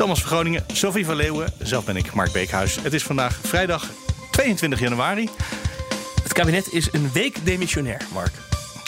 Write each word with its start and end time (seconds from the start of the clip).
Thomas 0.00 0.20
van 0.20 0.30
Groningen, 0.30 0.64
Sophie 0.72 1.04
van 1.04 1.16
Leeuwen. 1.16 1.52
Zelf 1.58 1.84
ben 1.84 1.96
ik 1.96 2.12
Mark 2.14 2.32
Beekhuis. 2.32 2.76
Het 2.82 2.92
is 2.92 3.02
vandaag 3.02 3.38
vrijdag 3.42 3.90
22 4.30 4.80
januari. 4.80 5.28
Het 6.22 6.32
kabinet 6.32 6.72
is 6.72 6.92
een 6.92 7.10
week 7.12 7.44
demissionair, 7.44 8.00
Mark. 8.12 8.32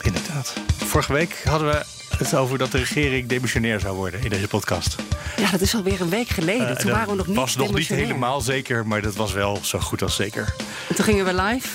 Inderdaad. 0.03 0.55
Vorige 0.77 1.13
week 1.13 1.43
hadden 1.45 1.69
we 1.69 1.85
het 2.17 2.35
over 2.35 2.59
dat 2.59 2.73
de 2.73 2.79
regering 2.79 3.29
demissionair 3.29 3.81
zou 3.81 3.97
worden 3.97 4.23
in 4.23 4.31
deze 4.31 4.49
podcast. 4.49 4.97
Ja, 5.37 5.51
dat 5.51 5.61
is 5.61 5.75
alweer 5.75 6.01
een 6.01 6.11
week 6.11 6.29
geleden. 6.29 6.71
Uh, 6.71 6.77
toen 6.77 6.91
waren 6.91 7.09
we 7.09 7.15
nog 7.15 7.27
niet 7.27 7.37
was 7.37 7.57
nog 7.57 7.75
niet 7.75 7.89
helemaal 7.89 8.41
zeker, 8.41 8.87
maar 8.87 9.03
dat 9.03 9.15
was 9.15 9.33
wel 9.33 9.59
zo 9.63 9.79
goed 9.79 10.03
als 10.03 10.15
zeker. 10.15 10.55
En 10.89 10.95
toen 10.95 11.05
gingen 11.05 11.25
we 11.25 11.35
live. 11.35 11.69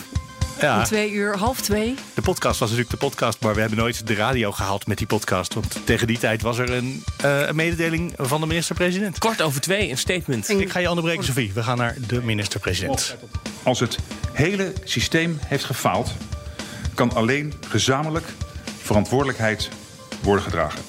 Ja. 0.62 0.78
Om 0.78 0.84
twee 0.84 1.12
uur, 1.12 1.38
half 1.38 1.62
twee. 1.62 1.96
De 2.14 2.22
podcast 2.22 2.60
was 2.60 2.70
natuurlijk 2.70 3.00
de 3.00 3.06
podcast, 3.06 3.40
maar 3.42 3.54
we 3.54 3.60
hebben 3.60 3.78
nooit 3.78 4.08
de 4.08 4.16
radio 4.16 4.52
gehaald 4.52 4.88
met 4.88 4.98
die 4.98 5.08
podcast. 5.08 5.54
Want 5.54 5.80
tegen 5.84 6.08
die 6.08 6.18
tijd 6.18 6.42
was 6.42 6.58
er 6.58 6.72
een, 6.72 7.04
uh, 7.26 7.48
een 7.48 7.56
mededeling 7.56 8.14
van 8.18 8.42
de 8.42 8.48
minister-president. 8.48 9.18
Kort 9.18 9.42
over 9.42 9.62
twee, 9.62 9.90
een 9.90 9.98
statement. 9.98 10.50
Ik 10.50 10.70
ga 10.72 10.80
je 10.80 10.90
onderbreken, 10.90 11.24
Sophie. 11.24 11.52
We 11.54 11.64
gaan 11.64 11.78
naar 11.78 11.96
de 12.08 12.22
minister-president. 12.22 13.16
Als 13.64 13.80
het 13.80 13.98
hele 14.34 14.74
systeem 14.84 15.40
heeft 15.46 15.64
gefaald, 15.64 16.12
kan 16.94 17.14
alleen 17.14 17.54
gezamenlijk 17.68 18.26
verantwoordelijkheid 18.82 19.70
worden 20.22 20.44
gedragen. 20.44 20.80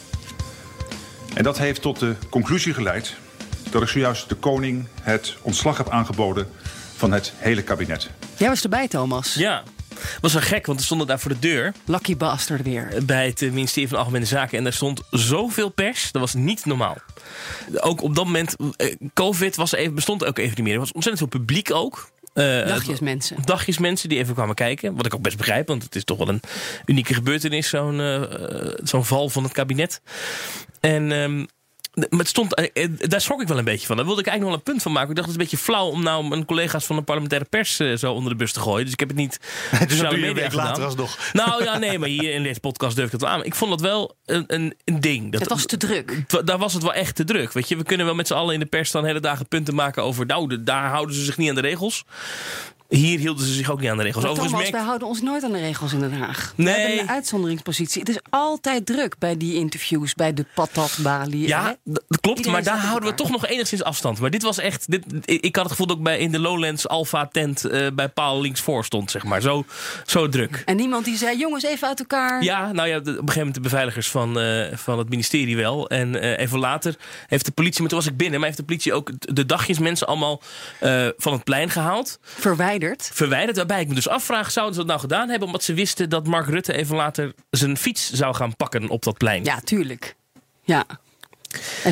En 1.34 1.42
dat 1.42 1.58
heeft 1.58 1.82
tot 1.82 1.98
de 1.98 2.14
conclusie 2.30 2.74
geleid 2.74 3.14
dat 3.70 3.82
ik 3.82 3.88
zojuist 3.88 4.28
de 4.28 4.34
koning 4.34 4.86
het 5.02 5.36
ontslag 5.42 5.76
heb 5.76 5.90
aangeboden 5.90 6.48
van 6.96 7.12
het 7.12 7.32
hele 7.36 7.62
kabinet. 7.62 8.10
Jij 8.38 8.48
was 8.48 8.62
erbij, 8.62 8.88
Thomas. 8.88 9.34
Ja. 9.34 9.62
Was 10.20 10.32
wel 10.32 10.42
gek, 10.42 10.66
want 10.66 10.78
we 10.78 10.84
stonden 10.84 11.06
daar 11.06 11.20
voor 11.20 11.30
de 11.30 11.38
deur. 11.38 11.72
Lucky 11.84 12.16
bastard 12.16 12.62
weer. 12.62 12.92
Bij 13.02 13.26
het 13.26 13.42
eh, 13.42 13.50
ministerie 13.50 13.88
van 13.88 13.98
Algemene 13.98 14.24
Zaken. 14.24 14.58
En 14.58 14.64
daar 14.64 14.72
stond 14.72 15.02
zoveel 15.10 15.68
pers. 15.68 16.12
Dat 16.12 16.20
was 16.20 16.34
niet 16.34 16.64
normaal. 16.64 16.96
Ook 17.74 18.02
op 18.02 18.14
dat 18.14 18.24
moment, 18.24 18.56
eh, 18.76 18.94
COVID 19.14 19.56
was 19.56 19.72
even, 19.72 19.94
bestond 19.94 20.24
ook 20.24 20.38
even 20.38 20.54
niet 20.54 20.64
meer. 20.64 20.72
Er 20.72 20.78
was 20.78 20.92
ontzettend 20.92 21.30
veel 21.30 21.40
publiek 21.40 21.74
ook. 21.74 22.10
Uh, 22.34 22.66
dagjes 22.66 23.00
mensen. 23.00 23.36
Dagjes 23.44 23.78
mensen 23.78 24.08
die 24.08 24.18
even 24.18 24.34
kwamen 24.34 24.54
kijken. 24.54 24.96
Wat 24.96 25.06
ik 25.06 25.14
ook 25.14 25.22
best 25.22 25.36
begrijp, 25.36 25.68
want 25.68 25.82
het 25.82 25.96
is 25.96 26.04
toch 26.04 26.18
wel 26.18 26.28
een 26.28 26.40
unieke 26.86 27.14
gebeurtenis, 27.14 27.68
zo'n 27.68 27.98
uh, 27.98 28.22
zo'n 28.82 29.04
val 29.04 29.28
van 29.28 29.42
het 29.42 29.52
kabinet. 29.52 30.00
En 30.80 31.10
um, 31.10 31.46
maar 31.98 32.18
het 32.18 32.28
stond, 32.28 32.54
eh, 32.54 32.84
eh, 32.84 32.90
daar 32.98 33.20
schrok 33.20 33.40
ik 33.42 33.48
wel 33.48 33.58
een 33.58 33.64
beetje 33.64 33.86
van. 33.86 33.96
Daar 33.96 34.04
wilde 34.04 34.20
ik 34.20 34.26
eigenlijk 34.26 34.56
nog 34.56 34.66
een 34.66 34.72
punt 34.72 34.82
van 34.82 34.92
maken. 34.92 35.10
Ik 35.10 35.16
dacht, 35.16 35.28
het 35.28 35.36
is 35.36 35.42
een 35.42 35.50
beetje 35.50 35.64
flauw 35.64 35.86
om 35.86 36.02
nou 36.02 36.28
mijn 36.28 36.44
collega's 36.44 36.86
van 36.86 36.96
de 36.96 37.02
parlementaire 37.02 37.48
pers 37.48 37.78
eh, 37.78 37.96
zo 37.96 38.12
onder 38.12 38.32
de 38.32 38.38
bus 38.38 38.52
te 38.52 38.60
gooien. 38.60 38.84
Dus 38.84 38.92
ik 38.92 39.00
heb 39.00 39.08
het 39.08 39.18
niet. 39.18 39.40
dus 39.88 40.00
dat 40.00 40.10
doe 40.10 40.20
je 40.20 40.48
later 40.52 40.84
alsnog. 40.84 41.18
Nou 41.32 41.64
ja, 41.64 41.78
nee, 41.78 41.98
maar 41.98 42.08
hier 42.08 42.34
in 42.34 42.42
deze 42.42 42.60
podcast 42.60 42.94
durf 42.94 43.06
ik 43.06 43.12
het 43.12 43.20
wel 43.20 43.30
aan. 43.30 43.44
Ik 43.44 43.54
vond 43.54 43.70
dat 43.70 43.80
wel 43.80 44.16
een, 44.24 44.44
een, 44.46 44.74
een 44.84 45.00
ding. 45.00 45.32
Dat, 45.32 45.40
het 45.40 45.50
was 45.50 45.66
te 45.66 45.76
druk. 45.76 46.24
Daar 46.44 46.58
was 46.58 46.72
het 46.72 46.82
wel 46.82 46.94
echt 46.94 47.14
te 47.14 47.24
druk. 47.24 47.52
Weet 47.52 47.68
je, 47.68 47.76
we 47.76 47.84
kunnen 47.84 48.06
wel 48.06 48.14
met 48.14 48.26
z'n 48.26 48.34
allen 48.34 48.54
in 48.54 48.60
de 48.60 48.66
pers 48.66 48.90
dan 48.90 49.04
hele 49.04 49.20
dagen 49.20 49.48
punten 49.48 49.74
maken 49.74 50.02
over. 50.02 50.26
Nou, 50.26 50.62
daar 50.62 50.88
houden 50.88 51.14
ze 51.14 51.24
zich 51.24 51.36
niet 51.36 51.48
aan 51.48 51.54
de 51.54 51.60
regels. 51.60 52.04
Hier 52.88 53.18
hielden 53.18 53.46
ze 53.46 53.52
zich 53.52 53.70
ook 53.70 53.80
niet 53.80 53.90
aan 53.90 53.96
de 53.96 54.02
regels. 54.02 54.24
Maar 54.24 54.34
Thomas, 54.34 54.52
merk... 54.52 54.70
wij 54.70 54.80
houden 54.80 55.08
ons 55.08 55.22
nooit 55.22 55.44
aan 55.44 55.52
de 55.52 55.58
regels 55.58 55.92
in 55.92 56.00
Den 56.00 56.12
Haag. 56.12 56.52
Nee. 56.56 56.74
We 56.74 56.80
hebben 56.80 57.00
een 57.00 57.08
uitzonderingspositie. 57.08 58.00
Het 58.00 58.10
is 58.10 58.18
altijd 58.30 58.86
druk 58.86 59.18
bij 59.18 59.36
die 59.36 59.54
interviews, 59.54 60.14
bij 60.14 60.34
de 60.34 60.44
patatbalie. 60.54 61.46
Ja, 61.46 61.76
dat 61.84 62.04
klopt. 62.20 62.46
maar 62.46 62.62
daar 62.62 62.78
houden 62.78 63.08
we 63.08 63.14
toch 63.14 63.30
nog 63.30 63.46
enigszins 63.46 63.82
afstand. 63.82 64.20
Maar 64.20 64.30
dit 64.30 64.42
was 64.42 64.58
echt... 64.58 64.90
Dit, 64.90 65.04
ik 65.24 65.56
had 65.56 65.64
het 65.64 65.72
gevoel 65.72 65.86
dat 65.86 65.96
ik 65.96 66.02
bij, 66.02 66.18
in 66.18 66.30
de 66.30 66.38
Lowlands 66.38 66.88
Alpha 66.88 67.26
tent 67.26 67.66
uh, 67.66 67.86
bij 67.94 68.08
paal 68.08 68.40
links 68.40 68.60
voor 68.60 68.84
stond, 68.84 69.10
zeg 69.10 69.24
maar. 69.24 69.40
Zo, 69.40 69.64
zo 70.06 70.28
druk. 70.28 70.62
En 70.64 70.76
niemand 70.76 71.04
die 71.04 71.16
zei, 71.16 71.38
jongens, 71.38 71.64
even 71.64 71.88
uit 71.88 71.98
elkaar. 71.98 72.42
Ja, 72.42 72.72
nou 72.72 72.88
ja, 72.88 72.96
op 72.96 73.06
een 73.06 73.12
gegeven 73.12 73.36
moment 73.36 73.54
de 73.54 73.60
beveiligers 73.60 74.08
van, 74.08 74.38
uh, 74.38 74.66
van 74.72 74.98
het 74.98 75.08
ministerie 75.08 75.56
wel. 75.56 75.88
En 75.88 76.14
uh, 76.14 76.38
even 76.38 76.58
later 76.58 76.96
heeft 77.26 77.44
de 77.44 77.52
politie, 77.52 77.80
maar 77.80 77.88
toen 77.88 77.98
was 77.98 78.08
ik 78.08 78.16
binnen, 78.16 78.38
maar 78.38 78.48
heeft 78.48 78.60
de 78.60 78.66
politie 78.66 78.92
ook 78.92 79.10
de 79.18 79.46
dagjes 79.46 79.78
mensen 79.78 80.06
allemaal 80.06 80.42
van 81.16 81.32
het 81.32 81.44
plein 81.44 81.70
gehaald. 81.70 82.18
Verwijderd 82.22 82.76
verwijderd. 83.12 83.56
Waarbij 83.56 83.80
ik 83.80 83.88
me 83.88 83.94
dus 83.94 84.08
afvraag, 84.08 84.50
zouden 84.50 84.74
ze 84.74 84.80
dat 84.80 84.88
nou 84.88 85.00
gedaan 85.00 85.28
hebben... 85.28 85.46
omdat 85.46 85.62
ze 85.62 85.74
wisten 85.74 86.10
dat 86.10 86.26
Mark 86.26 86.48
Rutte 86.48 86.72
even 86.72 86.96
later 86.96 87.32
zijn 87.50 87.76
fiets 87.76 88.12
zou 88.12 88.34
gaan 88.34 88.56
pakken 88.56 88.88
op 88.88 89.02
dat 89.02 89.18
plein? 89.18 89.44
Ja, 89.44 89.60
tuurlijk. 89.60 90.14
Ja. 90.62 90.86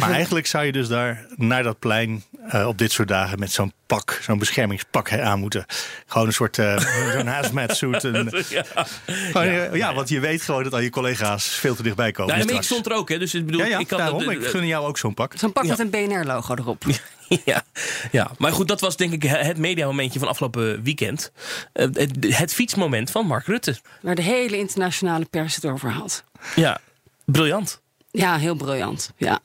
Maar 0.00 0.10
eigenlijk 0.10 0.46
zou 0.46 0.64
je 0.64 0.72
dus 0.72 0.88
daar 0.88 1.26
naar 1.36 1.62
dat 1.62 1.78
plein 1.78 2.24
uh, 2.54 2.66
op 2.66 2.78
dit 2.78 2.92
soort 2.92 3.08
dagen 3.08 3.38
met 3.38 3.52
zo'n 3.52 3.72
pak, 3.86 4.20
zo'n 4.22 4.38
beschermingspak 4.38 5.12
aan 5.12 5.38
moeten. 5.38 5.64
Gewoon 6.06 6.26
een 6.26 6.32
soort 6.32 6.58
uh, 6.58 6.78
zo'n 7.14 7.26
hazmat 7.26 7.76
suit. 7.76 8.04
En, 8.04 8.32
ja. 8.48 8.64
Gewoon, 9.06 9.46
ja. 9.46 9.74
ja, 9.74 9.94
want 9.94 10.08
je 10.08 10.20
weet 10.20 10.42
gewoon 10.42 10.62
dat 10.62 10.72
al 10.72 10.80
je 10.80 10.90
collega's 10.90 11.46
veel 11.46 11.74
te 11.74 11.82
dichtbij 11.82 12.12
komen. 12.12 12.38
Nou, 12.38 12.54
ik 12.54 12.62
stond 12.62 12.86
er 12.86 12.92
ook, 12.92 13.08
hè? 13.08 13.18
Dus 13.18 13.34
ik 13.34 13.46
bedoel, 13.46 13.64
ja, 13.64 13.78
ik 13.78 13.86
kan 13.86 13.98
daarom, 13.98 14.24
dat, 14.24 14.32
ik 14.32 14.46
gun 14.46 14.66
jou 14.66 14.86
ook 14.86 14.98
zo'n 14.98 15.14
pak. 15.14 15.32
Zo'n 15.36 15.52
pak 15.52 15.66
met 15.66 15.78
een 15.78 15.90
BNR-logo 15.90 16.54
erop. 16.54 16.84
ja, 17.44 17.62
ja, 18.10 18.30
maar 18.38 18.52
goed, 18.52 18.68
dat 18.68 18.80
was 18.80 18.96
denk 18.96 19.12
ik 19.12 19.22
het 19.22 19.58
mediamomentje 19.58 20.18
van 20.18 20.28
afgelopen 20.28 20.82
weekend. 20.82 21.32
Uh, 21.74 21.86
het, 21.92 22.16
het, 22.20 22.54
fietsmoment 22.54 23.10
van 23.10 23.26
Mark 23.26 23.46
Rutte. 23.46 23.76
Waar 24.00 24.14
de 24.14 24.22
hele 24.22 24.58
internationale 24.58 25.24
pers 25.24 25.54
het 25.54 25.64
over 25.64 25.90
had. 25.90 26.24
Ja, 26.54 26.80
briljant. 27.24 27.80
Ja, 28.10 28.38
heel 28.38 28.54
briljant. 28.54 29.10
Ja. 29.16 29.40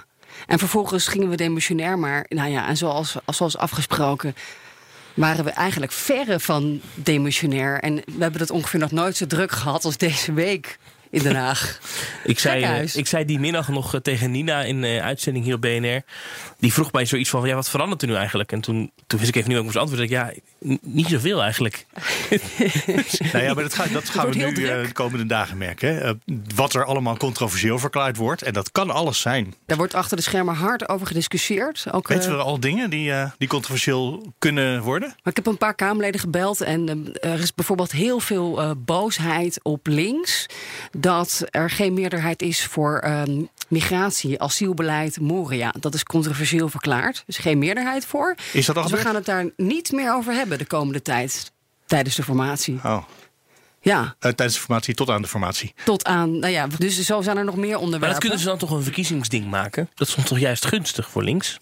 En 0.47 0.59
vervolgens 0.59 1.08
gingen 1.08 1.30
we 1.30 1.36
demissionair, 1.36 2.00
maar 2.00 2.25
nou 2.30 2.50
ja, 2.50 2.68
en 2.68 2.78
zoals, 2.78 3.16
zoals 3.25 3.58
afgesproken 3.58 4.36
waren 5.14 5.46
we 5.46 5.50
eigenlijk 5.50 5.91
verre 5.91 6.40
van 6.40 6.81
demissionair. 6.94 7.80
En 7.80 7.96
we 7.96 8.22
hebben 8.22 8.41
het 8.41 8.50
ongeveer 8.50 8.80
nog 8.80 8.91
nooit 8.91 9.18
zo 9.18 9.28
druk 9.28 9.52
gehad 9.52 9.86
als 9.86 9.97
deze 9.97 10.34
week 10.34 10.78
in 11.11 11.23
Den 11.23 11.35
Haag. 11.35 11.79
ik, 12.23 12.39
zei, 12.39 12.81
uh, 12.81 12.95
ik 12.95 13.07
zei 13.07 13.25
die 13.25 13.39
middag 13.39 13.67
nog 13.67 13.95
uh, 13.95 14.01
tegen 14.01 14.31
Nina 14.31 14.63
in 14.63 14.83
uh, 14.83 15.01
uitzending 15.01 15.45
hier 15.45 15.55
op 15.55 15.61
BNR. 15.61 16.01
Die 16.59 16.73
vroeg 16.73 16.91
mij 16.91 17.05
zoiets 17.05 17.29
van: 17.29 17.47
ja, 17.47 17.55
wat 17.55 17.69
verandert 17.69 18.01
er 18.01 18.07
nu 18.07 18.16
eigenlijk? 18.16 18.51
En 18.51 18.61
toen, 18.61 18.91
toen 19.07 19.19
wist 19.19 19.29
ik 19.29 19.35
even 19.35 19.49
niet 19.49 19.57
wat 19.57 19.67
ik 19.67 19.73
moest 19.73 19.77
antwoorden. 19.77 20.05
Ik, 20.05 20.11
ja, 20.11 20.33
niet 20.81 21.07
zoveel 21.07 21.41
eigenlijk. 21.41 21.85
nou 23.33 23.44
ja, 23.44 23.53
maar 23.53 23.63
dat, 23.63 23.73
ga, 23.73 23.85
dat 23.85 24.09
gaan 24.13 24.29
we 24.29 24.35
nu 24.35 24.53
de 24.53 24.89
komende 24.94 25.25
dagen 25.25 25.57
merken. 25.57 26.22
wat 26.55 26.73
er 26.73 26.85
allemaal 26.85 27.17
controversieel 27.17 27.79
verklaard 27.79 28.17
wordt. 28.17 28.41
En 28.41 28.53
dat 28.53 28.72
kan 28.72 28.89
alles 28.89 29.22
zijn. 29.22 29.53
Daar 29.66 29.78
wordt 29.78 29.93
achter 29.93 30.17
de 30.17 30.23
schermen 30.23 30.55
hard 30.55 30.89
over 30.89 31.07
gediscussieerd. 31.07 31.85
Ook, 31.91 32.07
Weten 32.07 32.38
we 32.38 32.43
al 32.43 32.59
dingen 32.59 32.89
die, 32.89 33.13
die 33.38 33.47
controversieel 33.47 34.33
kunnen 34.39 34.81
worden? 34.81 35.07
Maar 35.07 35.33
ik 35.33 35.35
heb 35.35 35.45
een 35.45 35.57
paar 35.57 35.75
Kamerleden 35.75 36.19
gebeld. 36.19 36.61
En 36.61 37.13
er 37.13 37.39
is 37.39 37.53
bijvoorbeeld 37.53 37.91
heel 37.91 38.19
veel 38.19 38.75
boosheid 38.78 39.59
op 39.63 39.88
links 39.88 40.47
dat 41.01 41.44
er 41.50 41.69
geen 41.69 41.94
meerderheid 41.94 42.41
is 42.41 42.66
voor 42.66 43.03
um, 43.06 43.50
migratie, 43.67 44.41
asielbeleid, 44.41 45.19
Moria. 45.19 45.73
Dat 45.79 45.94
is 45.94 46.03
controversieel 46.03 46.69
verklaard. 46.69 47.23
Dus 47.25 47.38
geen 47.38 47.57
meerderheid 47.57 48.06
voor. 48.06 48.35
Is 48.53 48.66
dat 48.66 48.75
al 48.75 48.81
dus 48.81 48.91
we 48.91 48.97
gaan 48.97 49.16
het 49.16 49.25
daar 49.25 49.50
niet 49.57 49.91
meer 49.91 50.13
over 50.13 50.34
hebben 50.34 50.57
de 50.57 50.66
komende 50.66 51.01
tijd 51.01 51.51
tijdens 51.85 52.16
de 52.16 52.23
formatie. 52.23 52.79
Oh. 52.84 53.03
Ja. 53.81 54.01
Uh, 54.01 54.11
tijdens 54.19 54.53
de 54.53 54.59
formatie 54.59 54.94
tot 54.94 55.09
aan 55.09 55.22
de 55.22 55.28
formatie. 55.28 55.73
Tot 55.85 56.06
aan, 56.06 56.40
nou 56.40 56.53
ja, 56.53 56.67
dus 56.78 57.00
zo 57.00 57.22
zijn 57.22 57.38
er 57.38 57.45
nog 57.45 57.56
meer 57.56 57.78
onderwerpen. 57.78 58.00
Maar 58.00 58.09
dat 58.09 58.19
kunnen 58.19 58.40
ze 58.40 58.45
dan 58.45 58.57
toch 58.57 58.72
een 58.72 58.84
verkiezingsding 58.84 59.50
maken? 59.50 59.90
Dat 59.94 60.07
is 60.07 60.25
toch 60.25 60.40
juist 60.40 60.66
gunstig 60.66 61.09
voor 61.09 61.23
links? 61.23 61.57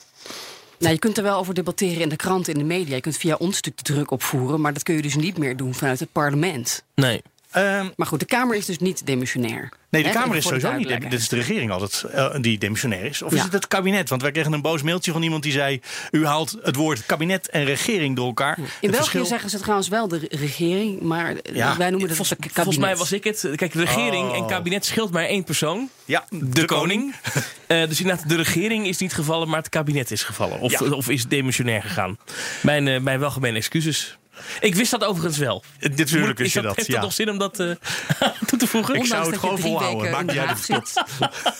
Nou, 0.80 0.94
je 0.94 1.00
kunt 1.00 1.18
er 1.18 1.24
wel 1.24 1.38
over 1.38 1.54
debatteren 1.54 2.02
in 2.02 2.10
de 2.10 2.16
krant, 2.16 2.48
in 2.48 2.58
de 2.58 2.64
media. 2.64 2.96
Je 2.96 3.02
kunt 3.02 3.18
via 3.18 3.36
ons 3.36 3.58
stuk 3.58 3.78
de 3.78 3.84
druk 3.84 4.12
opvoeren, 4.12 4.62
maar 4.62 4.74
dat 4.74 4.84
kun 4.84 4.96
je 4.96 5.02
dus 5.02 5.16
niet 5.16 5.38
meer 5.38 5.58
doen 5.58 5.74
vanuit 5.74 6.00
het 6.00 6.12
parlement. 6.12 6.84
Nee. 6.96 7.22
Um, 7.58 7.94
maar 7.96 8.08
goed, 8.08 8.20
de 8.20 8.26
Kamer 8.26 8.56
is 8.56 8.66
dus 8.66 8.78
niet 8.78 9.06
demissionair. 9.06 9.70
Nee, 9.90 10.04
de 10.04 10.10
Kamer 10.10 10.36
is 10.36 10.44
sowieso 10.44 10.74
niet. 10.74 10.88
Dit 10.88 11.14
is 11.14 11.30
de 11.30 11.36
regering 11.36 11.72
altijd 11.72 12.06
uh, 12.16 12.36
die 12.42 12.58
demissionair 12.58 13.06
is. 13.06 13.22
Of 13.22 13.32
ja. 13.32 13.38
is 13.38 13.44
het 13.44 13.54
het 13.54 13.68
kabinet? 13.68 14.10
Want 14.10 14.22
wij 14.22 14.32
kregen 14.32 14.54
een 14.54 14.62
boos 14.62 14.82
mailtje 14.82 15.12
van 15.12 15.22
iemand 15.22 15.44
die 15.44 15.52
zei: 15.52 15.82
U 16.12 16.26
haalt 16.26 16.58
het 16.62 16.76
woord 16.76 17.06
kabinet 17.06 17.50
en 17.50 17.66
regering 17.66 18.16
door 18.16 18.26
elkaar. 18.26 18.58
In 18.58 18.66
België 18.80 18.96
verschil... 18.96 19.26
zeggen 19.26 19.50
ze 19.50 19.60
trouwens 19.60 19.88
wel 19.88 20.08
de 20.08 20.28
regering, 20.30 21.02
maar 21.02 21.36
ja. 21.54 21.78
wij 21.78 21.90
noemen 21.90 22.10
het 22.10 22.18
Vol, 22.18 22.26
kabinet. 22.26 22.54
Volgens 22.54 22.78
mij 22.78 22.96
was 22.96 23.12
ik 23.12 23.24
het. 23.24 23.50
Kijk, 23.56 23.74
regering 23.74 24.30
oh. 24.30 24.38
en 24.38 24.48
kabinet 24.48 24.86
scheelt 24.86 25.12
maar 25.12 25.26
één 25.26 25.44
persoon. 25.44 25.90
Ja, 26.06 26.26
de, 26.30 26.50
de 26.50 26.66
koning. 26.66 27.16
koning. 27.24 27.84
uh, 27.84 27.88
dus 27.90 28.00
inderdaad, 28.00 28.30
de 28.30 28.36
regering 28.36 28.88
is 28.88 28.98
niet 28.98 29.14
gevallen, 29.14 29.48
maar 29.48 29.60
het 29.60 29.70
kabinet 29.70 30.12
is 30.12 30.24
gevallen. 30.24 30.60
Of, 30.60 30.80
ja. 30.80 30.92
of 30.92 31.10
is 31.10 31.28
demissionair 31.28 31.82
gegaan. 31.82 32.18
Mijn, 32.62 32.88
uh, 32.88 33.00
mijn 33.00 33.20
welgemene 33.20 33.58
excuses. 33.58 34.19
Ik 34.60 34.76
wist 34.76 34.92
dat 34.92 35.04
overigens 35.04 35.38
wel. 35.38 35.64
Natuurlijk 35.80 36.38
wist 36.38 36.54
je 36.54 36.62
dat. 36.62 36.76
Heeft 36.76 36.88
ja. 36.88 36.94
het 36.94 37.04
nog 37.04 37.14
zin 37.14 37.30
om 37.30 37.38
dat 37.38 37.60
uh, 37.60 37.76
toe 38.48 38.60
te 38.60 38.68
voegen? 38.68 38.96
Ik 38.96 39.06
zou 39.06 39.32
het 39.32 39.40
gewoon 39.40 39.60
volhouden. 39.60 40.12
Maakt 40.12 40.28
niet 40.28 40.38
uit 40.38 40.52
of 40.52 40.68
het 40.68 41.06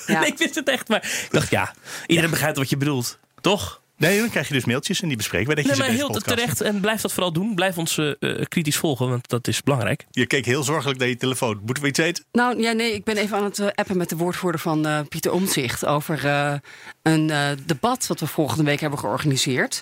ja. 0.08 0.20
nee, 0.20 0.30
ik 0.30 0.38
wist 0.38 0.56
het 0.56 0.70
echt. 0.70 0.88
Maar 0.88 1.04
ik 1.04 1.28
dacht, 1.32 1.50
ja, 1.50 1.74
iedereen 2.08 2.30
begrijpt 2.30 2.58
wat 2.58 2.70
je 2.70 2.78
bedoelt. 2.78 3.18
Toch? 3.42 3.79
Nee, 4.00 4.20
dan 4.20 4.30
krijg 4.30 4.48
je 4.48 4.54
dus 4.54 4.66
mailtjes 4.66 5.02
en 5.02 5.08
die 5.08 5.18
bespreken 5.18 5.56
wij. 5.56 5.64
Nee, 5.64 5.78
maar 5.78 5.88
heel 5.88 6.10
terecht. 6.10 6.62
En 6.62 6.80
blijf 6.80 7.02
dat 7.02 7.14
vooral 7.14 7.34
doen. 7.34 7.56
Blijf 7.56 7.78
ons 7.78 7.98
uh, 7.98 8.14
kritisch 8.48 8.78
volgen, 8.78 9.10
want 9.10 9.30
dat 9.30 9.48
is 9.48 9.64
belangrijk. 9.64 10.06
Je 10.12 10.26
keek 10.26 10.46
heel 10.46 10.64
zorgelijk 10.64 11.00
naar 11.00 11.08
je 11.08 11.18
telefoon. 11.18 11.60
Moeten 11.66 11.84
we 11.84 11.90
iets 11.90 12.00
eten? 12.00 12.26
Nou, 12.32 12.62
ja, 12.62 12.72
nee. 12.72 12.94
Ik 12.94 13.04
ben 13.04 13.18
even 13.18 13.38
aan 13.38 13.44
het 13.44 13.76
appen 13.76 13.98
met 13.98 14.10
de 14.10 14.16
woordvoerder 14.16 14.62
van 14.62 14.88
uh, 14.88 15.00
Pieter 15.10 15.32
Omzicht... 15.32 15.86
over 15.86 16.26
uh, 16.26 16.54
een 17.02 17.32
debat 17.66 18.08
wat 18.08 18.20
we 18.20 18.28
volgende 18.28 18.64
week 18.64 18.80
hebben 18.80 19.00
georganiseerd. 19.00 19.82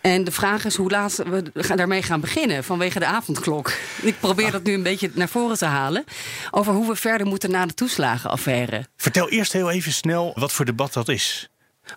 En 0.00 0.24
de 0.24 0.32
vraag 0.32 0.64
is 0.64 0.76
hoe 0.76 0.90
laat 0.90 1.16
we 1.16 1.74
daarmee 1.74 2.02
gaan 2.02 2.20
beginnen 2.20 2.64
vanwege 2.64 2.98
de 2.98 3.06
avondklok. 3.06 3.72
Ik 4.02 4.20
probeer 4.20 4.50
dat 4.50 4.62
nu 4.62 4.72
een 4.74 4.82
beetje 4.82 5.10
naar 5.14 5.28
voren 5.28 5.58
te 5.58 5.64
halen. 5.64 6.04
Over 6.50 6.72
hoe 6.72 6.88
we 6.88 6.96
verder 6.96 7.26
moeten 7.26 7.50
na 7.50 7.66
de 7.66 7.74
toeslagenaffaire. 7.74 8.86
Vertel 8.96 9.28
eerst 9.28 9.52
heel 9.52 9.70
even 9.70 9.92
snel 9.92 10.32
wat 10.34 10.52
voor 10.52 10.64
debat 10.64 10.92
dat 10.92 11.08
is. 11.08 11.48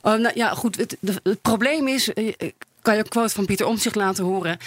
Oh, 0.01 0.13
nou, 0.13 0.31
ja, 0.35 0.53
goed. 0.53 0.77
Het, 0.77 1.41
probleem 1.41 1.87
is, 1.87 2.13
eh, 2.13 2.33
kan 2.81 2.93
je 2.95 2.99
een 2.99 3.09
quote 3.09 3.33
van 3.33 3.45
Pieter 3.45 3.65
Omtzigt 3.65 3.95
laten 3.95 4.23
horen. 4.23 4.57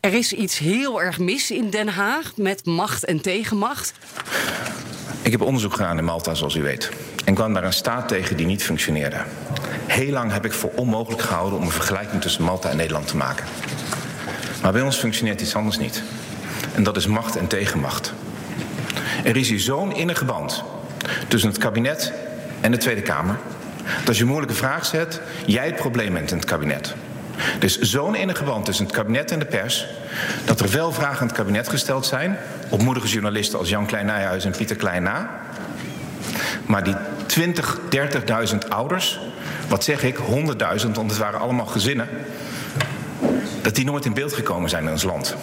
er 0.00 0.14
is 0.14 0.32
iets 0.32 0.58
heel 0.58 1.02
erg 1.02 1.18
mis 1.18 1.50
in 1.50 1.70
Den 1.70 1.88
Haag 1.88 2.36
met 2.36 2.64
macht 2.64 3.04
en 3.04 3.20
tegenmacht. 3.20 3.92
Ik 5.22 5.32
heb 5.32 5.40
onderzoek 5.40 5.72
gedaan 5.72 5.98
in 5.98 6.04
Malta, 6.04 6.34
zoals 6.34 6.54
u 6.54 6.62
weet. 6.62 6.90
En 7.24 7.34
kwam 7.34 7.54
daar 7.54 7.64
een 7.64 7.72
staat 7.72 8.08
tegen 8.08 8.36
die 8.36 8.46
niet 8.46 8.62
functioneerde. 8.62 9.24
Heel 9.86 10.12
lang 10.12 10.32
heb 10.32 10.44
ik 10.44 10.52
voor 10.52 10.70
onmogelijk 10.74 11.22
gehouden 11.22 11.58
om 11.58 11.64
een 11.64 11.70
vergelijking 11.70 12.22
tussen 12.22 12.44
Malta 12.44 12.70
en 12.70 12.76
Nederland 12.76 13.06
te 13.06 13.16
maken. 13.16 13.46
Maar 14.62 14.72
bij 14.72 14.82
ons 14.82 14.96
functioneert 14.96 15.40
iets 15.40 15.54
anders 15.54 15.78
niet. 15.78 16.02
En 16.74 16.82
dat 16.82 16.96
is 16.96 17.06
macht 17.06 17.36
en 17.36 17.46
tegenmacht. 17.46 18.12
Er 19.24 19.36
is 19.36 19.48
hier 19.48 19.60
zo'n 19.60 19.92
innige 19.94 20.24
band 20.24 20.64
tussen 21.28 21.50
het 21.50 21.58
kabinet 21.58 22.12
en 22.60 22.70
de 22.70 22.76
Tweede 22.76 23.02
Kamer 23.02 23.38
dat 24.04 24.16
je 24.16 24.22
een 24.22 24.28
moeilijke 24.28 24.56
vraag 24.56 24.86
zet, 24.86 25.20
jij 25.46 25.66
het 25.66 25.76
probleem 25.76 26.12
bent 26.12 26.30
in 26.30 26.36
het 26.36 26.46
kabinet. 26.46 26.94
Is 27.60 27.78
zo'n 27.78 28.14
innige 28.14 28.44
band 28.44 28.64
tussen 28.64 28.84
het 28.84 28.94
kabinet 28.94 29.30
en 29.30 29.38
de 29.38 29.44
pers... 29.44 29.86
dat 30.44 30.60
er 30.60 30.70
wel 30.70 30.92
vragen 30.92 31.20
aan 31.20 31.26
het 31.26 31.36
kabinet 31.36 31.68
gesteld 31.68 32.06
zijn... 32.06 32.38
op 32.68 32.82
moedige 32.82 33.06
journalisten 33.06 33.58
als 33.58 33.68
Jan 33.68 33.86
Klein 33.86 34.06
Nijhuis 34.06 34.44
en 34.44 34.52
Pieter 34.56 34.76
Klein 34.76 35.02
na... 35.02 35.30
maar 36.66 36.84
die 36.84 36.94
20, 37.26 37.78
30.000 38.52 38.58
ouders, 38.68 39.20
wat 39.68 39.84
zeg 39.84 40.02
ik, 40.02 40.16
100.000... 40.16 40.24
want 40.92 41.10
het 41.10 41.16
waren 41.16 41.40
allemaal 41.40 41.66
gezinnen... 41.66 42.08
dat 43.62 43.74
die 43.74 43.84
nooit 43.84 44.04
in 44.04 44.14
beeld 44.14 44.32
gekomen 44.32 44.70
zijn 44.70 44.84
in 44.84 44.90
ons 44.90 45.02
land. 45.02 45.36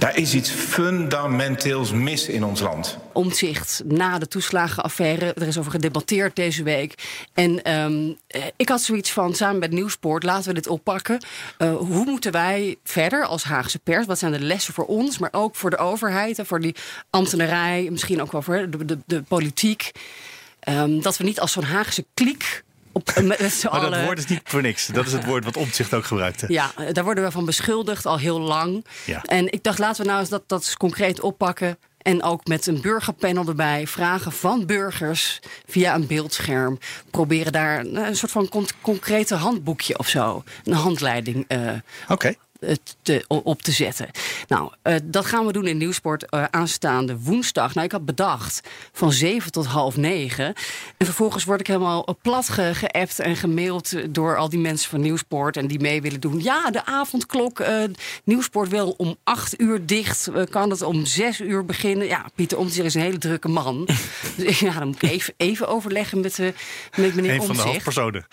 Daar 0.00 0.16
is 0.16 0.34
iets 0.34 0.50
fundamenteels 0.50 1.92
mis 1.92 2.28
in 2.28 2.44
ons 2.44 2.60
land. 2.60 2.98
Omzicht 3.12 3.82
na 3.84 4.18
de 4.18 4.28
toeslagenaffaire. 4.28 5.32
Er 5.34 5.46
is 5.46 5.58
over 5.58 5.70
gedebatteerd 5.70 6.36
deze 6.36 6.62
week. 6.62 6.94
En 7.34 7.74
um, 7.74 8.18
ik 8.56 8.68
had 8.68 8.82
zoiets 8.82 9.12
van, 9.12 9.34
samen 9.34 9.58
met 9.58 9.70
Nieuwsport, 9.70 10.22
laten 10.22 10.48
we 10.48 10.54
dit 10.54 10.66
oppakken. 10.66 11.24
Uh, 11.58 11.76
hoe 11.76 12.04
moeten 12.04 12.32
wij 12.32 12.76
verder 12.84 13.24
als 13.24 13.44
Haagse 13.44 13.78
pers? 13.78 14.06
Wat 14.06 14.18
zijn 14.18 14.32
de 14.32 14.40
lessen 14.40 14.74
voor 14.74 14.86
ons, 14.86 15.18
maar 15.18 15.32
ook 15.32 15.56
voor 15.56 15.70
de 15.70 15.78
overheid... 15.78 16.38
en 16.38 16.46
voor 16.46 16.60
die 16.60 16.74
ambtenarij, 17.10 17.88
misschien 17.90 18.22
ook 18.22 18.32
wel 18.32 18.42
voor 18.42 18.70
de, 18.70 18.84
de, 18.84 18.98
de 19.06 19.22
politiek... 19.22 19.90
Um, 20.68 21.02
dat 21.02 21.16
we 21.16 21.24
niet 21.24 21.40
als 21.40 21.52
zo'n 21.52 21.64
Haagse 21.64 22.04
kliek 22.14 22.62
op, 22.92 23.12
met 23.22 23.66
maar 23.70 23.90
dat 23.90 24.04
woord 24.04 24.18
is 24.18 24.26
niet 24.26 24.40
voor 24.44 24.62
niks. 24.62 24.86
Dat 24.86 25.06
is 25.06 25.12
het 25.12 25.24
woord 25.24 25.44
wat 25.44 25.56
Omtzigt 25.56 25.94
ook 25.94 26.04
gebruikte. 26.04 26.44
Ja, 26.48 26.70
daar 26.92 27.04
worden 27.04 27.24
we 27.24 27.30
van 27.30 27.44
beschuldigd 27.44 28.06
al 28.06 28.18
heel 28.18 28.40
lang. 28.40 28.84
Ja. 29.04 29.22
En 29.22 29.52
ik 29.52 29.62
dacht, 29.62 29.78
laten 29.78 30.02
we 30.02 30.08
nou 30.08 30.20
eens 30.20 30.28
dat, 30.28 30.42
dat 30.46 30.60
eens 30.60 30.76
concreet 30.76 31.20
oppakken. 31.20 31.78
En 32.02 32.22
ook 32.22 32.46
met 32.46 32.66
een 32.66 32.80
burgerpanel 32.80 33.46
erbij. 33.46 33.86
Vragen 33.86 34.32
van 34.32 34.66
burgers 34.66 35.40
via 35.66 35.94
een 35.94 36.06
beeldscherm. 36.06 36.78
Proberen 37.10 37.52
daar 37.52 37.84
een 37.84 38.16
soort 38.16 38.32
van 38.32 38.48
concrete 38.80 39.34
handboekje 39.34 39.98
of 39.98 40.08
zo. 40.08 40.44
Een 40.64 40.72
handleiding 40.72 41.44
uh, 41.48 41.72
Oké 42.08 42.34
te, 43.02 43.24
op 43.28 43.62
te 43.62 43.72
zetten. 43.72 44.10
Nou, 44.48 44.72
uh, 44.82 44.94
dat 45.04 45.26
gaan 45.26 45.46
we 45.46 45.52
doen 45.52 45.66
in 45.66 45.76
Nieuwsport 45.76 46.26
uh, 46.30 46.44
aanstaande 46.50 47.18
woensdag. 47.18 47.74
Nou, 47.74 47.86
ik 47.86 47.92
had 47.92 48.04
bedacht 48.04 48.60
van 48.92 49.12
7 49.12 49.52
tot 49.52 49.66
half 49.66 49.96
9. 49.96 50.44
En 50.96 51.06
vervolgens 51.06 51.44
word 51.44 51.60
ik 51.60 51.66
helemaal 51.66 52.18
plat 52.22 52.48
ge 52.48 52.70
geappt 52.74 53.18
en 53.18 53.36
gemaild 53.36 54.14
door 54.14 54.36
al 54.36 54.48
die 54.48 54.58
mensen 54.58 54.90
van 54.90 55.00
Nieuwsport 55.00 55.56
en 55.56 55.66
die 55.66 55.80
mee 55.80 56.02
willen 56.02 56.20
doen. 56.20 56.42
Ja, 56.42 56.70
de 56.70 56.84
avondklok. 56.84 57.60
Uh, 57.60 57.82
Nieuwsport 58.24 58.68
wil 58.68 58.94
om 58.96 59.16
8 59.24 59.60
uur 59.60 59.86
dicht. 59.86 60.28
kan 60.50 60.70
het 60.70 60.82
om 60.82 61.06
6 61.06 61.40
uur 61.40 61.64
beginnen? 61.64 62.06
Ja, 62.06 62.26
Pieter 62.34 62.58
Omtzigt 62.58 62.86
is 62.86 62.94
een 62.94 63.00
hele 63.00 63.18
drukke 63.18 63.48
man. 63.48 63.88
dus 64.36 64.60
ja, 64.60 64.78
dan 64.78 64.86
moet 64.86 65.02
ik 65.02 65.10
even, 65.10 65.34
even 65.36 65.68
overleggen 65.68 66.20
met, 66.20 66.38
met 66.38 66.54
meneer 67.14 67.40
Omtzigt. 67.40 67.40
Een 67.40 67.46
van 67.46 67.56
de 67.56 67.62
hoofdpersonen. 67.62 68.26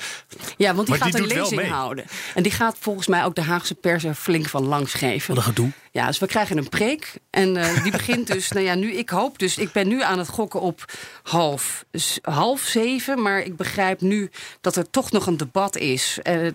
Ja, 0.57 0.75
want 0.75 0.87
die 0.87 0.97
gaat 0.97 1.13
een 1.13 1.27
lezing 1.27 1.67
houden. 1.67 2.05
En 2.35 2.43
die 2.43 2.51
gaat 2.51 2.75
volgens 2.79 3.07
mij 3.07 3.25
ook 3.25 3.35
de 3.35 3.41
Haagse 3.41 3.75
pers 3.75 4.03
flink 4.17 4.49
van 4.49 4.65
langs 4.65 4.93
geven. 4.93 5.35
Wat 5.35 5.37
een 5.37 5.49
gedoe. 5.49 5.71
Ja, 5.91 6.07
dus 6.07 6.19
we 6.19 6.25
krijgen 6.25 6.57
een 6.57 6.69
preek. 6.69 7.13
En 7.29 7.55
uh, 7.55 7.83
die 7.83 7.91
begint 8.01 8.27
dus, 8.27 8.51
nou 8.51 8.65
ja, 8.65 8.75
nu, 8.75 8.91
ik 8.91 9.09
hoop 9.09 9.39
dus, 9.39 9.57
ik 9.57 9.71
ben 9.71 9.87
nu 9.87 10.01
aan 10.03 10.17
het 10.17 10.27
gokken 10.27 10.61
op 10.61 10.85
half, 11.23 11.85
half 12.21 12.61
zeven. 12.61 13.21
Maar 13.21 13.39
ik 13.39 13.55
begrijp 13.55 14.01
nu 14.01 14.29
dat 14.61 14.75
er 14.75 14.89
toch 14.89 15.11
nog 15.11 15.27
een 15.27 15.37
debat 15.37 15.77
is. 15.77 16.19
Uh, 16.23 16.47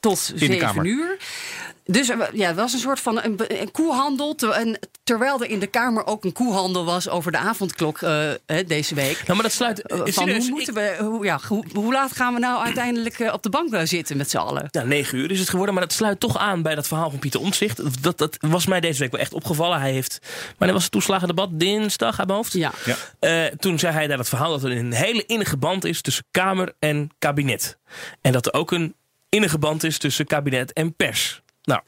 tot 0.00 0.32
zeven 0.34 0.84
uur. 0.84 1.16
Dus 1.88 2.12
ja, 2.32 2.46
het 2.46 2.56
was 2.56 2.72
een 2.72 2.78
soort 2.78 3.00
van 3.00 3.22
een, 3.22 3.40
een 3.46 3.70
koehandel. 3.70 4.36
en 4.54 4.78
terwijl 5.04 5.40
er 5.40 5.50
in 5.50 5.58
de 5.58 5.66
Kamer 5.66 6.06
ook 6.06 6.24
een 6.24 6.32
koehandel 6.32 6.84
was 6.84 7.08
over 7.08 7.32
de 7.32 7.38
avondklok 7.38 8.00
uh, 8.00 8.30
deze 8.66 8.94
week. 8.94 9.16
Nou, 9.16 9.32
maar 9.34 9.42
dat 9.42 9.52
sluit. 9.52 9.92
Uh, 9.92 10.00
van, 10.04 10.30
hoe, 10.30 10.48
moeten 10.48 10.74
we, 10.74 10.96
hoe, 11.00 11.24
ja, 11.24 11.40
hoe, 11.48 11.64
hoe, 11.72 11.92
laat 11.92 12.12
gaan 12.12 12.34
we 12.34 12.40
nou 12.40 12.64
uiteindelijk 12.64 13.18
uh, 13.18 13.32
op 13.32 13.42
de 13.42 13.48
bank 13.48 13.76
zitten 13.84 14.16
met 14.16 14.30
z'n 14.30 14.36
allen? 14.36 14.68
Ja, 14.70 14.82
negen 14.82 15.18
uur 15.18 15.30
is 15.30 15.38
het 15.38 15.48
geworden. 15.48 15.74
Maar 15.74 15.82
dat 15.82 15.92
sluit 15.92 16.20
toch 16.20 16.38
aan 16.38 16.62
bij 16.62 16.74
dat 16.74 16.86
verhaal 16.86 17.10
van 17.10 17.18
Pieter 17.18 17.40
Omtzigt. 17.40 18.02
Dat, 18.02 18.18
dat 18.18 18.36
was 18.40 18.66
mij 18.66 18.80
deze 18.80 18.98
week 18.98 19.10
wel 19.10 19.20
echt 19.20 19.34
opgevallen. 19.34 19.80
Hij 19.80 19.92
heeft. 19.92 20.18
Maar 20.58 20.72
was 20.72 20.82
het 20.82 20.92
toeslagendebat 20.92 21.48
dinsdag 21.52 22.20
aan 22.20 22.26
mijn 22.26 22.38
hoofd. 22.38 22.52
Ja. 22.52 22.72
ja. 23.20 23.50
toen 23.58 23.78
zei 23.78 23.92
hij 23.92 24.06
daar 24.06 24.18
het 24.18 24.28
verhaal 24.28 24.50
dat 24.50 24.64
er 24.64 24.70
een 24.70 24.92
hele 24.92 25.26
innige 25.26 25.56
band 25.56 25.84
is 25.84 26.00
tussen 26.00 26.24
Kamer 26.30 26.72
en 26.78 27.10
kabinet. 27.18 27.78
En 28.20 28.32
dat 28.32 28.46
er 28.46 28.52
ook 28.52 28.70
een 28.70 28.94
innige 29.28 29.58
band 29.58 29.84
is 29.84 29.98
tussen 29.98 30.26
kabinet 30.26 30.72
en 30.72 30.94
pers. 30.94 31.42
Nou, 31.66 31.80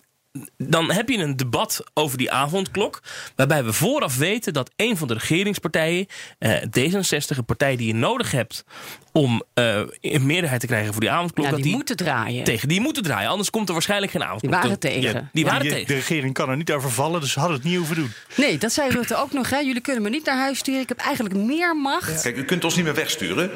dan 0.56 0.90
heb 0.90 1.08
je 1.08 1.18
een 1.18 1.36
debat 1.36 1.84
over 1.94 2.18
die 2.18 2.30
avondklok. 2.30 3.02
Waarbij 3.36 3.64
we 3.64 3.72
vooraf 3.72 4.16
weten 4.16 4.52
dat 4.52 4.70
een 4.76 4.96
van 4.96 5.08
de 5.08 5.14
regeringspartijen, 5.14 6.06
eh, 6.38 6.52
D66, 6.52 7.36
een 7.36 7.44
partij 7.44 7.76
die 7.76 7.86
je 7.86 7.94
nodig 7.94 8.30
hebt 8.30 8.64
om 9.12 9.42
uh, 9.54 9.80
een 10.00 10.26
meerderheid 10.26 10.60
te 10.60 10.66
krijgen 10.66 10.92
voor 10.92 11.00
die 11.00 11.10
avondklok. 11.10 11.46
Ja, 11.46 11.54
die, 11.54 11.62
die 11.62 11.74
moeten 11.74 11.96
draaien. 11.96 12.44
Tegen 12.44 12.68
die 12.68 12.80
moeten 12.80 13.02
draaien, 13.02 13.30
anders 13.30 13.50
komt 13.50 13.66
er 13.68 13.72
waarschijnlijk 13.72 14.12
geen 14.12 14.24
avondklok. 14.24 14.52
Die 14.52 14.60
waren 14.60 14.78
tegen. 14.78 15.30
die 15.32 15.44
waren 15.44 15.68
tegen. 15.68 15.86
De 15.86 15.94
regering 15.94 16.34
kan 16.34 16.48
er 16.48 16.56
niet 16.56 16.72
over 16.72 16.90
vallen, 16.90 17.20
dus 17.20 17.32
ze 17.32 17.38
hadden 17.38 17.56
het 17.56 17.66
niet 17.66 17.76
hoeven 17.76 17.96
doen. 17.96 18.12
Nee, 18.34 18.58
dat 18.58 18.72
zei 18.72 18.90
Rutte 18.90 19.16
ook 19.16 19.32
nog. 19.32 19.50
Hè. 19.50 19.58
Jullie 19.58 19.80
kunnen 19.80 20.02
me 20.02 20.08
niet 20.08 20.24
naar 20.24 20.36
huis 20.36 20.58
sturen. 20.58 20.80
Ik 20.80 20.88
heb 20.88 20.98
eigenlijk 20.98 21.34
meer 21.34 21.76
macht. 21.76 22.22
Kijk, 22.22 22.36
u 22.36 22.44
kunt 22.44 22.64
ons 22.64 22.76
niet 22.76 22.84
meer 22.84 22.94
wegsturen 22.94 23.50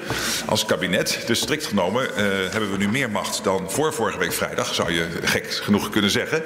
als 0.46 0.66
kabinet. 0.66 1.22
Dus 1.26 1.40
strikt 1.40 1.66
genomen 1.66 2.02
uh, 2.02 2.16
hebben 2.50 2.70
we 2.70 2.76
nu 2.76 2.88
meer 2.88 3.10
macht 3.10 3.44
dan 3.44 3.70
voor 3.70 3.94
vorige 3.94 4.18
week 4.18 4.32
vrijdag. 4.32 4.74
Zou 4.74 4.92
je 4.92 5.08
gek 5.22 5.50
genoeg 5.50 5.90
kunnen 5.90 6.10
zeggen. 6.10 6.42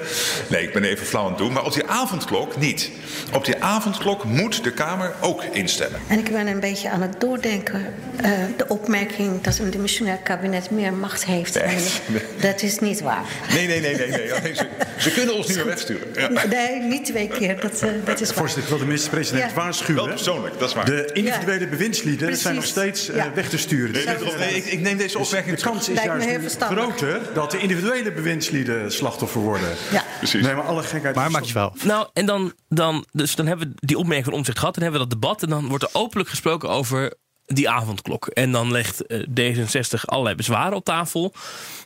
Nee, 0.49 0.63
ik 0.63 0.73
ben 0.73 0.85
even 0.85 1.07
flauw 1.07 1.25
aan 1.25 1.29
het 1.29 1.39
doen. 1.39 1.53
Maar 1.53 1.65
op 1.65 1.73
die 1.73 1.87
avondklok 1.87 2.57
niet. 2.57 2.91
Op 3.33 3.45
die 3.45 3.63
avondklok 3.63 4.25
moet 4.25 4.65
de 4.65 4.73
Kamer 4.73 5.15
ook 5.21 5.45
instemmen. 5.45 6.01
En 6.09 6.19
ik 6.19 6.33
ben 6.33 6.47
een 6.47 6.61
beetje 6.61 6.91
aan 6.91 7.03
het 7.03 7.21
doordenken. 7.21 7.95
Uh, 8.25 8.31
de 8.57 8.69
opmerking 8.69 8.95
dat 9.43 9.59
een 9.59 9.71
dimissionair 9.71 10.17
kabinet 10.17 10.71
meer 10.71 10.93
macht 10.93 11.25
heeft. 11.25 11.55
Nee, 11.55 12.23
Dat 12.41 12.63
is 12.63 12.79
niet 12.79 13.01
waar. 13.01 13.25
Nee, 13.53 13.67
nee, 13.67 13.81
nee. 13.81 13.97
nee, 13.97 14.09
nee. 14.09 14.55
Ze, 14.55 14.69
ze, 14.99 15.11
kunnen 15.11 15.35
ons 15.35 15.47
niet 15.47 15.57
meer 15.57 15.67
wegsturen. 15.67 16.09
Ja. 16.15 16.47
Nee, 16.47 16.81
niet 16.81 17.05
twee 17.05 17.29
keer. 17.29 17.61
Dat, 17.61 17.83
uh, 17.83 17.91
dat 18.05 18.21
is 18.21 18.31
Voorzitter, 18.31 18.63
ik 18.63 18.69
wil 18.69 18.79
de 18.79 18.85
minister-president 18.85 19.51
ja. 19.51 19.57
waarschuwen. 19.57 20.05
Wel 20.05 20.15
persoonlijk, 20.15 20.59
dat 20.59 20.69
is 20.69 20.75
waar. 20.75 20.85
De 20.85 21.11
individuele 21.13 21.69
bewindslieden 21.69 22.37
zijn 22.37 22.55
nog 22.55 22.65
steeds 22.65 23.11
uh, 23.11 23.25
weg 23.35 23.49
te 23.49 23.59
sturen. 23.59 23.93
Nee, 23.93 24.17
nee, 24.39 24.57
ik, 24.57 24.65
ik, 24.65 24.81
neem 24.81 24.97
deze 24.97 25.19
opmerking 25.19 25.55
dus 25.55 25.63
De 25.65 25.71
kans 25.71 25.89
is 25.89 26.03
juist 26.03 26.63
groter 26.63 27.21
dat 27.35 27.51
de 27.51 27.59
individuele 27.59 28.13
bewindslieden 28.13 28.93
slachtoffer 28.93 29.41
worden. 29.41 29.69
Ja, 29.93 30.05
precies. 30.19 30.43
Nee, 30.43 30.55
maar 30.55 30.65
alle 30.65 30.83
gekheid. 30.83 31.15
Maar 31.15 31.31
maak 31.31 31.45
je 31.45 31.53
wel. 31.53 31.75
Nou, 31.83 32.09
en 32.13 32.27
dan, 32.27 32.53
dan, 32.69 33.07
dus 33.13 33.35
dan 33.35 33.47
hebben 33.47 33.69
we 33.69 33.87
die 33.87 33.99
opmerking 33.99 34.27
van 34.27 34.35
omzicht 34.35 34.59
gehad. 34.59 34.75
Dan 34.75 34.83
hebben 34.83 35.01
we 35.01 35.07
dat 35.09 35.21
debat. 35.21 35.43
En 35.43 35.49
dan 35.49 35.69
wordt 35.69 35.85
er 35.85 35.91
openlijk 35.93 36.29
gesproken 36.29 36.69
over 36.69 37.15
die 37.47 37.69
avondklok. 37.71 38.27
En 38.27 38.53
dan 38.53 38.73
legt 38.73 39.07
eh, 39.07 39.21
D66 39.21 40.01
allerlei 40.05 40.35
bezwaren 40.35 40.77
op 40.77 40.85
tafel. 40.85 41.33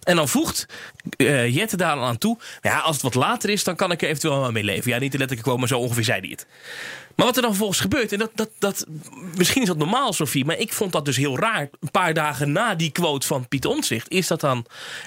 En 0.02 0.17
dan 0.17 0.29
voegt 0.29 0.67
uh, 1.17 1.55
Jette 1.55 1.76
daar 1.76 1.97
aan 1.97 2.19
toe. 2.19 2.38
Ja, 2.61 2.79
als 2.79 2.95
het 2.95 3.05
wat 3.05 3.14
later 3.14 3.50
is, 3.50 3.64
dan 3.64 3.76
kan 3.76 3.90
ik 3.90 4.02
er 4.02 4.09
eventueel 4.09 4.40
wel 4.40 4.52
mee 4.52 4.64
leven. 4.64 4.90
Ja, 4.90 4.99
niet 4.99 5.11
te 5.11 5.19
letterlijk 5.19 5.43
gewoon, 5.43 5.59
maar 5.59 5.69
zo 5.69 5.79
ongeveer 5.79 6.05
zei 6.05 6.21
hij 6.21 6.31
het. 6.31 6.47
Maar 7.17 7.26
wat 7.26 7.37
er 7.37 7.43
dan 7.43 7.50
vervolgens 7.50 7.81
gebeurt, 7.81 8.12
en 8.12 8.19
dat, 8.19 8.31
dat, 8.35 8.50
dat, 8.59 8.87
misschien 9.37 9.62
is 9.62 9.69
dat 9.69 9.76
normaal, 9.76 10.12
Sofie, 10.12 10.45
maar 10.45 10.59
ik 10.59 10.73
vond 10.73 10.93
dat 10.93 11.05
dus 11.05 11.17
heel 11.17 11.38
raar. 11.38 11.69
Een 11.81 11.90
paar 11.90 12.14
dagen 12.14 12.52
na 12.52 12.75
die 12.75 12.90
quote 12.90 13.26
van 13.26 13.49
Pieter 13.49 13.71
Omtzigt, 13.71 14.11
is 14.11 14.26
dat 14.26 14.40
dan 14.40 14.67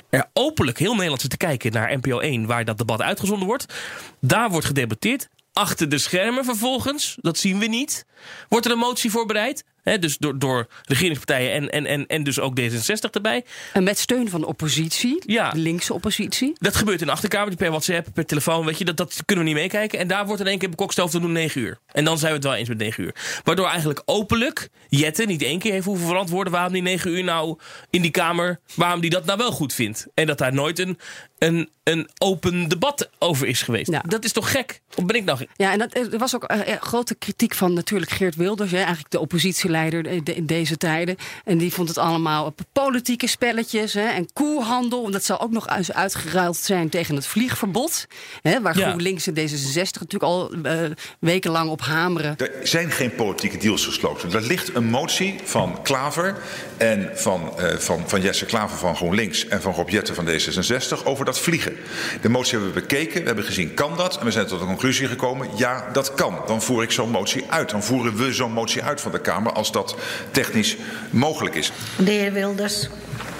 er 0.09 0.25
openlijk 0.33 0.79
heel 0.79 0.93
Nederland 0.93 1.29
te 1.29 1.37
kijken 1.37 1.71
naar 1.71 1.97
NPO 1.97 2.19
1, 2.19 2.45
waar 2.45 2.65
dat 2.65 2.77
debat 2.77 3.01
uitgezonden 3.01 3.47
wordt. 3.47 3.73
Daar 4.19 4.49
wordt 4.49 4.65
gedebatteerd. 4.65 5.29
Achter 5.53 5.89
de 5.89 5.97
schermen 5.97 6.45
vervolgens, 6.45 7.17
dat 7.21 7.37
zien 7.37 7.59
we 7.59 7.65
niet, 7.65 8.05
wordt 8.49 8.65
er 8.65 8.71
een 8.71 8.77
motie 8.77 9.11
voorbereid 9.11 9.63
Dus 9.83 10.17
door, 10.17 10.39
door 10.39 10.67
regeringspartijen 10.85 11.51
en, 11.51 11.69
en, 11.71 11.85
en, 11.85 12.07
en 12.07 12.23
dus 12.23 12.39
ook 12.39 12.59
D66 12.59 13.09
erbij. 13.11 13.43
En 13.73 13.83
met 13.83 13.97
steun 13.99 14.29
van 14.29 14.39
de 14.41 14.47
oppositie, 14.47 15.23
Ja. 15.25 15.51
de 15.51 15.59
linkse 15.59 15.93
oppositie. 15.93 16.53
Dat 16.59 16.75
gebeurt 16.75 16.99
in 17.01 17.05
de 17.05 17.11
achterkamer, 17.11 17.55
per 17.55 17.69
WhatsApp, 17.69 18.07
per 18.13 18.25
telefoon, 18.25 18.65
weet 18.65 18.77
je, 18.77 18.85
dat, 18.85 18.97
dat 18.97 19.21
kunnen 19.25 19.45
we 19.45 19.51
niet 19.51 19.59
meekijken. 19.59 19.99
En 19.99 20.07
daar 20.07 20.25
wordt 20.25 20.41
in 20.41 20.47
één 20.47 20.57
keer 20.57 20.69
bekokstoofd, 20.69 21.13
we 21.13 21.19
doen 21.19 21.31
9 21.31 21.61
uur. 21.61 21.77
En 21.91 22.03
dan 22.03 22.17
zijn 22.17 22.29
we 22.31 22.37
het 22.37 22.45
wel 22.47 22.55
eens 22.55 22.69
met 22.69 22.77
9 22.77 23.03
uur. 23.03 23.15
Waardoor 23.43 23.67
eigenlijk 23.67 24.01
openlijk 24.05 24.69
Jette 24.89 25.23
niet 25.25 25.41
één 25.41 25.59
keer 25.59 25.71
heeft 25.71 25.85
hoeven 25.85 26.07
verantwoorden 26.07 26.53
waarom 26.53 26.73
die 26.73 26.81
9 26.81 27.11
uur 27.11 27.23
nou 27.23 27.57
in 27.89 28.01
die 28.01 28.11
kamer, 28.11 28.59
waarom 28.75 29.01
die 29.01 29.09
dat 29.09 29.25
nou 29.25 29.37
wel 29.37 29.51
goed 29.51 29.73
vindt. 29.73 30.07
En 30.13 30.27
dat 30.27 30.37
daar 30.37 30.53
nooit 30.53 30.79
een, 30.79 30.97
een, 31.43 31.69
een 31.83 32.09
open 32.17 32.67
debat 32.69 33.09
over 33.19 33.47
is 33.47 33.61
geweest. 33.61 33.91
Ja. 33.91 34.03
Dat 34.07 34.23
is 34.23 34.31
toch 34.31 34.51
gek? 34.51 34.81
Of 34.95 35.05
ben 35.05 35.15
ik 35.15 35.23
nou 35.25 35.37
gek? 35.37 35.49
Ja, 35.55 35.71
en 35.71 35.77
dat, 35.79 35.95
er 35.95 36.17
was 36.17 36.35
ook 36.35 36.43
eh, 36.43 36.73
eh, 36.73 36.81
grote 36.81 37.15
kritiek 37.15 37.53
van 37.53 37.73
natuurlijk 37.73 38.11
Geert 38.11 38.35
Wilders, 38.35 38.71
hè, 38.71 38.77
eigenlijk 38.77 39.09
de 39.11 39.19
oppositieleider 39.19 40.05
eh, 40.07 40.19
de- 40.23 40.35
in 40.35 40.45
deze 40.45 40.77
tijden. 40.77 41.15
En 41.45 41.57
die 41.57 41.73
vond 41.73 41.87
het 41.87 41.97
allemaal 41.97 42.53
politieke 42.71 43.27
spelletjes 43.27 43.93
hè, 43.93 44.07
en 44.07 44.33
koehandel. 44.33 45.05
En 45.05 45.11
dat 45.11 45.23
zal 45.23 45.39
ook 45.41 45.51
nog 45.51 45.69
eens 45.69 45.91
uitgeruild 45.93 46.57
zijn 46.57 46.89
tegen 46.89 47.15
het 47.15 47.25
vliegverbod. 47.27 48.05
Hè, 48.41 48.61
waar 48.61 48.77
Ja. 48.77 48.87
GroenLinks 48.87 49.27
en 49.27 49.33
D66 49.33 49.73
natuurlijk 49.75 50.23
al 50.23 50.51
eh, 50.63 50.79
wekenlang 51.19 51.69
op 51.69 51.81
hameren. 51.81 52.35
Er 52.37 52.51
zijn 52.67 52.91
geen 52.91 53.15
politieke 53.15 53.57
deals 53.57 53.85
gesloten. 53.85 54.31
Er 54.33 54.41
ligt 54.41 54.75
een 54.75 54.85
motie 54.85 55.35
van 55.43 55.81
Klaver 55.81 56.35
en 56.77 57.09
van, 57.15 57.59
eh, 57.59 57.77
van, 57.77 58.03
van 58.09 58.21
Jesse 58.21 58.45
Klaver 58.45 58.77
van 58.77 58.95
GroenLinks 58.95 59.47
en 59.47 59.61
van 59.61 59.73
Rob 59.73 59.89
Jetten 59.89 60.15
van 60.15 60.25
D66 60.27 61.03
over 61.03 61.25
dat 61.25 61.32
vliegen. 61.39 61.75
De 62.21 62.29
motie 62.29 62.51
hebben 62.51 62.73
we 62.73 62.79
bekeken, 62.79 63.19
we 63.19 63.25
hebben 63.25 63.45
gezien 63.45 63.73
kan 63.73 63.97
dat 63.97 64.17
en 64.19 64.25
we 64.25 64.31
zijn 64.31 64.47
tot 64.47 64.59
de 64.59 64.65
conclusie 64.65 65.07
gekomen 65.07 65.49
ja 65.55 65.89
dat 65.93 66.13
kan. 66.13 66.41
Dan 66.47 66.61
voer 66.61 66.83
ik 66.83 66.91
zo'n 66.91 67.09
motie 67.09 67.43
uit. 67.49 67.69
Dan 67.69 67.83
voeren 67.83 68.15
we 68.15 68.33
zo'n 68.33 68.51
motie 68.51 68.83
uit 68.83 69.01
van 69.01 69.11
de 69.11 69.19
Kamer 69.19 69.51
als 69.51 69.71
dat 69.71 69.95
technisch 70.31 70.77
mogelijk 71.09 71.55
is. 71.55 71.71
De 71.97 72.11
heer 72.11 72.33
Wilders. 72.33 72.89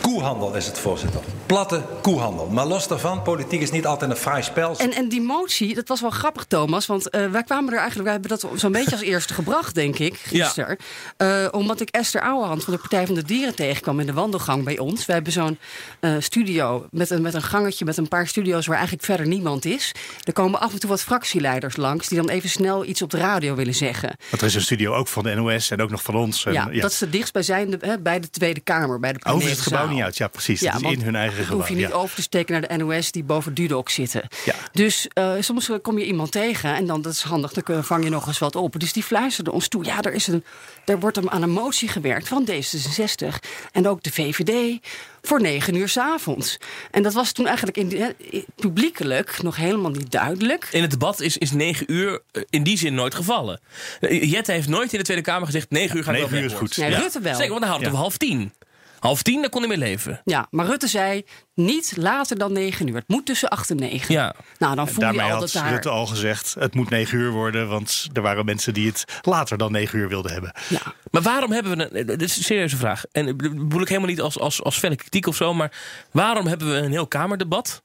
Koehandel 0.03 0.55
is 0.55 0.65
het, 0.65 0.79
voorzitter. 0.79 1.21
Platte 1.45 1.83
koehandel. 2.01 2.47
Maar 2.47 2.65
los 2.65 2.87
daarvan, 2.87 3.21
politiek 3.21 3.61
is 3.61 3.71
niet 3.71 3.85
altijd 3.85 4.11
een 4.11 4.17
fraai 4.17 4.43
spel. 4.43 4.77
En, 4.77 4.91
en 4.93 5.09
die 5.09 5.21
motie, 5.21 5.75
dat 5.75 5.87
was 5.87 6.01
wel 6.01 6.09
grappig, 6.09 6.43
Thomas. 6.45 6.85
Want 6.85 7.09
eh, 7.09 7.25
wij 7.25 7.43
kwamen 7.43 7.71
er 7.71 7.79
eigenlijk, 7.79 8.03
wij 8.03 8.11
hebben 8.11 8.29
dat 8.29 8.59
zo'n 8.59 8.71
beetje 8.71 8.91
als 8.91 9.01
eerste 9.01 9.33
gebracht, 9.33 9.75
denk 9.75 9.99
ik, 9.99 10.15
gisteren. 10.15 10.77
Eh, 11.17 11.47
omdat 11.51 11.81
ik 11.81 11.89
Esther 11.89 12.21
Ouwehand 12.21 12.63
van 12.63 12.73
de 12.73 12.79
Partij 12.79 13.05
van 13.05 13.15
de 13.15 13.23
Dieren 13.23 13.55
tegenkwam 13.55 13.99
in 13.99 14.05
de 14.05 14.13
wandelgang 14.13 14.63
bij 14.63 14.77
ons. 14.77 15.05
We 15.05 15.13
hebben 15.13 15.33
zo'n 15.33 15.57
eh, 15.99 16.15
studio 16.19 16.87
met 16.91 17.09
een, 17.09 17.21
met 17.21 17.33
een 17.33 17.41
gangetje 17.41 17.85
met 17.85 17.97
een 17.97 18.07
paar 18.07 18.27
studio's 18.27 18.65
waar 18.65 18.75
eigenlijk 18.75 19.05
verder 19.05 19.27
niemand 19.27 19.65
is. 19.65 19.91
Er 20.23 20.33
komen 20.33 20.59
af 20.59 20.73
en 20.73 20.79
toe 20.79 20.89
wat 20.89 21.01
fractieleiders 21.01 21.75
langs 21.75 22.07
die 22.07 22.17
dan 22.17 22.29
even 22.29 22.49
snel 22.49 22.85
iets 22.85 23.01
op 23.01 23.09
de 23.09 23.17
radio 23.17 23.55
willen 23.55 23.75
zeggen. 23.75 24.15
Want 24.29 24.41
er 24.41 24.47
is 24.47 24.55
een 24.55 24.61
studio 24.61 24.93
ook 24.93 25.07
van 25.07 25.23
de 25.23 25.35
NOS 25.35 25.71
en 25.71 25.81
ook 25.81 25.89
nog 25.89 26.03
van 26.03 26.15
ons. 26.15 26.45
En, 26.45 26.53
ja, 26.53 26.65
dat 26.65 26.91
is 26.91 26.97
de 26.97 27.09
dichtstbijzijnde 27.09 27.77
hè, 27.81 27.99
bij 27.99 28.19
de 28.19 28.29
Tweede 28.29 28.59
Kamer, 28.59 28.99
bij 28.99 29.13
de 29.13 29.19
Over 29.23 29.49
is 29.49 29.49
het 29.49 29.59
gebouw. 29.59 29.91
Niet 29.93 30.03
uit. 30.03 30.17
Ja, 30.17 30.27
precies. 30.27 30.61
is 30.61 30.81
in 30.81 31.01
hun 31.01 31.15
eigen 31.15 31.37
dan 31.37 31.45
gebouw. 31.45 31.59
hoef 31.59 31.69
je 31.69 31.75
niet 31.75 31.87
ja. 31.87 31.93
over 31.93 32.15
te 32.15 32.21
steken 32.21 32.59
naar 32.59 32.77
de 32.77 32.77
NOS 32.83 33.11
die 33.11 33.23
boven 33.23 33.53
Dudok 33.53 33.89
zitten. 33.89 34.27
Ja. 34.45 34.53
Dus 34.71 35.07
eh, 35.13 35.33
soms 35.39 35.69
kom 35.81 35.97
je 35.97 36.05
iemand 36.05 36.31
tegen 36.31 36.75
en 36.75 36.85
dan 36.85 37.01
dat 37.01 37.13
is 37.13 37.21
handig, 37.21 37.53
dan 37.53 37.83
vang 37.83 38.03
je 38.03 38.09
nog 38.09 38.27
eens 38.27 38.39
wat 38.39 38.55
op. 38.55 38.79
Dus 38.79 38.93
die 38.93 39.03
fluisterden 39.03 39.53
ons 39.53 39.67
toe. 39.67 39.85
Ja, 39.85 40.01
er, 40.01 40.13
is 40.13 40.27
een, 40.27 40.43
er 40.85 40.99
wordt 40.99 41.15
hem 41.15 41.29
aan 41.29 41.41
een 41.41 41.49
motie 41.49 41.87
gewerkt 41.87 42.27
van 42.27 42.47
D66 42.51 43.25
en 43.71 43.87
ook 43.87 44.03
de 44.03 44.11
VVD 44.11 44.79
voor 45.21 45.41
negen 45.41 45.75
uur 45.75 45.89
's 45.89 45.97
avonds. 45.97 46.57
En 46.91 47.03
dat 47.03 47.13
was 47.13 47.31
toen 47.31 47.47
eigenlijk 47.47 47.77
in, 47.77 48.13
publiekelijk 48.55 49.41
nog 49.41 49.55
helemaal 49.55 49.91
niet 49.91 50.11
duidelijk. 50.11 50.67
In 50.71 50.81
het 50.81 50.91
debat 50.91 51.19
is, 51.19 51.37
is 51.37 51.51
9 51.51 51.91
uur 51.91 52.21
eh, 52.31 52.41
in 52.49 52.63
die 52.63 52.77
zin 52.77 52.93
nooit 52.93 53.15
gevallen. 53.15 53.59
Eh, 53.99 54.31
Jette 54.31 54.51
heeft 54.51 54.67
nooit 54.67 54.93
in 54.93 54.99
de 54.99 55.05
Tweede 55.05 55.23
Kamer 55.23 55.45
gezegd 55.45 55.69
9 55.69 55.97
uur 55.97 56.03
ga 56.03 56.11
ik 56.11 56.17
9 56.17 56.31
wel 56.31 56.39
uur 56.41 56.45
is 56.51 56.57
goed. 56.57 56.75
Rutte 56.75 57.19
wel. 57.19 57.35
Zeker, 57.35 57.49
want 57.49 57.61
dan 57.65 57.81
Ja. 57.81 57.87
op 57.87 57.95
half 57.95 58.17
tien. 58.17 58.53
Half 59.03 59.21
tien, 59.21 59.41
dan 59.41 59.49
kon 59.49 59.59
hij 59.59 59.69
meer 59.69 59.87
leven. 59.87 60.21
Ja, 60.23 60.47
maar 60.49 60.65
Rutte 60.65 60.87
zei 60.87 61.23
niet 61.53 61.93
later 61.97 62.37
dan 62.37 62.53
negen 62.53 62.87
uur. 62.87 62.95
Het 62.95 63.07
moet 63.07 63.25
tussen 63.25 63.49
acht 63.49 63.69
en 63.69 63.75
negen. 63.75 64.13
Ja. 64.13 64.35
Nou, 64.59 64.75
dan 64.75 64.87
voel 64.87 65.11
je 65.13 65.21
al 65.21 65.39
dat 65.39 65.51
daar... 65.51 65.69
Rutte 65.69 65.89
al 65.89 66.05
gezegd, 66.05 66.55
het 66.59 66.73
moet 66.75 66.89
9 66.89 67.17
uur 67.17 67.31
worden. 67.31 67.67
Want 67.67 68.07
er 68.13 68.21
waren 68.21 68.45
mensen 68.45 68.73
die 68.73 68.87
het 68.87 69.03
later 69.21 69.57
dan 69.57 69.71
9 69.71 69.99
uur 69.99 70.07
wilden 70.07 70.31
hebben. 70.31 70.53
Ja. 70.69 70.81
Maar 71.11 71.21
waarom 71.21 71.51
hebben 71.51 71.77
we 71.77 71.83
een. 71.83 71.91
eh, 71.91 72.07
Dit 72.07 72.21
is 72.21 72.37
een 72.37 72.43
serieuze 72.43 72.77
vraag. 72.77 73.03
En 73.11 73.27
ik 73.27 73.37
bedoel 73.37 73.81
ik 73.81 73.87
helemaal 73.87 74.09
niet 74.09 74.21
als, 74.21 74.39
als, 74.39 74.63
als 74.63 74.77
felle 74.77 74.95
kritiek 74.95 75.27
of 75.27 75.35
zo. 75.35 75.53
Maar 75.53 75.71
waarom 76.11 76.47
hebben 76.47 76.69
we 76.69 76.75
een 76.75 76.91
heel 76.91 77.07
Kamerdebat? 77.07 77.83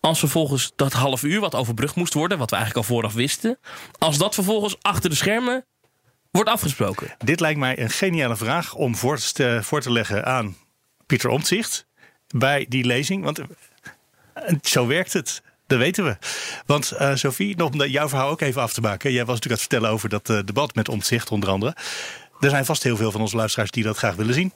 Als 0.00 0.18
vervolgens 0.18 0.72
dat 0.76 0.92
half 0.92 1.22
uur 1.22 1.40
wat 1.40 1.54
overbrugd 1.54 1.94
moest 1.94 2.14
worden. 2.14 2.38
Wat 2.38 2.50
we 2.50 2.56
eigenlijk 2.56 2.86
al 2.86 2.94
vooraf 2.94 3.14
wisten. 3.14 3.58
Als 3.98 4.18
dat 4.18 4.34
vervolgens 4.34 4.76
achter 4.82 5.10
de 5.10 5.16
schermen 5.16 5.66
wordt 6.36 6.50
afgesproken. 6.50 7.14
Dit 7.18 7.40
lijkt 7.40 7.58
mij 7.58 7.78
een 7.78 7.90
geniale 7.90 8.36
vraag 8.36 8.74
om 8.74 8.96
voor 8.96 9.18
te, 9.18 9.58
voor 9.62 9.80
te 9.80 9.92
leggen 9.92 10.24
aan 10.24 10.56
Pieter 11.06 11.30
Omtzigt. 11.30 11.86
Bij 12.28 12.66
die 12.68 12.84
lezing. 12.84 13.24
Want 13.24 13.38
eh, 13.38 14.54
zo 14.62 14.86
werkt 14.86 15.12
het. 15.12 15.42
Dat 15.66 15.78
weten 15.78 16.04
we. 16.04 16.16
Want 16.66 16.90
eh, 16.90 17.14
Sophie, 17.14 17.56
nog 17.56 17.72
om 17.72 17.84
jouw 17.84 18.08
verhaal 18.08 18.30
ook 18.30 18.40
even 18.40 18.62
af 18.62 18.72
te 18.72 18.80
maken. 18.80 19.12
Jij 19.12 19.24
was 19.24 19.34
natuurlijk 19.34 19.62
aan 19.62 19.68
het 19.68 19.72
vertellen 19.72 19.90
over 19.90 20.08
dat 20.08 20.30
eh, 20.30 20.38
debat 20.44 20.74
met 20.74 20.88
Omtzigt 20.88 21.30
onder 21.30 21.48
andere. 21.48 21.76
Er 22.40 22.50
zijn 22.50 22.64
vast 22.64 22.82
heel 22.82 22.96
veel 22.96 23.10
van 23.10 23.20
onze 23.20 23.36
luisteraars 23.36 23.70
die 23.70 23.84
dat 23.84 23.96
graag 23.96 24.14
willen 24.14 24.34
zien. 24.34 24.52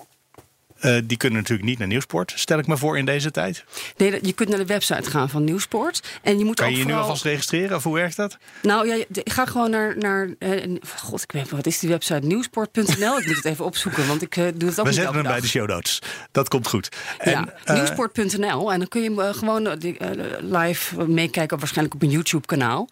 Eh, 0.81 0.97
die 1.05 1.17
kunnen 1.17 1.39
natuurlijk 1.39 1.69
niet 1.69 1.79
naar 1.79 1.87
Nieuwsport, 1.89 2.33
stel 2.37 2.59
ik 2.59 2.67
me 2.67 2.77
voor 2.77 2.99
in 2.99 3.05
deze 3.05 3.31
tijd. 3.31 3.65
Nee, 3.97 4.19
je 4.23 4.33
kunt 4.33 4.49
naar 4.49 4.59
de 4.59 4.67
website 4.67 5.11
gaan 5.11 5.29
van 5.31 5.45
Nieuwsport. 5.45 6.03
En 6.23 6.39
je 6.39 6.45
moet 6.45 6.57
Kan 6.57 6.65
ook 6.67 6.71
je 6.73 6.79
je 6.79 6.83
nu 6.85 6.91
vooral- 6.91 7.09
alvast 7.09 7.25
registreren 7.25 7.77
of 7.77 7.83
hoe 7.83 7.95
werkt 7.95 8.17
dat? 8.17 8.37
Nou 8.63 8.87
ja, 8.87 8.95
je- 8.95 9.07
ga 9.25 9.47
gewoon 9.47 9.71
naar. 9.71 9.99
naar 9.99 10.29
eh, 10.39 10.77
God, 10.97 11.23
ik 11.23 11.33
weet 11.33 11.43
niet, 11.43 11.51
wat 11.51 11.67
is 11.67 11.79
die 11.79 11.89
website? 11.89 12.27
Nieuwsport.nl. 12.27 13.19
ik 13.19 13.27
moet 13.27 13.37
het 13.37 13.45
even 13.45 13.65
opzoeken, 13.65 14.07
want 14.07 14.23
ik 14.23 14.37
eh, 14.37 14.45
doe 14.55 14.69
het 14.69 14.79
ook 14.79 14.85
We 14.87 14.91
niet 14.91 15.01
zetten 15.01 15.03
elke 15.05 15.17
hem 15.17 15.27
bij 15.27 15.41
de 15.41 15.47
show 15.49 15.69
notes. 15.69 15.99
Dat 16.33 16.49
komt 16.49 16.69
goed. 16.69 16.89
En, 17.19 17.31
ja, 17.65 17.75
nieuwsport.nl. 17.75 18.73
En 18.73 18.79
dan 18.79 18.89
kun 18.89 19.03
je 19.03 19.31
gewoon 19.35 19.69
live 20.41 21.07
meekijken, 21.07 21.59
waarschijnlijk 21.59 21.95
op 21.95 22.03
een 22.03 22.11
YouTube-kanaal. 22.11 22.89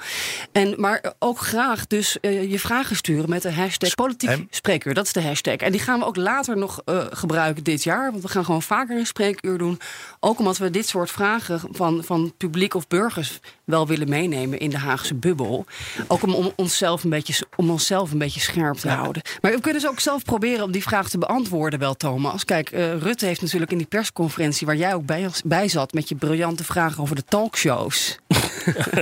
En, 0.52 0.74
maar 0.76 1.12
ook 1.18 1.38
graag 1.38 1.86
dus 1.86 2.16
je 2.22 2.58
vragen 2.58 2.96
sturen 2.96 3.30
met 3.30 3.42
de 3.42 3.52
hashtag 3.52 3.94
politiek 3.94 4.28
En- 4.30 4.46
spreekuur. 4.50 4.94
Dat 4.94 5.06
is 5.06 5.12
de 5.12 5.22
hashtag. 5.22 5.56
En 5.56 5.72
die 5.72 5.80
gaan 5.80 5.98
we 5.98 6.04
ook 6.04 6.16
later 6.16 6.56
nog 6.56 6.82
gebruiken 7.10 7.64
dit 7.64 7.77
jaar. 7.84 8.10
Want 8.10 8.22
we 8.22 8.28
gaan 8.28 8.44
gewoon 8.44 8.62
vaker 8.62 8.98
een 8.98 9.06
spreekuur 9.06 9.58
doen. 9.58 9.80
Ook 10.20 10.38
omdat 10.38 10.58
we 10.58 10.70
dit 10.70 10.88
soort 10.88 11.10
vragen 11.10 11.60
van, 11.70 12.04
van 12.04 12.32
publiek 12.36 12.74
of 12.74 12.86
burgers 12.88 13.40
wel 13.64 13.86
willen 13.86 14.08
meenemen 14.08 14.58
in 14.58 14.70
de 14.70 14.78
Haagse 14.78 15.14
bubbel. 15.14 15.66
Ook 16.06 16.22
om, 16.22 16.34
om, 16.34 16.52
onszelf, 16.56 17.04
een 17.04 17.10
beetje, 17.10 17.46
om 17.56 17.70
onszelf 17.70 18.12
een 18.12 18.18
beetje 18.18 18.40
scherp 18.40 18.76
te 18.76 18.88
houden. 18.88 19.22
Maar 19.40 19.52
we 19.52 19.60
kunnen 19.60 19.80
dus 19.80 19.90
ook 19.90 20.00
zelf 20.00 20.24
proberen 20.24 20.64
om 20.64 20.72
die 20.72 20.82
vraag 20.82 21.08
te 21.08 21.18
beantwoorden, 21.18 21.78
wel, 21.78 21.94
Thomas. 21.94 22.44
Kijk, 22.44 22.70
eh, 22.70 22.96
Rutte 22.96 23.26
heeft 23.26 23.40
natuurlijk 23.40 23.70
in 23.70 23.78
die 23.78 23.86
persconferentie 23.86 24.66
waar 24.66 24.76
jij 24.76 24.94
ook 24.94 25.06
bij, 25.06 25.28
bij 25.44 25.68
zat 25.68 25.92
met 25.92 26.08
je 26.08 26.14
briljante 26.14 26.64
vragen 26.64 27.02
over 27.02 27.16
de 27.16 27.24
talkshows. 27.24 28.18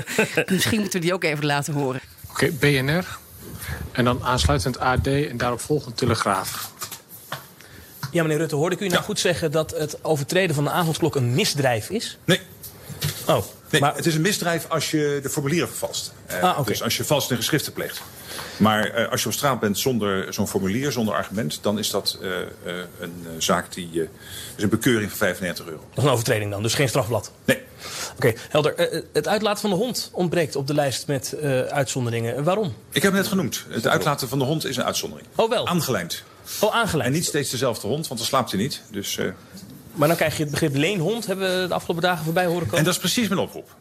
Misschien 0.53 0.81
moeten 0.81 1.01
we 1.01 1.07
die 1.07 1.15
ook 1.15 1.25
even 1.25 1.47
laten 1.47 1.75
horen. 1.75 2.01
Oké, 2.31 2.51
BNR. 2.51 3.19
En 3.93 4.05
dan 4.05 4.25
aansluitend 4.25 4.79
AD 4.79 5.07
en 5.07 5.37
daarop 5.37 5.61
volgend 5.61 5.97
Telegraaf. 5.97 6.71
Ja, 8.11 8.23
meneer 8.23 8.39
Rutte, 8.39 8.57
hoorde 8.57 8.77
ik 8.77 8.83
u 8.83 8.89
nou 8.89 9.03
goed 9.03 9.21
zeggen 9.21 9.53
dat 9.53 9.71
het 9.71 10.05
overtreden 10.05 10.55
van 10.55 10.65
de 10.65 10.71
avondklok 10.71 11.15
een 11.17 11.35
misdrijf 11.35 11.91
is? 11.91 12.19
Nee. 12.25 12.41
Oh, 13.27 13.45
Nee, 13.71 13.81
maar 13.81 13.95
het 13.97 14.07
is 14.07 14.15
een 14.15 14.21
misdrijf 14.21 14.67
als 14.69 14.91
je 14.91 15.19
de 15.23 15.29
formulieren 15.31 15.69
vervalst. 15.69 16.13
Eh, 16.27 16.43
Ah. 16.43 16.67
Dus 16.67 16.83
als 16.83 16.97
je 16.97 17.05
vals 17.05 17.31
en 17.31 17.37
geschriften 17.37 17.73
pleegt. 17.73 18.01
Maar 18.57 18.85
eh, 18.91 19.11
als 19.11 19.23
je 19.23 19.29
op 19.29 19.35
straat 19.35 19.61
bent 19.61 19.79
zonder 19.79 20.35
zo'n 20.35 20.49
formulier, 20.49 20.93
zonder 20.93 21.15
argument... 21.15 21.59
dan 21.63 21.79
is 21.79 21.91
dat 21.91 22.19
eh, 22.23 22.31
een 23.01 23.27
zaak 23.39 23.73
die... 23.73 24.09
is 24.57 24.63
een 24.63 24.69
bekeuring 24.69 25.09
van 25.11 25.19
95 25.19 25.67
euro. 25.67 25.81
dat 25.89 25.99
is 25.99 26.05
een 26.05 26.11
overtreding 26.11 26.51
dan, 26.51 26.63
dus 26.63 26.75
geen 26.75 26.89
strafblad. 26.89 27.33
Nee. 27.45 27.63
Oké, 28.17 28.33
helder. 28.49 29.03
Het 29.13 29.29
uitlaten 29.29 29.61
van 29.61 29.71
de 29.71 29.77
hond 29.77 30.11
ontbreekt 30.13 30.57
op 30.57 30.67
de 30.67 30.75
lijst 30.75 31.07
met 31.07 31.37
uitzonderingen. 31.71 32.45
Waarom? 32.45 32.75
Ik 32.91 33.03
heb 33.03 33.13
het 33.13 33.21
net 33.21 33.31
genoemd. 33.31 33.65
Het 33.69 33.87
uitlaten 33.87 34.29
van 34.29 34.39
de 34.39 34.45
hond 34.45 34.65
is 34.67 34.77
een 34.77 34.85
uitzondering. 34.85 35.29
Oh, 35.35 35.51
wel. 35.51 35.67
Aangelijnd. 35.67 36.23
Oh, 36.61 36.75
aangeleid. 36.75 37.07
En 37.07 37.13
niet 37.13 37.25
steeds 37.25 37.51
dezelfde 37.51 37.87
hond, 37.87 38.07
want 38.09 38.19
dan 38.19 38.29
slaapt 38.29 38.51
hij 38.51 38.61
niet. 38.61 38.83
Dus, 38.91 39.19
eh, 39.19 39.27
Maar 39.93 40.09
dan 40.09 40.17
krijg 40.17 40.37
je 40.37 40.43
het 40.43 40.51
begrip 40.51 40.75
leenhond, 40.75 41.27
hebben 41.27 41.61
we 41.63 41.69
de 41.69 41.75
afgelopen 41.75 42.03
dagen 42.03 42.25
voorbij 42.25 42.47
horen 42.47 42.63
komen. 42.63 42.79
En 42.79 42.85
dat 42.85 42.93
is 42.93 43.01
precies 43.01 43.29
mijn 43.29 43.41
oproep. 43.41 43.75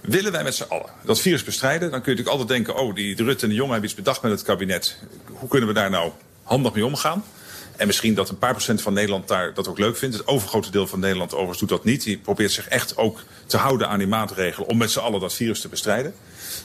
Willen 0.00 0.32
wij 0.32 0.42
met 0.42 0.54
z'n 0.54 0.64
allen 0.68 0.90
dat 1.04 1.20
virus 1.20 1.44
bestrijden, 1.44 1.90
dan 1.90 2.02
kun 2.02 2.12
je 2.12 2.18
natuurlijk 2.18 2.28
altijd 2.28 2.48
denken: 2.48 2.82
oh, 2.82 2.94
die 2.94 3.16
Rutte 3.16 3.42
en 3.42 3.48
de 3.48 3.54
Jonge 3.54 3.70
hebben 3.70 3.88
iets 3.88 3.98
bedacht 3.98 4.22
met 4.22 4.32
het 4.32 4.42
kabinet. 4.42 4.96
Hoe 5.26 5.48
kunnen 5.48 5.68
we 5.68 5.74
daar 5.74 5.90
nou 5.90 6.12
handig 6.42 6.72
mee 6.74 6.84
omgaan? 6.84 7.24
En 7.80 7.86
misschien 7.86 8.14
dat 8.14 8.28
een 8.28 8.38
paar 8.38 8.52
procent 8.52 8.82
van 8.82 8.92
Nederland 8.92 9.28
daar 9.28 9.54
dat 9.54 9.68
ook 9.68 9.78
leuk 9.78 9.96
vindt. 9.96 10.16
Het 10.16 10.26
overgrote 10.26 10.70
deel 10.70 10.86
van 10.86 11.00
Nederland 11.00 11.32
overigens 11.32 11.58
doet 11.58 11.68
dat 11.68 11.84
niet. 11.84 12.02
Die 12.02 12.18
probeert 12.18 12.52
zich 12.52 12.68
echt 12.68 12.96
ook 12.96 13.22
te 13.46 13.56
houden 13.56 13.88
aan 13.88 13.98
die 13.98 14.06
maatregelen 14.06 14.68
om 14.68 14.76
met 14.76 14.90
z'n 14.90 14.98
allen 14.98 15.20
dat 15.20 15.34
virus 15.34 15.60
te 15.60 15.68
bestrijden. 15.68 16.14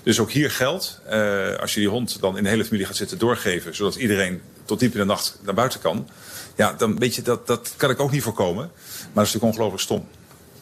Dus 0.04 0.20
ook 0.20 0.32
hier 0.32 0.52
geldt, 0.52 1.02
eh, 1.06 1.56
als 1.56 1.74
je 1.74 1.80
die 1.80 1.90
hond 1.90 2.20
dan 2.20 2.38
in 2.38 2.44
de 2.44 2.50
hele 2.50 2.66
familie 2.66 2.86
gaat 2.86 2.96
zitten 2.96 3.18
doorgeven, 3.18 3.76
zodat 3.76 3.96
iedereen 3.96 4.42
tot 4.66 4.80
diep 4.80 4.94
in 4.94 5.00
de 5.00 5.06
nacht 5.06 5.40
naar 5.42 5.54
buiten 5.54 5.80
kan. 5.80 6.10
Ja, 6.56 6.74
dan 6.74 7.00
weet 7.00 7.16
je, 7.16 7.22
dat, 7.22 7.48
dat 7.48 7.74
kan 7.78 7.90
ik 7.90 8.00
ook 8.00 8.12
niet 8.12 8.24
voorkomen. 8.24 8.66
Maar 8.66 9.14
dat 9.14 9.26
is 9.26 9.34
natuurlijk 9.34 9.44
ongelooflijk 9.44 9.84
stom. 9.84 10.08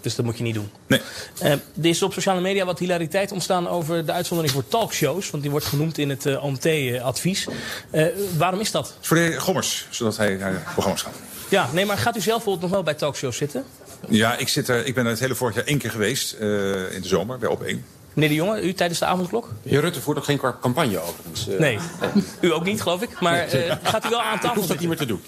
Dus 0.03 0.15
dat 0.15 0.25
moet 0.25 0.37
je 0.37 0.43
niet 0.43 0.53
doen. 0.53 0.71
Nee. 0.87 1.01
Uh, 1.43 1.51
er 1.51 1.61
is 1.81 2.01
op 2.01 2.13
sociale 2.13 2.41
media 2.41 2.65
wat 2.65 2.79
hilariteit 2.79 3.31
ontstaan 3.31 3.67
over 3.67 4.05
de 4.05 4.11
uitzondering 4.11 4.53
voor 4.53 4.67
talkshows. 4.67 5.29
Want 5.29 5.43
die 5.43 5.51
wordt 5.51 5.65
genoemd 5.65 5.97
in 5.97 6.09
het 6.09 6.25
uh, 6.25 6.43
OMT-advies. 6.43 7.47
Uh, 7.91 8.05
waarom 8.37 8.59
is 8.59 8.71
dat? 8.71 8.97
Voor 8.99 9.17
de 9.17 9.23
heer 9.23 9.41
Gommers, 9.41 9.87
zodat 9.89 10.17
hij 10.17 10.35
naar 10.35 10.51
de 10.51 10.59
programma's 10.71 11.01
gaat. 11.01 11.15
Ja, 11.49 11.69
nee, 11.73 11.85
maar 11.85 11.97
gaat 11.97 12.17
u 12.17 12.21
zelf 12.21 12.35
bijvoorbeeld 12.35 12.61
nog 12.61 12.71
wel 12.71 12.83
bij 12.83 12.93
talkshows 12.93 13.37
zitten? 13.37 13.63
Ja, 14.09 14.37
ik, 14.37 14.47
zit 14.47 14.67
er, 14.67 14.85
ik 14.85 14.95
ben 14.95 15.03
er 15.03 15.09
het 15.09 15.19
hele 15.19 15.35
vorig 15.35 15.55
jaar 15.55 15.65
één 15.65 15.77
keer 15.77 15.91
geweest. 15.91 16.33
in 16.33 17.01
de 17.01 17.07
zomer, 17.07 17.37
bij 17.37 17.49
Op 17.49 17.61
1. 17.61 17.85
Meneer 18.13 18.29
De 18.29 18.35
Jonge, 18.35 18.61
u 18.61 18.73
tijdens 18.73 18.99
de 18.99 19.05
avondklok? 19.05 19.51
Heer 19.63 19.81
Rutte 19.81 20.01
voert 20.01 20.15
nog 20.15 20.25
geen 20.25 20.39
campagne 20.61 20.99
overigens. 20.99 21.47
Uh, 21.47 21.59
nee, 21.59 21.79
u 22.41 22.53
ook 22.53 22.63
niet, 22.63 22.81
geloof 22.81 23.01
ik. 23.01 23.19
Maar 23.19 23.55
uh, 23.55 23.75
gaat 23.83 24.05
u 24.05 24.09
wel 24.09 24.21
aan 24.21 24.35
tafel 24.35 24.49
Ik 24.49 24.55
hoef 24.55 24.67
dat 24.67 24.79
niet 24.79 24.87
meer 24.87 24.97
te 24.97 25.05
doen. 25.05 25.21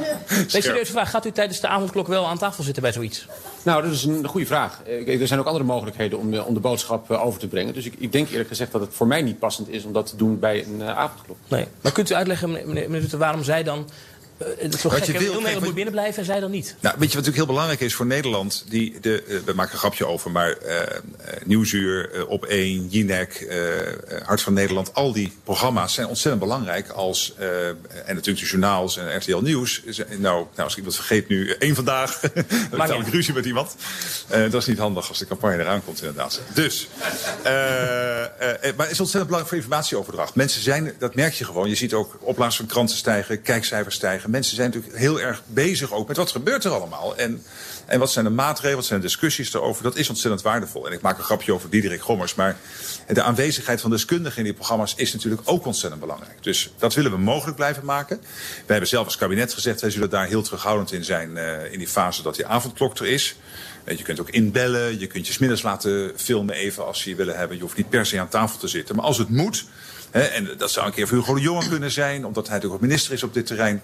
Nee, 0.00 0.62
serieuze 0.62 0.92
vraag. 0.92 1.10
Gaat 1.10 1.26
u 1.26 1.32
tijdens 1.32 1.60
de 1.60 1.68
avondklok 1.68 2.06
wel 2.06 2.26
aan 2.26 2.38
tafel 2.38 2.64
zitten 2.64 2.82
bij 2.82 2.92
zoiets? 2.92 3.26
Nou, 3.62 3.82
dat 3.82 3.92
is 3.92 4.04
een 4.04 4.26
goede 4.26 4.46
vraag. 4.46 4.80
Er 5.06 5.26
zijn 5.26 5.40
ook 5.40 5.46
andere 5.46 5.64
mogelijkheden 5.64 6.18
om, 6.18 6.38
om 6.38 6.54
de 6.54 6.60
boodschap 6.60 7.10
over 7.10 7.40
te 7.40 7.48
brengen. 7.48 7.74
Dus 7.74 7.86
ik, 7.86 7.94
ik, 7.98 8.12
denk 8.12 8.30
eerlijk 8.30 8.48
gezegd 8.48 8.72
dat 8.72 8.80
het 8.80 8.94
voor 8.94 9.06
mij 9.06 9.22
niet 9.22 9.38
passend 9.38 9.68
is 9.68 9.84
om 9.84 9.92
dat 9.92 10.06
te 10.06 10.16
doen 10.16 10.38
bij 10.38 10.64
een 10.64 10.78
uh, 10.78 10.98
avondklok. 10.98 11.36
Nee. 11.48 11.66
Maar 11.80 11.92
kunt 11.92 12.10
u 12.10 12.14
uitleggen, 12.14 12.50
meneer, 12.50 13.18
waarom 13.18 13.42
zij 13.42 13.62
dan 13.62 13.88
het 14.58 14.74
is 14.74 14.80
zo 14.80 14.90
gek, 14.90 15.04
je 15.04 15.12
wil, 15.12 15.32
Nederland 15.32 15.64
moet 15.64 15.74
binnenblijven 15.74 16.18
en 16.18 16.24
zij 16.24 16.40
dan 16.40 16.50
niet. 16.50 16.74
Nou, 16.80 16.94
weet 16.98 17.10
je 17.10 17.16
wat 17.16 17.26
natuurlijk 17.26 17.36
heel 17.36 17.46
belangrijk 17.46 17.80
is 17.80 17.94
voor 17.94 18.06
Nederland? 18.06 18.64
Die, 18.68 19.00
de, 19.00 19.24
uh, 19.26 19.38
we 19.44 19.52
maken 19.52 19.72
een 19.72 19.78
grapje 19.78 20.06
over, 20.06 20.30
maar 20.30 20.56
uh, 20.66 20.80
Nieuwsuur, 21.44 22.10
uh, 22.14 22.28
Op 22.28 22.44
1, 22.44 22.88
Jinek, 22.88 23.46
Hart 24.24 24.42
van 24.42 24.52
Nederland... 24.52 24.94
al 24.94 25.12
die 25.12 25.32
programma's 25.44 25.94
zijn 25.94 26.06
ontzettend 26.06 26.42
belangrijk 26.42 26.88
als... 26.88 27.34
en 27.38 28.14
natuurlijk 28.14 28.38
de 28.38 28.50
journaals 28.50 28.96
en 28.96 29.16
RTL 29.16 29.36
Nieuws. 29.36 29.82
Nou, 30.08 30.08
nou 30.18 30.46
als 30.56 30.72
ik 30.72 30.76
iemand 30.76 30.94
vergeet 30.94 31.28
nu, 31.28 31.50
één 31.50 31.74
vandaag... 31.74 32.20
dan 32.70 32.80
heb 32.80 32.90
ik 32.90 33.12
ruzie 33.12 33.34
met 33.34 33.44
iemand. 33.44 33.76
dat 34.28 34.54
is 34.54 34.66
niet 34.66 34.78
handig 34.78 35.08
als 35.08 35.18
de 35.18 35.26
campagne 35.26 35.62
eraan 35.62 35.84
komt 35.84 36.00
inderdaad. 36.00 36.40
Dus, 36.54 36.88
maar 37.42 38.86
het 38.86 38.90
is 38.90 39.00
ontzettend 39.00 39.26
belangrijk 39.26 39.48
voor 39.48 39.56
informatieoverdracht. 39.56 40.34
Mensen 40.34 40.62
zijn, 40.62 40.92
dat 40.98 41.14
merk 41.14 41.34
je 41.34 41.44
gewoon. 41.44 41.68
Je 41.68 41.74
ziet 41.74 41.94
ook 41.94 42.18
oplaas 42.20 42.56
van 42.56 42.66
kranten 42.66 42.96
stijgen, 42.96 43.42
kijkcijfers 43.42 43.94
stijgen 43.94 44.30
mensen 44.32 44.56
zijn 44.56 44.70
natuurlijk 44.70 44.98
heel 44.98 45.20
erg 45.20 45.42
bezig 45.46 45.92
ook 45.92 46.08
met 46.08 46.16
wat 46.16 46.30
gebeurt 46.30 46.64
er 46.64 46.70
allemaal. 46.70 47.16
En, 47.16 47.42
en 47.86 47.98
wat 47.98 48.12
zijn 48.12 48.24
de 48.24 48.30
maatregelen, 48.30 48.76
wat 48.76 48.84
zijn 48.84 49.00
de 49.00 49.06
discussies 49.06 49.54
erover. 49.54 49.82
Dat 49.82 49.96
is 49.96 50.08
ontzettend 50.08 50.42
waardevol. 50.42 50.86
En 50.86 50.92
ik 50.92 51.00
maak 51.00 51.18
een 51.18 51.24
grapje 51.24 51.52
over 51.52 51.70
Diederik 51.70 52.00
Gommers. 52.00 52.34
Maar 52.34 52.56
de 53.06 53.22
aanwezigheid 53.22 53.80
van 53.80 53.90
deskundigen 53.90 54.38
in 54.38 54.44
die 54.44 54.52
programma's 54.52 54.94
is 54.96 55.12
natuurlijk 55.12 55.42
ook 55.44 55.66
ontzettend 55.66 56.00
belangrijk. 56.00 56.42
Dus 56.42 56.72
dat 56.78 56.94
willen 56.94 57.10
we 57.10 57.18
mogelijk 57.18 57.56
blijven 57.56 57.84
maken. 57.84 58.18
Wij 58.20 58.64
hebben 58.66 58.88
zelf 58.88 59.04
als 59.04 59.16
kabinet 59.16 59.54
gezegd, 59.54 59.80
wij 59.80 59.90
zullen 59.90 60.10
daar 60.10 60.26
heel 60.26 60.42
terughoudend 60.42 60.92
in 60.92 61.04
zijn 61.04 61.30
uh, 61.36 61.72
in 61.72 61.78
die 61.78 61.88
fase 61.88 62.22
dat 62.22 62.36
die 62.36 62.46
avondklok 62.46 62.98
er 62.98 63.06
is. 63.06 63.36
Je 63.86 64.02
kunt 64.02 64.20
ook 64.20 64.30
inbellen, 64.30 64.98
je 64.98 65.06
kunt 65.06 65.26
je 65.26 65.32
smiddags 65.32 65.62
laten 65.62 66.12
filmen 66.16 66.54
even 66.54 66.86
als 66.86 67.04
je 67.04 67.10
je 67.10 67.16
willen 67.16 67.36
hebben. 67.36 67.56
Je 67.56 67.62
hoeft 67.62 67.76
niet 67.76 67.88
per 67.88 68.06
se 68.06 68.20
aan 68.20 68.28
tafel 68.28 68.58
te 68.58 68.68
zitten. 68.68 68.96
Maar 68.96 69.04
als 69.04 69.18
het 69.18 69.28
moet, 69.28 69.64
en 70.12 70.48
dat 70.58 70.70
zou 70.70 70.86
een 70.86 70.92
keer 70.92 71.08
voor 71.08 71.18
Hugo 71.18 71.34
de 71.34 71.40
Jonge 71.40 71.68
kunnen 71.68 71.90
zijn... 71.90 72.26
omdat 72.26 72.46
hij 72.46 72.54
natuurlijk 72.54 72.82
ook 72.82 72.88
minister 72.88 73.12
is 73.12 73.22
op 73.22 73.34
dit 73.34 73.46
terrein... 73.46 73.82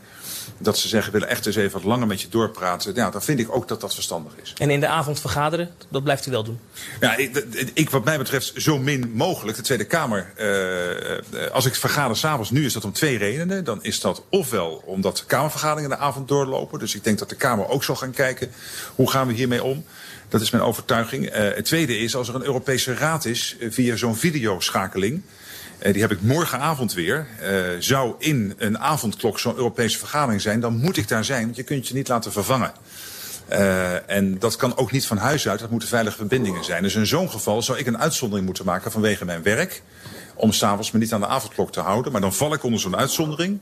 dat 0.59 0.79
ze 0.79 0.89
zeggen, 0.89 1.13
we 1.13 1.19
willen 1.19 1.35
echt 1.35 1.47
eens 1.47 1.57
even 1.57 1.73
wat 1.73 1.85
langer 1.85 2.07
met 2.07 2.21
je 2.21 2.29
doorpraten. 2.29 2.95
Ja, 2.95 3.11
dan 3.11 3.23
vind 3.23 3.41
ik 3.41 3.55
ook 3.55 3.69
dat 3.69 3.81
dat 3.81 3.95
verstandig 3.95 4.33
is. 4.43 4.55
En 4.59 4.71
in 4.71 4.81
de 4.81 4.87
avond 4.87 5.21
vergaderen, 5.21 5.71
dat 5.89 6.03
blijft 6.03 6.27
u 6.27 6.31
wel 6.31 6.45
doen? 6.45 6.59
Ja, 7.01 7.17
ik, 7.17 7.45
ik 7.75 7.91
wat 7.91 8.05
mij 8.05 8.19
betreft 8.19 8.53
zo 8.57 8.79
min 8.79 9.11
mogelijk. 9.15 9.57
De 9.57 9.63
Tweede 9.63 9.85
Kamer, 9.85 10.33
uh, 10.41 11.51
als 11.51 11.67
ik 11.67 11.75
vergader 11.75 12.17
s'avonds 12.17 12.51
nu, 12.51 12.65
is 12.65 12.73
dat 12.73 12.85
om 12.85 12.93
twee 12.93 13.19
redenen. 13.19 13.65
Dan 13.65 13.83
is 13.83 14.01
dat 14.01 14.23
ofwel 14.29 14.83
omdat 14.85 15.17
de 15.17 15.25
Kamervergaderingen 15.27 15.91
de 15.91 15.97
avond 15.97 16.29
doorlopen. 16.29 16.79
Dus 16.79 16.95
ik 16.95 17.05
denk 17.05 17.19
dat 17.19 17.29
de 17.29 17.37
Kamer 17.37 17.69
ook 17.69 17.85
zal 17.85 17.97
gaan 17.97 18.13
kijken, 18.13 18.51
hoe 18.95 19.11
gaan 19.11 19.27
we 19.27 19.33
hiermee 19.33 19.63
om? 19.63 19.85
Dat 20.29 20.41
is 20.41 20.51
mijn 20.51 20.65
overtuiging. 20.65 21.25
Uh, 21.25 21.33
het 21.37 21.65
tweede 21.65 21.99
is, 21.99 22.17
als 22.17 22.29
er 22.29 22.35
een 22.35 22.45
Europese 22.45 22.95
raad 22.95 23.25
is, 23.25 23.57
via 23.61 23.97
zo'n 23.97 24.17
videoschakeling... 24.17 25.23
Uh, 25.83 25.93
die 25.93 26.03
heb 26.03 26.11
ik 26.11 26.23
morgenavond 26.23 26.93
weer. 26.93 27.27
Uh, 27.43 27.61
zou 27.79 28.15
in 28.19 28.55
een 28.59 28.79
avondklok 28.79 29.39
zo'n 29.39 29.57
Europese 29.57 29.99
vergadering 29.99 30.41
zijn, 30.41 30.61
dan 30.61 30.77
moet 30.77 30.97
ik 30.97 31.09
daar 31.09 31.25
zijn. 31.25 31.45
Want 31.45 31.57
je 31.57 31.63
kunt 31.63 31.89
je 31.89 31.95
niet 31.95 32.09
laten 32.09 32.33
vervangen. 32.33 32.73
Uh, 33.53 34.11
en 34.11 34.39
dat 34.39 34.57
kan 34.57 34.77
ook 34.77 34.93
niet 34.93 35.07
van 35.07 35.17
huis 35.17 35.49
uit. 35.49 35.61
Dat 35.61 35.71
moeten 35.71 35.89
veilige 35.89 36.17
verbindingen 36.17 36.65
zijn. 36.65 36.83
Dus 36.83 36.95
in 36.95 37.07
zo'n 37.07 37.31
geval 37.31 37.63
zou 37.63 37.79
ik 37.79 37.87
een 37.87 37.99
uitzondering 37.99 38.47
moeten 38.47 38.65
maken 38.65 38.93
vanwege 38.93 39.25
mijn 39.25 39.43
werk. 39.43 39.83
Om 40.35 40.53
s'avonds 40.53 40.91
me 40.91 40.99
niet 40.99 41.13
aan 41.13 41.21
de 41.21 41.27
avondklok 41.27 41.73
te 41.73 41.81
houden. 41.81 42.13
Maar 42.13 42.21
dan 42.21 42.35
val 42.35 42.55
ik 42.55 42.63
onder 42.63 42.81
zo'n 42.81 42.97
uitzondering. 42.97 43.59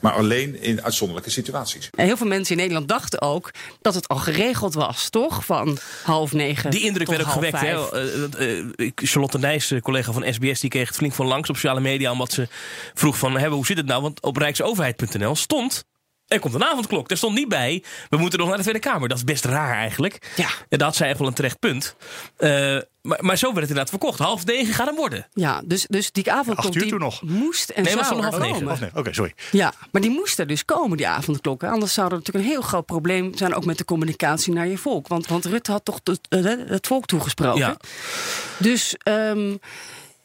Maar 0.00 0.12
alleen 0.12 0.62
in 0.62 0.82
uitzonderlijke 0.82 1.30
situaties. 1.30 1.90
En 1.96 2.06
heel 2.06 2.16
veel 2.16 2.26
mensen 2.26 2.52
in 2.52 2.60
Nederland 2.60 2.88
dachten 2.88 3.22
ook 3.22 3.50
dat 3.80 3.94
het 3.94 4.08
al 4.08 4.16
geregeld 4.16 4.74
was, 4.74 5.08
toch? 5.08 5.44
Van 5.44 5.78
half 6.02 6.32
negen. 6.32 6.70
Die 6.70 6.80
indruk 6.80 7.08
werd 7.08 7.22
ook 7.22 7.28
gewekt. 7.28 7.60
Hè? 7.60 7.94
Uh, 8.38 8.64
uh, 8.76 8.90
Charlotte 8.94 9.38
Nijs, 9.38 9.74
collega 9.82 10.12
van 10.12 10.32
SBS, 10.32 10.60
die 10.60 10.70
kreeg 10.70 10.88
het 10.88 10.96
flink 10.96 11.12
van 11.12 11.26
langs 11.26 11.48
op 11.48 11.54
sociale 11.54 11.80
media. 11.80 12.10
Omdat 12.10 12.32
ze 12.32 12.48
vroeg 12.94 13.18
van, 13.18 13.38
hè, 13.38 13.48
hoe 13.48 13.66
zit 13.66 13.76
het 13.76 13.86
nou? 13.86 14.02
Want 14.02 14.22
op 14.22 14.36
rijksoverheid.nl 14.36 15.36
stond 15.36 15.84
er 16.30 16.40
komt 16.40 16.54
een 16.54 16.64
avondklok. 16.64 17.10
Er 17.10 17.16
stond 17.16 17.34
niet 17.34 17.48
bij, 17.48 17.82
we 18.08 18.16
moeten 18.16 18.38
nog 18.38 18.48
naar 18.48 18.56
de 18.56 18.62
Tweede 18.62 18.80
Kamer. 18.80 19.08
Dat 19.08 19.16
is 19.16 19.24
best 19.24 19.44
raar 19.44 19.74
eigenlijk. 19.74 20.32
Ja. 20.36 20.46
En 20.46 20.78
dat 20.78 20.80
had 20.80 20.96
zij 20.96 21.08
echt 21.08 21.18
wel 21.18 21.28
een 21.28 21.34
terecht 21.34 21.58
punt. 21.58 21.96
Uh, 22.38 22.78
maar, 23.02 23.18
maar 23.20 23.36
zo 23.36 23.46
werd 23.46 23.60
het 23.60 23.68
inderdaad 23.68 23.88
verkocht. 23.88 24.18
Half 24.18 24.44
negen 24.44 24.74
gaat 24.74 24.86
hem 24.86 24.96
worden. 24.96 25.26
Ja, 25.32 25.62
dus, 25.64 25.86
dus 25.88 26.12
die 26.12 26.32
avondklok 26.32 26.74
uur 26.74 26.82
die 26.82 26.98
nog. 26.98 27.22
moest 27.22 27.68
en 27.68 27.82
nee, 27.82 27.92
zou 27.92 28.04
was 28.04 28.16
er 28.16 28.22
half 28.22 28.38
negen. 28.38 28.66
komen. 28.66 28.88
Oké, 28.88 28.98
okay, 28.98 29.12
sorry. 29.12 29.34
Ja, 29.50 29.74
maar 29.92 30.02
die 30.02 30.10
moest 30.10 30.38
er 30.38 30.46
dus 30.46 30.64
komen, 30.64 30.96
die 30.96 31.08
avondklokken. 31.08 31.68
Anders 31.68 31.94
zou 31.94 32.08
er 32.08 32.16
natuurlijk 32.16 32.44
een 32.44 32.50
heel 32.50 32.62
groot 32.62 32.86
probleem 32.86 33.36
zijn... 33.36 33.54
ook 33.54 33.64
met 33.64 33.78
de 33.78 33.84
communicatie 33.84 34.52
naar 34.52 34.66
je 34.66 34.78
volk. 34.78 35.08
Want, 35.08 35.26
want 35.26 35.44
Rutte 35.44 35.72
had 35.72 35.84
toch 35.84 36.00
het, 36.04 36.26
het 36.68 36.86
volk 36.86 37.06
toegesproken. 37.06 37.58
Ja. 37.60 37.76
Dus... 38.58 38.96
Um, 39.04 39.58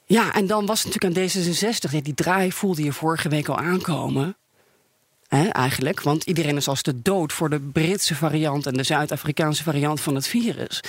ja, 0.07 0.33
en 0.33 0.47
dan 0.47 0.65
was 0.65 0.83
het 0.83 0.93
natuurlijk 0.93 1.35
aan 1.35 1.43
D66. 1.43 1.91
Ja, 1.91 2.01
die 2.01 2.13
draai 2.13 2.51
voelde 2.51 2.83
je 2.83 2.93
vorige 2.93 3.29
week 3.29 3.47
al 3.47 3.57
aankomen. 3.57 4.37
He, 5.27 5.47
eigenlijk. 5.47 6.01
Want 6.01 6.23
iedereen 6.23 6.55
is 6.55 6.67
als 6.67 6.83
de 6.83 7.01
dood 7.01 7.33
voor 7.33 7.49
de 7.49 7.59
Britse 7.59 8.15
variant 8.15 8.65
en 8.65 8.73
de 8.73 8.83
Zuid-Afrikaanse 8.83 9.63
variant 9.63 10.01
van 10.01 10.15
het 10.15 10.27
virus. 10.27 10.81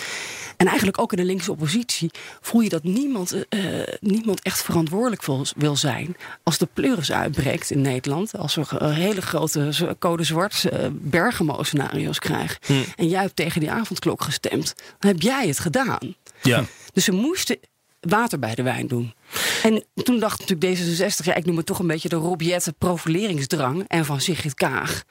En 0.57 0.67
eigenlijk 0.67 1.01
ook 1.01 1.13
in 1.13 1.19
de 1.19 1.25
linkse 1.25 1.51
oppositie 1.51 2.11
voel 2.41 2.61
je 2.61 2.69
dat 2.69 2.83
niemand, 2.83 3.35
uh, 3.35 3.83
niemand 4.01 4.43
echt 4.43 4.63
verantwoordelijk 4.63 5.25
wil 5.57 5.77
zijn. 5.77 6.17
Als 6.43 6.59
de 6.59 6.69
pleuris 6.73 7.13
uitbreekt 7.13 7.71
in 7.71 7.81
Nederland, 7.81 8.39
als 8.39 8.55
we 8.55 8.63
uh, 8.83 8.95
hele 8.95 9.23
grote 9.23 9.97
code 9.99 10.25
zwart 10.25 10.65
uh, 10.65 10.87
Bergamo-scenario's 10.93 12.19
krijgen. 12.19 12.59
Hm. 12.67 12.73
en 12.97 13.09
jij 13.09 13.21
hebt 13.21 13.37
tegen 13.37 13.61
die 13.61 13.71
avondklok 13.71 14.23
gestemd, 14.23 14.75
dan 14.99 15.11
heb 15.11 15.21
jij 15.21 15.47
het 15.47 15.59
gedaan. 15.59 16.15
Ja. 16.43 16.65
Dus 16.93 17.05
ze 17.05 17.13
moesten 17.13 17.59
water 18.01 18.39
bij 18.39 18.55
de 18.55 18.63
wijn 18.63 18.87
doen. 18.87 19.15
En 19.63 19.85
toen 19.95 20.19
dacht 20.19 20.41
natuurlijk 20.49 20.79
D66, 20.79 21.25
ja, 21.25 21.35
ik 21.35 21.47
noem 21.47 21.57
het 21.57 21.67
toch 21.67 21.79
een 21.79 21.87
beetje 21.87 22.09
de 22.09 22.17
Robiette 22.17 22.73
profileringsdrang 22.73 23.85
en 23.89 24.05
van 24.05 24.21
Sigrid 24.21 24.55
Kaag. 24.55 25.03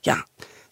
Ja, 0.00 0.26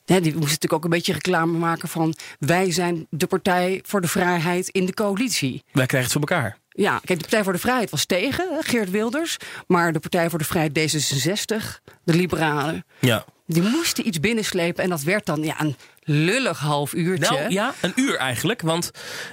hè, 0.05 0.21
die 0.21 0.33
moest 0.33 0.45
natuurlijk 0.45 0.73
ook 0.73 0.85
een 0.85 0.91
beetje 0.91 1.13
reclame 1.13 1.59
maken 1.59 1.89
van 1.89 2.15
wij 2.39 2.73
zijn 2.73 3.07
de 3.11 3.27
partij 3.27 3.81
voor 3.87 4.01
de 4.01 4.09
vrijheid 4.09 4.69
in 4.69 4.87
de 4.87 4.95
coalitie. 4.95 5.63
Wij 5.73 5.87
krijgen 5.87 6.11
het 6.11 6.13
voor 6.13 6.29
elkaar. 6.37 6.59
Ja, 6.69 6.99
kijk, 7.05 7.19
de 7.19 7.25
Partij 7.25 7.45
voor 7.45 7.53
de 7.53 7.59
Vrijheid 7.59 7.91
was 7.91 8.05
tegen, 8.05 8.49
hè, 8.55 8.63
Geert 8.63 8.91
Wilders. 8.91 9.37
Maar 9.67 9.93
de 9.93 9.99
Partij 9.99 10.31
voor 10.31 10.39
de 10.39 10.45
Vrijheid 10.45 10.79
D66, 10.79 11.81
de 12.05 12.15
Liberalen, 12.15 12.85
Ja. 13.01 13.25
Die 13.47 13.63
moesten 13.63 14.07
iets 14.07 14.21
binnenslepen. 14.21 14.85
En 14.85 14.91
dat 14.91 15.03
werd 15.03 15.27
dan 15.27 15.43
ja, 15.43 15.61
een 15.61 15.77
lullig 16.03 16.59
half 16.59 16.95
uurtje. 16.95 17.37
Nou 17.39 17.51
ja, 17.51 17.75
een 17.81 17.93
uur 17.95 18.17
eigenlijk. 18.17 18.63
Want 18.63 18.91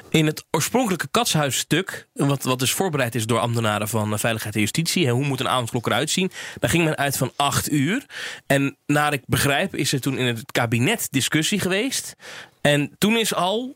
in 0.09 0.25
het 0.25 0.45
oorspronkelijke 0.51 1.07
katshuisstuk, 1.11 2.07
wat, 2.13 2.43
wat 2.43 2.59
dus 2.59 2.71
voorbereid 2.71 3.15
is 3.15 3.25
door 3.25 3.39
ambtenaren 3.39 3.87
van 3.87 4.19
Veiligheid 4.19 4.55
en 4.55 4.61
Justitie, 4.61 5.09
hoe 5.09 5.25
moet 5.25 5.39
een 5.39 5.47
avondklok 5.47 5.87
eruit 5.87 6.09
zien, 6.09 6.31
daar 6.59 6.69
ging 6.69 6.83
men 6.83 6.97
uit 6.97 7.17
van 7.17 7.31
acht 7.35 7.71
uur. 7.71 8.05
En 8.47 8.77
naar 8.85 9.13
ik 9.13 9.23
begrijp 9.25 9.75
is 9.75 9.93
er 9.93 10.01
toen 10.01 10.17
in 10.17 10.25
het 10.25 10.51
kabinet 10.51 11.07
discussie 11.11 11.59
geweest. 11.59 12.15
En 12.61 12.95
toen 12.97 13.17
is 13.17 13.33
al 13.33 13.75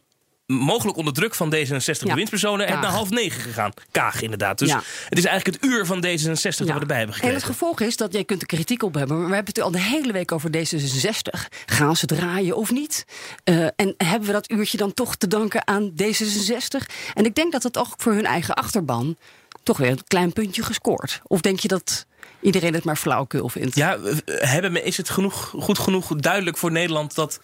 mogelijk 0.53 0.97
onder 0.97 1.13
druk 1.13 1.35
van 1.35 1.53
D66 1.55 1.59
Ja. 1.99 2.07
bewindspersonen 2.07 2.67
Kaag. 2.67 2.81
naar 2.81 2.91
half 2.91 3.09
negen 3.09 3.41
gegaan. 3.41 3.71
Kaag 3.91 4.21
inderdaad. 4.21 4.57
Dus 4.59 4.69
Ja. 4.69 4.81
het 5.09 5.17
is 5.17 5.25
eigenlijk 5.25 5.61
het 5.61 5.71
uur 5.71 5.85
van 5.85 5.97
D66 6.05 6.57
dat 6.57 6.67
we 6.67 6.79
erbij 6.79 6.97
hebben 6.97 6.97
En 6.97 7.13
gekregen. 7.13 7.35
het 7.35 7.43
gevolg 7.43 7.79
is 7.79 7.97
dat 7.97 8.13
jij 8.13 8.23
kunt 8.23 8.41
er 8.41 8.47
kritiek 8.47 8.83
op 8.83 8.93
hebben. 8.93 9.17
Maar 9.19 9.27
we 9.29 9.35
hebben 9.35 9.53
het 9.53 9.63
al 9.63 9.71
de 9.71 9.79
hele 9.81 10.11
week 10.11 10.31
over 10.31 10.49
D66. 10.49 11.47
Gaan 11.65 11.95
ze 11.95 12.05
draaien 12.05 12.55
of 12.55 12.71
niet? 12.71 13.05
Eh, 13.43 13.55
en 13.75 13.93
hebben 13.97 14.27
we 14.27 14.31
dat 14.33 14.51
uurtje 14.51 14.77
dan 14.77 14.93
toch 14.93 15.15
te 15.15 15.27
danken 15.27 15.67
aan 15.67 15.91
D66? 15.95 16.85
En 17.13 17.25
ik 17.25 17.35
denk 17.35 17.51
dat 17.51 17.63
het 17.63 17.77
ook 17.77 17.93
voor 17.97 18.13
hun 18.13 18.25
eigen 18.25 18.55
achterban 18.55 19.17
toch 19.63 19.77
weer 19.77 19.89
een 19.89 20.03
klein 20.07 20.33
puntje 20.33 20.63
gescoord. 20.63 21.21
Of 21.23 21.41
denk 21.41 21.59
je 21.59 21.67
dat 21.67 22.05
iedereen 22.41 22.73
het 22.73 22.83
maar 22.83 22.95
flauwkul 22.95 23.49
vindt? 23.49 23.75
Ja, 23.75 23.97
hebben, 24.25 24.71
we- 24.71 24.83
is 24.83 24.97
het 24.97 25.09
genoeg, 25.09 25.53
goed 25.59 25.79
genoeg 25.79 26.15
duidelijk 26.15 26.57
voor 26.57 26.71
Nederland 26.71 27.15
dat, 27.15 27.39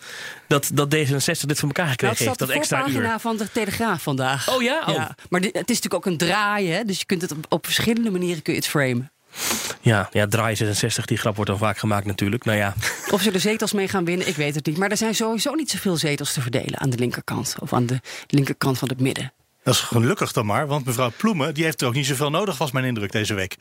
dat, 0.47 0.69
dat 0.73 0.95
D66 0.95 1.45
dit 1.45 1.59
voor 1.59 1.67
elkaar 1.67 1.85
Nou, 1.85 1.89
gekregen 1.89 2.15
staat 2.15 2.25
heeft? 2.25 2.39
Dat 2.39 2.49
extra 2.49 2.87
uur. 2.87 3.19
van 3.19 3.37
de 3.37 3.51
Telegraaf 3.51 4.01
vandaag. 4.03 4.49
Oh 4.55 4.61
ja? 4.61 4.83
Oh. 4.87 5.05
Maar 5.29 5.41
dit- 5.41 5.57
het 5.57 5.69
is 5.69 5.75
natuurlijk 5.81 5.93
ook 5.93 6.05
een 6.05 6.17
draai, 6.17 6.69
hè? 6.71 6.83
dus 6.83 6.99
je 6.99 7.05
kunt 7.05 7.21
het 7.21 7.31
op, 7.31 7.45
op 7.49 7.65
verschillende 7.65 8.11
manieren 8.11 8.41
kun 8.41 8.53
je 8.53 8.59
het 8.59 8.67
framen. 8.69 9.11
Ja, 9.81 10.09
ja, 10.11 10.27
draai 10.27 10.55
66, 10.55 11.05
die 11.05 11.17
grap 11.17 11.35
wordt 11.35 11.49
dan 11.49 11.59
vaak 11.59 11.77
gemaakt 11.77 12.05
natuurlijk. 12.05 12.45
Nou 12.45 12.57
ja. 12.57 12.73
Of 13.11 13.21
ze 13.21 13.31
de 13.31 13.39
zetels 13.39 13.73
mee 13.73 13.87
gaan 13.87 14.05
winnen, 14.05 14.27
ik 14.27 14.35
weet 14.35 14.55
het 14.55 14.65
niet. 14.65 14.77
Maar 14.77 14.89
er 14.91 14.97
zijn 14.97 15.15
sowieso 15.15 15.53
niet 15.53 15.69
zoveel 15.71 15.97
zetels 15.97 16.33
te 16.33 16.41
verdelen 16.41 16.79
aan 16.79 16.89
de 16.89 16.97
linkerkant. 16.97 17.55
Of 17.59 17.73
aan 17.73 17.85
de 17.85 17.99
linkerkant 18.27 18.77
van 18.77 18.89
het 18.89 18.99
midden. 18.99 19.33
Dat 19.63 19.73
is 19.73 19.79
gelukkig 19.79 20.31
dan 20.31 20.45
maar, 20.45 20.67
want 20.67 20.85
mevrouw 20.85 21.11
Ploemen 21.17 21.53
die 21.53 21.63
heeft 21.63 21.81
er 21.81 21.87
ook 21.87 21.93
niet 21.93 22.05
zoveel 22.05 22.29
nodig, 22.29 22.57
was 22.57 22.71
mijn 22.71 22.85
indruk 22.85 23.11
deze 23.11 23.33
week. 23.33 23.55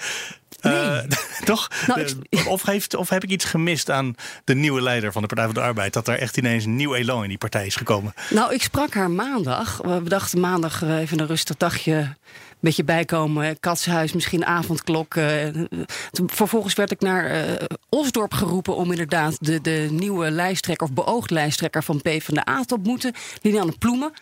Nee. 0.60 0.74
Uh, 0.74 0.98
toch? 1.44 1.70
Nou, 1.86 2.06
of, 2.46 2.62
heeft, 2.62 2.94
of 2.94 3.08
heb 3.08 3.22
ik 3.22 3.30
iets 3.30 3.44
gemist 3.44 3.90
aan 3.90 4.14
de 4.44 4.54
nieuwe 4.54 4.80
leider 4.80 5.12
van 5.12 5.22
de 5.22 5.28
Partij 5.28 5.44
van 5.44 5.54
de 5.54 5.60
Arbeid? 5.60 5.92
Dat 5.92 6.08
er 6.08 6.18
echt 6.18 6.36
ineens 6.36 6.64
een 6.64 6.76
nieuw 6.76 6.94
elan 6.94 7.22
in 7.22 7.28
die 7.28 7.38
partij 7.38 7.66
is 7.66 7.76
gekomen? 7.76 8.14
Nou, 8.30 8.54
ik 8.54 8.62
sprak 8.62 8.94
haar 8.94 9.10
maandag. 9.10 9.80
We 9.82 10.08
dachten 10.08 10.40
maandag 10.40 10.82
eh, 10.82 10.98
even 10.98 11.20
een 11.20 11.26
rustig 11.26 11.56
dagje 11.56 11.92
een 11.92 12.16
beetje 12.68 12.84
bijkomen. 12.84 13.60
Katshuis, 13.60 14.12
misschien 14.12 14.46
avondklok. 14.46 15.14
Uh, 15.14 15.48
vervolgens 16.26 16.74
werd 16.74 16.90
ik 16.90 17.00
naar 17.00 17.30
uh, 17.30 17.52
Osdorp 17.88 18.34
geroepen 18.34 18.76
om 18.76 18.90
inderdaad 18.90 19.36
de, 19.40 19.60
de 19.60 19.88
nieuwe 19.90 20.30
lijsttrekker 20.30 20.86
of 20.86 20.92
beoogd 20.92 21.30
lijsttrekker 21.30 21.82
van 21.82 22.02
PvdA 22.02 22.62
te 22.64 22.74
ontmoeten. 22.74 23.12
Liliane 23.42 23.72
Ploemen. 23.78 24.12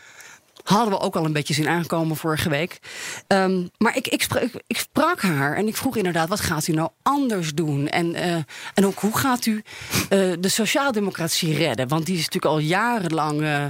Hadden 0.63 0.91
we 0.91 1.01
ook 1.01 1.17
al 1.17 1.25
een 1.25 1.33
beetje 1.33 1.55
zien 1.55 1.69
aankomen 1.69 2.17
vorige 2.17 2.49
week. 2.49 2.79
Um, 3.29 3.71
maar 3.79 3.97
ik, 3.97 4.09
ik, 4.09 4.23
sprak, 4.23 4.43
ik, 4.67 4.77
sprak 4.77 5.21
haar 5.21 5.57
en 5.57 5.67
ik 5.67 5.77
vroeg 5.77 5.97
inderdaad: 5.97 6.29
wat 6.29 6.41
gaat 6.41 6.67
u 6.67 6.73
nou 6.73 6.91
anders 7.03 7.55
doen? 7.55 7.89
En, 7.89 8.15
uh, 8.15 8.35
en 8.75 8.87
ook 8.87 8.99
hoe 8.99 9.17
gaat 9.17 9.47
u 9.47 9.53
uh, 9.53 9.63
de 10.41 10.49
sociaaldemocratie 10.49 11.55
redden? 11.55 11.89
Want 11.89 12.07
die 12.07 12.15
is 12.17 12.25
natuurlijk 12.25 12.53
al 12.53 12.59
jarenlang 12.59 13.41
uh, 13.41 13.65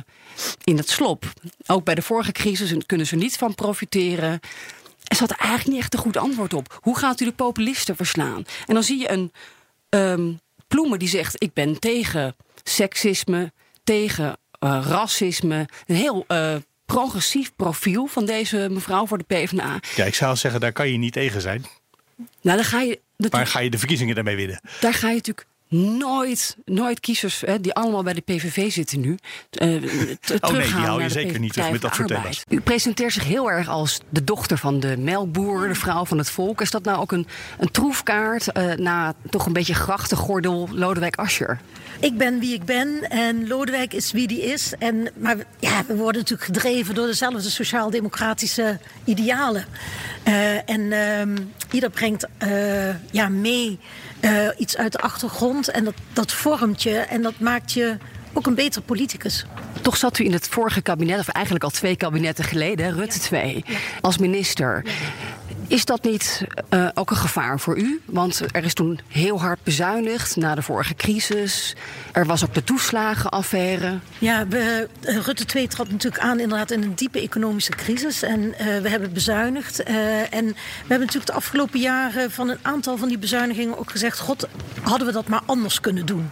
in 0.64 0.76
het 0.76 0.88
slop. 0.88 1.24
Ook 1.66 1.84
bij 1.84 1.94
de 1.94 2.02
vorige 2.02 2.32
crisis 2.32 2.74
kunnen 2.86 3.06
ze 3.06 3.16
niet 3.16 3.36
van 3.36 3.54
profiteren. 3.54 4.40
Er 5.04 5.16
zat 5.16 5.30
eigenlijk 5.30 5.68
niet 5.68 5.80
echt 5.80 5.94
een 5.94 6.00
goed 6.00 6.16
antwoord 6.16 6.54
op. 6.54 6.78
Hoe 6.80 6.98
gaat 6.98 7.20
u 7.20 7.24
de 7.24 7.32
populisten 7.32 7.96
verslaan? 7.96 8.44
En 8.66 8.74
dan 8.74 8.82
zie 8.82 8.98
je 8.98 9.10
een 9.10 9.32
um, 9.90 10.40
die 10.98 11.08
zegt: 11.08 11.42
ik 11.42 11.52
ben 11.52 11.78
tegen 11.78 12.36
seksisme, 12.62 13.52
tegen 13.84 14.36
racisme. 14.60 15.68
Een 15.86 15.96
heel 15.96 16.24
progressief 16.94 17.52
profiel 17.56 18.06
van 18.06 18.24
deze 18.26 18.68
mevrouw 18.70 19.06
voor 19.06 19.18
de 19.18 19.24
PvdA. 19.24 19.80
Ja, 19.96 20.04
ik 20.04 20.14
zou 20.14 20.36
zeggen, 20.36 20.60
daar 20.60 20.72
kan 20.72 20.88
je 20.88 20.98
niet 20.98 21.12
tegen 21.12 21.40
zijn. 21.40 21.64
Nou, 22.40 22.56
dan 22.56 22.64
ga 22.64 22.80
je. 22.80 23.00
Maar 23.30 23.46
ga 23.46 23.60
je 23.60 23.70
de 23.70 23.78
verkiezingen 23.78 24.14
daarmee 24.14 24.36
winnen? 24.36 24.60
Daar 24.80 24.94
ga 24.94 25.08
je 25.08 25.14
natuurlijk 25.14 25.46
nooit, 25.70 26.56
nooit 26.64 27.00
kiezers 27.00 27.40
hè, 27.40 27.60
die 27.60 27.74
allemaal 27.74 28.02
bij 28.02 28.12
de 28.12 28.20
PVV 28.20 28.72
zitten 28.72 29.00
nu. 29.00 29.08
Uh, 29.62 29.74
oh 30.40 30.50
nee, 30.50 30.62
die 30.62 30.72
hou 30.72 31.02
je 31.02 31.08
zeker 31.08 31.38
niet 31.38 31.52
terug 31.52 31.70
met 31.70 31.80
dat 31.80 31.94
soort 31.94 32.08
thema's. 32.08 32.42
U 32.48 32.60
presenteert 32.60 33.12
zich 33.12 33.24
heel 33.24 33.50
erg 33.50 33.68
als 33.68 34.00
de 34.08 34.24
dochter 34.24 34.58
van 34.58 34.80
de 34.80 34.96
melkboer, 34.96 35.68
de 35.68 35.74
vrouw 35.74 36.04
van 36.04 36.18
het 36.18 36.30
volk. 36.30 36.60
Is 36.60 36.70
dat 36.70 36.84
nou 36.84 36.98
ook 36.98 37.12
een, 37.12 37.26
een 37.58 37.70
troefkaart 37.70 38.46
uh, 38.56 38.74
na 38.74 39.14
toch 39.30 39.46
een 39.46 39.52
beetje 39.52 39.74
grachtengordel 39.74 40.68
Lodewijk 40.72 41.16
Asscher? 41.16 41.60
Ik 42.00 42.16
ben 42.16 42.40
wie 42.40 42.54
ik 42.54 42.64
ben 42.64 43.10
en 43.10 43.48
Lodewijk 43.48 43.92
is 43.92 44.12
wie 44.12 44.26
die 44.26 44.42
is. 44.42 44.72
En, 44.78 45.08
maar 45.16 45.36
ja, 45.58 45.84
we 45.86 45.96
worden 45.96 46.20
natuurlijk 46.20 46.44
gedreven 46.44 46.94
door 46.94 47.06
dezelfde 47.06 47.50
sociaal-democratische 47.50 48.78
idealen. 49.04 49.64
Uh, 50.28 50.70
en 50.70 50.80
uh, 50.80 51.22
ieder 51.70 51.90
brengt 51.90 52.26
uh, 52.42 53.10
ja, 53.10 53.28
mee 53.28 53.78
iets 54.56 54.76
uit 54.76 54.92
de 54.92 54.98
achtergrond 54.98 55.70
en 55.70 55.84
dat, 55.84 55.94
dat 56.12 56.32
vormt 56.32 56.82
je 56.82 56.98
en 56.98 57.22
dat 57.22 57.38
maakt 57.38 57.72
je 57.72 57.96
ook 58.32 58.46
een 58.46 58.54
beter 58.54 58.82
politicus. 58.82 59.44
Toch 59.80 59.96
zat 59.96 60.18
u 60.18 60.24
in 60.24 60.32
het 60.32 60.48
vorige 60.48 60.80
kabinet, 60.80 61.18
of 61.18 61.28
eigenlijk 61.28 61.64
al 61.64 61.70
twee 61.70 61.96
kabinetten 61.96 62.44
geleden, 62.44 62.94
Rutte 62.94 63.18
2, 63.18 63.64
als 64.00 64.18
minister. 64.18 64.84
Is 65.70 65.84
dat 65.84 66.04
niet 66.04 66.44
uh, 66.70 66.88
ook 66.94 67.10
een 67.10 67.16
gevaar 67.16 67.60
voor 67.60 67.78
u? 67.78 68.00
Want 68.04 68.42
er 68.52 68.64
is 68.64 68.74
toen 68.74 69.00
heel 69.08 69.40
hard 69.40 69.62
bezuinigd 69.62 70.36
na 70.36 70.54
de 70.54 70.62
vorige 70.62 70.94
crisis. 70.94 71.76
Er 72.12 72.26
was 72.26 72.44
ook 72.44 72.54
de 72.54 72.64
toeslagenaffaire. 72.64 73.98
Ja, 74.18 74.46
we, 74.48 74.88
Rutte 75.00 75.44
2 75.44 75.68
trad 75.68 75.90
natuurlijk 75.90 76.22
aan 76.22 76.40
inderdaad 76.40 76.70
in 76.70 76.82
een 76.82 76.94
diepe 76.94 77.20
economische 77.20 77.72
crisis. 77.72 78.22
En 78.22 78.40
uh, 78.40 78.56
we 78.56 78.88
hebben 78.88 79.12
bezuinigd. 79.12 79.82
En 79.82 80.46
we 80.46 80.54
hebben 80.78 80.98
natuurlijk 80.98 81.26
de 81.26 81.32
afgelopen 81.32 81.80
jaren 81.80 82.30
van 82.30 82.48
een 82.48 82.58
aantal 82.62 82.96
van 82.96 83.08
die 83.08 83.18
bezuinigingen 83.18 83.78
ook 83.78 83.90
gezegd... 83.90 84.18
God, 84.18 84.48
hadden 84.82 85.06
we 85.06 85.12
dat 85.12 85.28
maar 85.28 85.42
anders 85.46 85.80
kunnen 85.80 86.06
doen. 86.06 86.30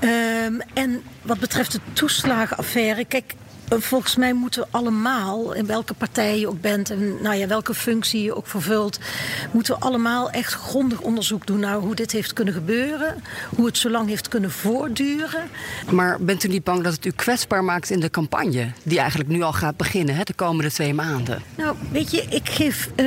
Um, 0.00 0.60
en 0.74 1.02
wat 1.22 1.38
betreft 1.38 1.72
de 1.72 1.80
toeslagenaffaire... 1.92 3.04
Kijk, 3.04 3.34
volgens 3.78 4.16
mij 4.16 4.32
moeten 4.32 4.60
we 4.62 4.66
allemaal, 4.70 5.52
in 5.52 5.66
welke 5.66 5.94
partij 5.94 6.38
je 6.38 6.48
ook 6.48 6.60
bent 6.60 6.90
en 6.90 7.22
nou 7.22 7.36
ja, 7.36 7.46
welke 7.46 7.74
functie 7.74 8.22
je 8.22 8.36
ook 8.36 8.46
vervult, 8.46 8.98
moeten 9.50 9.74
we 9.74 9.80
allemaal 9.80 10.30
echt 10.30 10.52
grondig 10.52 11.00
onderzoek 11.00 11.46
doen 11.46 11.60
naar 11.60 11.76
hoe 11.76 11.94
dit 11.94 12.12
heeft 12.12 12.32
kunnen 12.32 12.54
gebeuren, 12.54 13.22
hoe 13.56 13.66
het 13.66 13.78
zo 13.78 13.90
lang 13.90 14.08
heeft 14.08 14.28
kunnen 14.28 14.50
voortduren. 14.50 15.48
Maar 15.90 16.16
bent 16.20 16.44
u 16.44 16.48
niet 16.48 16.64
bang 16.64 16.82
dat 16.82 16.92
het 16.92 17.04
u 17.04 17.10
kwetsbaar 17.10 17.64
maakt 17.64 17.90
in 17.90 18.00
de 18.00 18.10
campagne, 18.10 18.72
die 18.82 18.98
eigenlijk 18.98 19.30
nu 19.30 19.42
al 19.42 19.52
gaat 19.52 19.76
beginnen, 19.76 20.14
hè, 20.14 20.22
de 20.22 20.34
komende 20.34 20.70
twee 20.70 20.94
maanden? 20.94 21.42
Nou, 21.56 21.76
weet 21.92 22.10
je, 22.10 22.24
ik 22.28 22.48
geef 22.48 22.90
uh, 22.96 23.06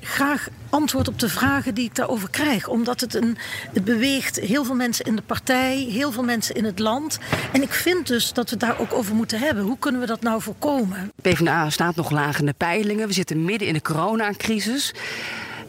graag 0.00 0.48
antwoord 0.72 1.08
op 1.08 1.18
de 1.18 1.28
vragen 1.28 1.74
die 1.74 1.84
ik 1.84 1.94
daarover 1.94 2.30
krijg. 2.30 2.68
Omdat 2.68 3.00
het, 3.00 3.14
een, 3.14 3.36
het 3.72 3.84
beweegt 3.84 4.40
heel 4.40 4.64
veel 4.64 4.74
mensen 4.74 5.04
in 5.04 5.16
de 5.16 5.22
partij, 5.22 5.76
heel 5.76 6.12
veel 6.12 6.22
mensen 6.22 6.54
in 6.54 6.64
het 6.64 6.78
land. 6.78 7.18
En 7.52 7.62
ik 7.62 7.72
vind 7.72 8.06
dus 8.06 8.32
dat 8.32 8.44
we 8.44 8.50
het 8.50 8.60
daar 8.60 8.80
ook 8.80 8.92
over 8.92 9.14
moeten 9.14 9.38
hebben. 9.38 9.64
Hoe 9.64 9.78
kunnen 9.78 10.00
we 10.00 10.06
dat 10.06 10.22
nou 10.22 10.42
voorkomen? 10.42 11.12
PvdA 11.22 11.70
staat 11.70 11.96
nog 11.96 12.10
laag 12.10 12.38
in 12.38 12.46
de 12.46 12.54
peilingen. 12.56 13.06
We 13.06 13.12
zitten 13.12 13.44
midden 13.44 13.68
in 13.68 13.74
de 13.74 13.82
coronacrisis. 13.82 14.94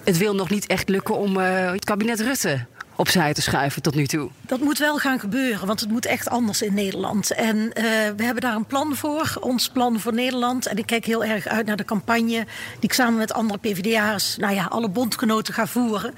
Het 0.03 0.17
wil 0.17 0.35
nog 0.35 0.49
niet 0.49 0.67
echt 0.67 0.89
lukken 0.89 1.17
om 1.17 1.37
uh, 1.37 1.71
het 1.71 1.85
kabinet 1.85 2.19
Rutte 2.19 2.65
opzij 2.95 3.33
te 3.33 3.41
schuiven 3.41 3.81
tot 3.81 3.95
nu 3.95 4.07
toe? 4.07 4.29
Dat 4.41 4.59
moet 4.59 4.77
wel 4.77 4.97
gaan 4.97 5.19
gebeuren, 5.19 5.67
want 5.67 5.79
het 5.79 5.89
moet 5.89 6.05
echt 6.05 6.29
anders 6.29 6.61
in 6.61 6.73
Nederland. 6.73 7.31
En 7.31 7.57
uh, 7.57 7.73
we 8.15 8.23
hebben 8.23 8.41
daar 8.41 8.55
een 8.55 8.65
plan 8.65 8.95
voor, 8.95 9.37
ons 9.39 9.69
plan 9.69 9.99
voor 9.99 10.13
Nederland. 10.13 10.65
En 10.65 10.77
ik 10.77 10.85
kijk 10.85 11.05
heel 11.05 11.23
erg 11.23 11.47
uit 11.47 11.65
naar 11.65 11.77
de 11.77 11.85
campagne 11.85 12.45
die 12.79 12.79
ik 12.79 12.93
samen 12.93 13.17
met 13.17 13.33
andere 13.33 13.59
PvdA'ers, 13.59 14.37
nou 14.37 14.53
ja, 14.53 14.65
alle 14.65 14.89
bondgenoten 14.89 15.53
ga 15.53 15.67
voeren. 15.67 16.13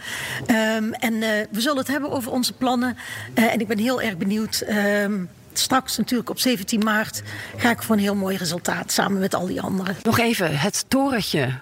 Um, 0.47 0.93
en 0.93 1.13
uh, 1.13 1.29
we 1.51 1.61
zullen 1.61 1.77
het 1.77 1.87
hebben 1.87 2.11
over 2.11 2.31
onze 2.31 2.53
plannen. 2.53 2.97
Uh, 3.35 3.53
en 3.53 3.59
ik 3.59 3.67
ben 3.67 3.77
heel 3.77 4.01
erg 4.01 4.17
benieuwd. 4.17 4.63
Um, 4.69 5.29
straks 5.53 5.97
natuurlijk 5.97 6.29
op 6.29 6.39
17 6.39 6.83
maart 6.83 7.21
ga 7.57 7.69
ik 7.69 7.83
voor 7.83 7.95
een 7.95 8.01
heel 8.01 8.15
mooi 8.15 8.37
resultaat 8.37 8.91
samen 8.91 9.19
met 9.19 9.35
al 9.35 9.45
die 9.45 9.61
anderen. 9.61 9.95
Nog 10.03 10.19
even, 10.19 10.57
het 10.57 10.85
torentje 10.87 11.53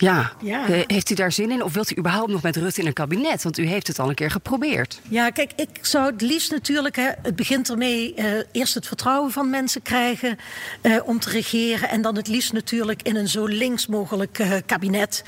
ja. 0.00 0.32
ja. 0.42 0.64
Heeft 0.86 1.10
u 1.10 1.14
daar 1.14 1.32
zin 1.32 1.50
in? 1.50 1.62
Of 1.62 1.72
wilt 1.72 1.90
u 1.90 1.98
überhaupt 1.98 2.30
nog 2.30 2.42
met 2.42 2.56
Rutte 2.56 2.80
in 2.80 2.86
een 2.86 2.92
kabinet? 2.92 3.42
Want 3.42 3.58
u 3.58 3.66
heeft 3.66 3.86
het 3.86 3.98
al 3.98 4.08
een 4.08 4.14
keer 4.14 4.30
geprobeerd. 4.30 5.00
Ja, 5.08 5.30
kijk, 5.30 5.52
ik 5.56 5.68
zou 5.80 6.12
het 6.12 6.20
liefst 6.20 6.50
natuurlijk... 6.50 6.96
Hè, 6.96 7.10
het 7.22 7.36
begint 7.36 7.70
ermee 7.70 8.14
uh, 8.16 8.24
eerst 8.52 8.74
het 8.74 8.86
vertrouwen 8.86 9.30
van 9.30 9.50
mensen 9.50 9.82
krijgen... 9.82 10.38
Uh, 10.82 10.96
om 11.04 11.18
te 11.18 11.30
regeren. 11.30 11.88
En 11.88 12.02
dan 12.02 12.16
het 12.16 12.28
liefst 12.28 12.52
natuurlijk 12.52 13.02
in 13.02 13.16
een 13.16 13.28
zo 13.28 13.46
links 13.46 13.86
mogelijk 13.86 14.38
uh, 14.38 14.52
kabinet. 14.66 15.24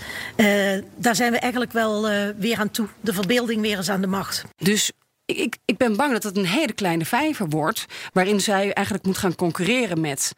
daar 0.97 1.17
zijn 1.17 1.33
we 1.33 1.39
eigenlijk 1.39 1.73
wel 1.73 2.09
weer 2.39 2.59
aan 2.59 2.71
toe. 2.71 2.89
De 3.01 3.13
verbeelding 3.13 3.61
weer 3.61 3.77
eens 3.77 3.91
aan 3.91 4.01
de 4.01 4.07
macht. 4.07 4.45
Dus 4.57 4.93
ik, 5.25 5.57
ik 5.65 5.77
ben 5.77 5.97
bang 5.97 6.13
dat 6.13 6.23
het 6.23 6.37
een 6.37 6.47
hele 6.47 6.73
kleine 6.73 7.05
vijver 7.05 7.49
wordt. 7.49 7.87
Waarin 8.13 8.41
zij 8.41 8.73
eigenlijk 8.73 9.07
moet 9.07 9.19
gaan 9.19 9.35
concurreren 9.35 10.01
met 10.01 10.33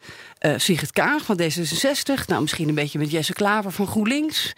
uh, 0.45 0.53
Sigrid 0.57 0.91
Kaag 0.91 1.23
van 1.23 1.39
D66. 1.41 2.25
Nou, 2.27 2.41
misschien 2.41 2.69
een 2.69 2.75
beetje 2.75 2.99
met 2.99 3.11
Jesse 3.11 3.33
Klaver 3.33 3.71
van 3.71 3.87
GroenLinks. 3.87 4.53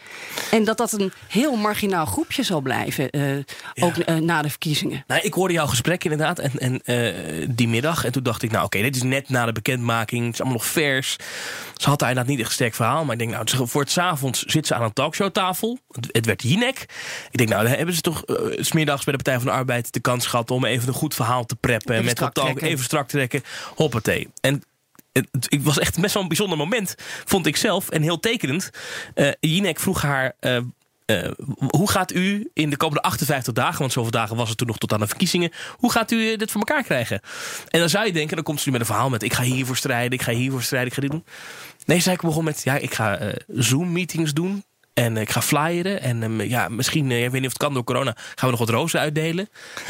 En 0.51 0.63
dat 0.63 0.77
dat 0.77 0.91
een 0.91 1.11
heel 1.27 1.55
marginaal 1.55 2.05
groepje 2.05 2.43
zal 2.43 2.61
blijven. 2.61 3.07
Uh, 3.11 3.35
ja. 3.35 3.43
Ook 3.79 3.97
uh, 3.97 4.15
na 4.15 4.41
de 4.41 4.49
verkiezingen. 4.49 5.03
Nou, 5.07 5.21
ik 5.21 5.33
hoorde 5.33 5.53
jouw 5.53 5.67
gesprek 5.67 6.03
inderdaad. 6.03 6.39
En, 6.39 6.81
en 6.83 7.55
die 7.55 7.67
middag. 7.67 8.05
En 8.05 8.11
toen 8.11 8.23
dacht 8.23 8.43
ik, 8.43 8.51
nou 8.51 8.65
oké, 8.65 8.77
okay, 8.77 8.89
dit 8.89 8.95
is 9.01 9.07
net 9.07 9.29
na 9.29 9.45
de 9.45 9.51
bekendmaking. 9.51 10.25
Het 10.25 10.33
is 10.33 10.39
allemaal 10.39 10.57
nog 10.57 10.67
vers. 10.67 11.15
Ze 11.73 11.89
had 11.89 12.01
inderdaad 12.01 12.27
niet 12.27 12.39
echt 12.39 12.51
sterk 12.51 12.73
verhaal. 12.73 13.03
Maar 13.03 13.13
ik 13.13 13.19
denk, 13.19 13.31
nou, 13.31 13.67
voor 13.67 13.81
het 13.81 13.97
avonds 13.97 14.43
zit 14.43 14.67
ze 14.67 14.75
aan 14.75 14.83
een 14.83 14.93
talkshowtafel. 14.93 15.79
Het, 15.91 16.09
het 16.11 16.25
werd 16.25 16.43
Jinek. 16.43 16.79
Ik 17.31 17.37
denk, 17.37 17.49
nou, 17.49 17.63
dan 17.63 17.73
hebben 17.73 17.95
ze 17.95 18.01
toch 18.01 18.23
smiddags 18.49 19.03
bij 19.03 19.13
de 19.13 19.23
Partij 19.23 19.41
van 19.41 19.51
de 19.51 19.57
Arbeid 19.57 19.93
de 19.93 19.99
kans 19.99 20.27
gehad 20.27 20.51
om 20.51 20.65
even 20.65 20.87
een 20.87 20.93
goed 20.93 21.15
verhaal 21.15 21.45
te 21.45 21.55
preppen. 21.55 21.93
Even 21.93 22.05
met 22.05 22.33
talk, 22.33 22.61
even 22.61 22.83
strak 22.83 23.07
trekken. 23.07 23.43
Hoppatee. 23.75 24.29
En 24.41 24.63
het, 25.31 25.63
was 25.63 25.79
echt 25.79 25.99
best 25.99 26.13
wel 26.13 26.21
een 26.21 26.27
bijzonder 26.27 26.57
moment, 26.57 26.95
vond 27.25 27.45
ik 27.45 27.55
zelf. 27.55 27.89
En 27.89 28.01
heel 28.01 28.19
tekenend. 28.19 28.69
Uh, 29.15 29.31
Jinek 29.39 29.79
vroeg 29.79 30.01
haar. 30.01 30.35
Uh, 30.39 30.57
uh, 31.05 31.31
hoe 31.67 31.89
gaat 31.89 32.13
u 32.13 32.49
in 32.53 32.69
de 32.69 32.77
komende 32.77 33.01
58 33.01 33.53
dagen, 33.53 33.79
want 33.79 33.91
zoveel 33.91 34.11
dagen 34.11 34.35
was 34.35 34.49
het 34.49 34.57
toen 34.57 34.67
nog 34.67 34.77
tot 34.77 34.93
aan 34.93 34.99
de 34.99 35.07
verkiezingen, 35.07 35.51
hoe 35.77 35.91
gaat 35.91 36.11
u 36.11 36.35
dit 36.35 36.51
voor 36.51 36.61
elkaar 36.61 36.83
krijgen? 36.83 37.21
En 37.67 37.79
dan 37.79 37.89
zou 37.89 38.05
je 38.05 38.13
denken, 38.13 38.35
dan 38.35 38.45
komt 38.45 38.59
ze 38.59 38.65
nu 38.65 38.71
met 38.71 38.81
een 38.81 38.87
verhaal 38.87 39.09
met: 39.09 39.23
ik 39.23 39.33
ga 39.33 39.43
hiervoor 39.43 39.77
strijden, 39.77 40.11
ik 40.11 40.21
ga 40.21 40.31
hiervoor 40.31 40.61
strijden, 40.61 40.87
ik 40.87 40.93
ga 40.93 41.01
dit 41.01 41.11
doen. 41.11 41.25
Nee, 41.85 41.99
zei 41.99 42.15
ik 42.15 42.21
begon 42.21 42.43
met: 42.43 42.63
ja, 42.63 42.75
ik 42.75 42.93
ga 42.93 43.33
Zoom-meetings 43.47 44.33
doen 44.33 44.63
En 44.97 45.17
ik 45.17 45.29
ga 45.29 45.41
flyeren. 45.41 46.01
En 46.01 46.23
ehm, 46.23 46.41
ja, 46.41 46.69
misschien, 46.69 47.11
ik 47.11 47.21
weet 47.21 47.31
niet 47.31 47.45
of 47.45 47.49
het 47.49 47.57
kan 47.57 47.73
door 47.73 47.83
corona, 47.83 48.15
gaan 48.15 48.49
we 48.49 48.57
nog 48.57 48.59
wat 48.59 48.69
rozen 48.69 48.99
uitdelen. 48.99 49.49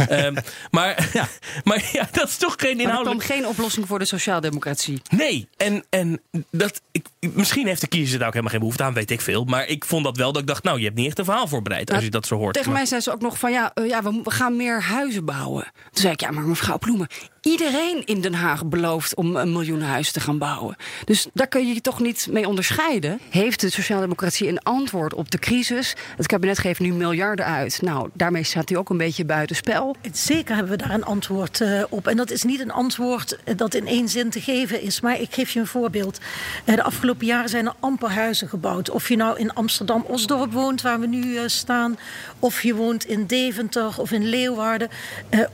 um, 0.09 0.35
maar, 0.71 1.09
ja. 1.13 1.27
maar 1.63 1.89
ja, 1.91 2.07
dat 2.11 2.27
is 2.27 2.37
toch 2.37 2.55
geen 2.57 2.79
inhoudelijk... 2.79 3.17
Maar 3.17 3.37
geen 3.37 3.47
oplossing 3.47 3.87
voor 3.87 3.99
de 3.99 4.05
sociaaldemocratie. 4.05 5.01
Nee, 5.09 5.47
en, 5.57 5.83
en 5.89 6.21
dat, 6.51 6.81
ik, 6.91 7.05
misschien 7.19 7.67
heeft 7.67 7.81
de 7.81 7.87
kiezer 7.87 8.17
daar 8.17 8.27
ook 8.27 8.33
helemaal 8.33 8.51
geen 8.51 8.61
behoefte 8.61 8.83
aan, 8.83 8.93
weet 8.93 9.11
ik 9.11 9.21
veel. 9.21 9.43
Maar 9.43 9.67
ik 9.67 9.85
vond 9.85 10.03
dat 10.03 10.17
wel 10.17 10.31
dat 10.31 10.41
ik 10.41 10.47
dacht, 10.47 10.63
nou, 10.63 10.77
je 10.77 10.85
hebt 10.85 10.97
niet 10.97 11.07
echt 11.07 11.19
een 11.19 11.25
verhaal 11.25 11.47
voorbereid 11.47 11.91
als 11.91 12.03
je 12.03 12.09
dat 12.09 12.27
zo 12.27 12.35
hoort. 12.35 12.53
Tegen 12.53 12.71
mij 12.71 12.85
zei 12.85 13.01
ze 13.01 13.11
ook 13.11 13.21
nog 13.21 13.37
van, 13.39 13.51
ja, 13.51 13.71
uh, 13.75 13.87
ja 13.87 14.03
we, 14.03 14.21
we 14.23 14.31
gaan 14.31 14.55
meer 14.55 14.81
huizen 14.83 15.25
bouwen. 15.25 15.63
Toen 15.63 16.01
zei 16.01 16.13
ik, 16.13 16.21
ja, 16.21 16.31
maar 16.31 16.43
mevrouw 16.43 16.77
Ploemen, 16.77 17.07
iedereen 17.47 18.05
in 18.05 18.21
Den 18.21 18.33
Haag 18.33 18.65
belooft 18.65 19.15
om 19.15 19.35
een 19.35 19.51
miljoen 19.51 19.81
huizen 19.81 20.13
te 20.13 20.19
gaan 20.19 20.37
bouwen. 20.37 20.75
Dus 21.05 21.27
daar 21.33 21.47
kun 21.47 21.67
je 21.67 21.73
je 21.73 21.81
toch 21.81 21.99
niet 21.99 22.27
mee 22.31 22.47
onderscheiden. 22.47 23.19
Heeft 23.29 23.61
de 23.61 23.69
sociaaldemocratie 23.69 24.47
een 24.47 24.59
antwoord 24.59 25.13
op 25.13 25.31
de 25.31 25.39
crisis? 25.39 25.95
Het 26.17 26.27
kabinet 26.27 26.59
geeft 26.59 26.79
nu 26.79 26.93
miljarden 26.93 27.45
uit. 27.45 27.81
Nou, 27.81 28.09
daarmee 28.13 28.43
staat 28.43 28.69
hij 28.69 28.77
ook 28.77 28.89
een 28.89 28.97
beetje 28.97 29.25
buitenspel. 29.25 29.95
Zeker 30.11 30.55
hebben 30.55 30.77
we 30.77 30.83
daar 30.83 30.93
een 30.93 31.05
antwoord 31.05 31.59
uh, 31.59 31.83
op. 31.89 32.07
En 32.07 32.17
dat 32.17 32.31
is 32.31 32.43
niet 32.43 32.59
een 32.59 32.71
antwoord 32.71 33.37
dat 33.55 33.73
in 33.73 33.87
één 33.87 34.09
zin 34.09 34.29
te 34.29 34.41
geven 34.41 34.81
is. 34.81 35.01
Maar 35.01 35.21
ik 35.21 35.33
geef 35.33 35.51
je 35.51 35.59
een 35.59 35.67
voorbeeld. 35.67 36.19
Uh, 36.65 36.75
de 36.75 36.83
afgelopen 36.83 37.25
jaren 37.25 37.49
zijn 37.49 37.65
er 37.65 37.73
amper 37.79 38.11
huizen 38.11 38.49
gebouwd. 38.49 38.89
Of 38.89 39.09
je 39.09 39.15
nou 39.15 39.39
in 39.39 39.53
Amsterdam-Osdorp 39.53 40.53
woont, 40.53 40.81
waar 40.81 40.99
we 40.99 41.07
nu 41.07 41.49
staan. 41.49 41.97
Of 42.39 42.63
je 42.63 42.75
woont 42.75 43.05
in 43.05 43.25
Deventer 43.25 43.99
of 43.99 44.11
in 44.11 44.25
Leeuwarden. 44.25 44.89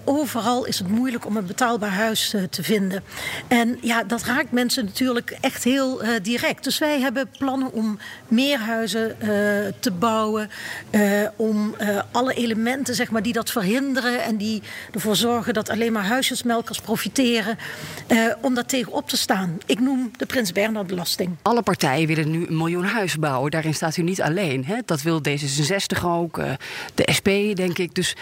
overal 0.04 0.66
is 0.66 0.78
het 0.78 0.88
moeilijk 0.88 1.26
om 1.26 1.38
een 1.38 1.46
betaalbaar 1.46 1.90
huis 1.90 2.34
uh, 2.34 2.44
te 2.44 2.64
vinden. 2.64 3.04
En 3.48 3.78
ja, 3.82 4.04
dat 4.04 4.24
raakt 4.24 4.52
mensen 4.52 4.86
natuurlijk 4.86 5.38
echt 5.42 5.64
heel 5.64 6.04
uh, 6.04 6.10
direct. 6.22 6.64
Dus 6.64 6.78
wij 6.78 7.00
hebben 7.00 7.30
plannen 7.38 7.72
om 7.72 8.00
meer 8.28 8.60
huizen 8.60 9.18
te 9.80 9.92
bouwen. 9.92 10.50
om 11.36 11.76
alle 12.12 12.34
elementen 12.34 12.96
zeg 12.96 13.12
maar, 13.12 13.22
die 13.22 13.34
dat 13.34 13.52
verhinderen 13.52 14.24
en 14.24 14.38
die 14.38 14.62
ervoor 14.94 15.16
zorgen 15.16 15.54
dat 15.54 15.70
alleen 15.70 15.92
maar 15.92 16.06
huisjesmelkers 16.06 16.80
profiteren. 16.80 17.58
om 18.42 18.54
daar 18.54 18.66
tegen 18.66 18.92
op 18.92 19.10
te 19.10 19.18
staan. 19.18 19.58
Ik 19.66 19.80
noem 19.80 20.12
de 20.18 20.26
Prins 20.26 20.52
Bernhard 20.52 20.88
belasting. 20.88 21.36
Alle 21.42 21.62
partijen 21.62 22.08
willen 22.08 22.32
nu 22.32 22.48
een 22.48 22.58
miljoen 22.58 22.86
huizen 22.86 23.20
bouwen. 23.20 23.52
Daarin 23.52 23.74
staat 23.74 23.98
u 23.98 24.02
niet 24.02 24.22
alleen. 24.22 24.66
Hè? 24.66 24.78
Dat 24.86 25.02
wil 25.02 25.22
D66 25.30 26.04
ook. 26.04 26.40
De 26.96 27.10
SP, 27.18 27.30
denk 27.54 27.78
ik. 27.78 27.96
Dus 27.96 28.16